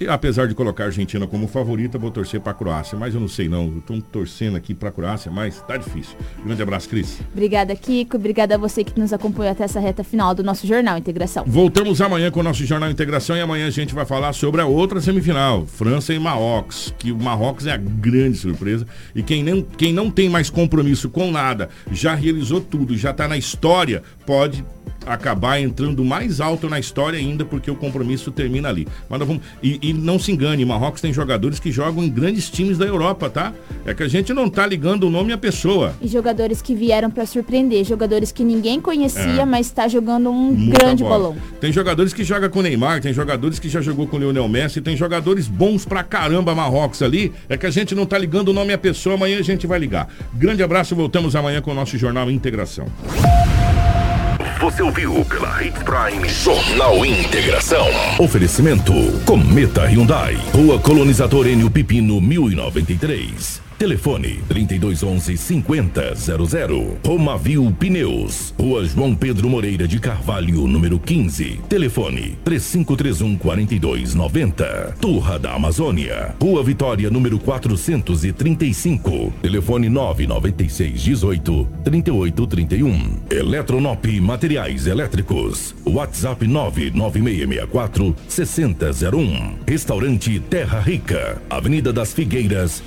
Apesar 0.09 0.49
de 0.49 0.55
colocar 0.55 0.85
a 0.85 0.87
Argentina 0.87 1.27
como 1.27 1.47
favorita, 1.47 1.99
vou 1.99 2.11
torcer 2.11 2.41
pra 2.41 2.53
Croácia. 2.53 2.99
Mas 2.99 3.15
eu 3.15 3.21
não 3.21 3.29
sei 3.29 3.49
não. 3.49 3.81
Tô 3.81 4.01
torcendo 4.01 4.57
aqui 4.57 4.75
pra 4.75 4.91
Croácia, 4.91 5.31
mas 5.31 5.61
tá 5.63 5.77
difícil. 5.77 6.17
Grande 6.45 6.63
abraço, 6.63 6.89
Cris. 6.89 7.21
Obrigada, 7.33 7.75
Kiko. 7.77 8.17
Obrigada 8.17 8.57
a 8.57 8.59
você 8.59 8.83
que 8.83 8.99
nos 8.99 9.13
acompanhou 9.13 9.53
até 9.53 9.65
essa 9.65 9.79
reta 9.79 10.03
final 10.03 10.35
do 10.35 10.43
nosso 10.43 10.67
Jornal 10.67 10.99
Integração. 10.99 11.45
Voltamos 11.47 12.01
amanhã 12.01 12.31
com 12.31 12.41
o 12.41 12.43
nosso 12.43 12.65
Jornal 12.65 12.91
Integração 12.91 13.37
e 13.37 13.41
amanhã 13.41 13.67
a 13.69 13.71
gente 13.71 13.95
vai 13.95 14.05
falar 14.05 14.33
sobre 14.33 14.61
a 14.61 14.67
outra 14.67 15.01
semifinal, 15.01 15.65
França 15.65 16.13
e 16.13 16.19
Marrocos, 16.19 16.95
que 16.99 17.13
o 17.13 17.17
Marrocos 17.17 17.67
é 17.67 17.73
a 17.73 17.77
grande 17.77 18.37
surpresa 18.37 18.87
e 19.15 19.23
quem 19.23 19.43
não, 19.43 19.63
quem 19.63 19.93
não 19.93 20.11
tem 20.11 20.29
mais 20.29 20.51
compromisso 20.51 21.09
com 21.09 21.31
nada, 21.31 21.69
já 21.91 22.15
realizou 22.15 22.61
tudo, 22.61 22.97
já 22.97 23.11
está 23.11 23.29
na 23.29 23.37
história, 23.37 24.03
pode 24.27 24.65
acabar 25.07 25.61
entrando 25.61 26.05
mais 26.05 26.41
alto 26.41 26.69
na 26.69 26.79
história 26.79 27.19
ainda 27.19 27.45
porque 27.45 27.71
o 27.71 27.77
compromisso 27.77 28.31
termina 28.31 28.69
ali. 28.69 28.87
Mas 29.09 29.19
vamos, 29.21 29.41
e, 29.63 29.79
e 29.83 29.93
não 29.93 30.19
se 30.19 30.33
engane, 30.33 30.65
Marrocos 30.65 31.01
tem 31.01 31.13
jogadores 31.13 31.59
que 31.59 31.71
jogam 31.73 32.03
em 32.05 32.09
grandes 32.11 32.49
times 32.51 32.79
da 32.79 32.87
Europa, 32.87 33.29
tá? 33.31 33.53
É 33.85 33.93
que 33.95 34.03
a 34.03 34.09
gente 34.09 34.33
não 34.33 34.49
tá 34.49 34.67
ligando 34.67 35.05
o 35.05 35.11
nome 35.11 35.33
à 35.33 35.39
pessoa. 35.39 35.95
E 36.01 36.09
jogadores 36.09 36.63
que 36.63 36.75
vieram 36.75 37.11
pra 37.11 37.27
surpreender, 37.27 37.85
jogadores 37.85 38.33
que 38.33 38.43
ninguém 38.45 38.81
conhecia, 38.81 39.43
É. 39.43 39.45
mas 39.45 39.67
está 39.67 39.87
jogando 39.89 40.31
um 40.31 40.53
Muita 40.53 40.79
grande 40.79 41.03
bola. 41.03 41.29
bolão. 41.29 41.37
Tem 41.61 41.73
jogadores 41.73 42.13
que 42.13 42.25
jogam 42.25 42.49
com 42.49 42.59
o 42.61 42.63
Neymar, 42.63 43.01
tem 43.01 43.13
jogadores 43.13 43.59
que 43.59 43.69
já 43.69 43.81
jogou 43.81 44.07
com 44.07 44.17
o 44.17 44.21
Lionel 44.21 44.49
Messi, 44.49 44.81
tem 44.81 44.97
jogadores 44.97 45.47
bons 45.49 45.85
pra 45.85 46.03
caramba 46.03 46.55
Marrocos 46.55 47.03
ali. 47.03 47.33
É 47.49 47.57
que 47.57 47.67
a 47.67 47.71
gente 47.71 47.95
não 47.95 48.07
tá 48.07 48.17
ligando 48.19 48.49
o 48.49 48.53
nome 48.53 48.73
à 48.73 48.79
pessoa, 48.79 49.15
amanhã 49.17 49.39
a 49.39 49.43
gente 49.43 49.67
vai 49.67 49.79
ligar. 49.79 50.09
Grande 50.33 50.63
abraço, 50.63 50.95
voltamos 50.95 51.35
amanhã 51.37 51.61
com 51.61 51.71
o 51.71 51.75
nosso 51.75 51.97
Jornal 51.99 52.31
Integração. 52.31 52.87
Você 54.61 54.83
ouviu 54.83 55.25
pela 55.25 55.63
Hits 55.63 55.83
Prime 55.83 56.29
Jornal 56.29 57.05
Integração. 57.05 57.87
Oferecimento 58.19 58.93
Cometa 59.27 59.83
Hyundai. 59.87 60.37
Rua 60.53 60.79
Colonizador 60.79 61.47
Enio 61.47 61.71
Pipino 61.71 62.21
1093. 62.21 63.61
Telefone 63.85 64.41
3211 64.49 65.37
5000. 65.37 66.97
Romavil 67.05 67.70
Pneus. 67.78 68.55
Rua 68.59 68.82
João 68.87 69.14
Pedro 69.14 69.51
Moreira 69.51 69.87
de 69.87 70.01
Carvalho, 70.01 70.66
número 70.66 70.99
15. 70.99 71.61
Telefone 71.68 72.39
3531 72.43 73.37
4290. 73.37 74.97
Turra 74.99 75.39
da 75.39 75.53
Amazônia. 75.53 76.35
Rua 76.41 76.64
Vitória, 76.64 77.11
número 77.11 77.39
435. 77.39 79.35
Telefone 79.43 79.91
996 79.91 81.03
18 81.03 81.68
3831. 81.85 83.20
Eletronop 83.28 84.07
Materiais 84.18 84.87
Elétricos. 84.87 85.74
WhatsApp 85.85 86.47
99664 86.47 88.16
6001. 88.28 89.59
Restaurante 89.68 90.41
Terra 90.41 90.80
Rica. 90.80 91.43
Avenida 91.51 91.93
das 91.93 92.14
Figueiras, 92.14 92.82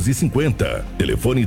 1250. 0.00 0.84
Telefone 0.98 1.40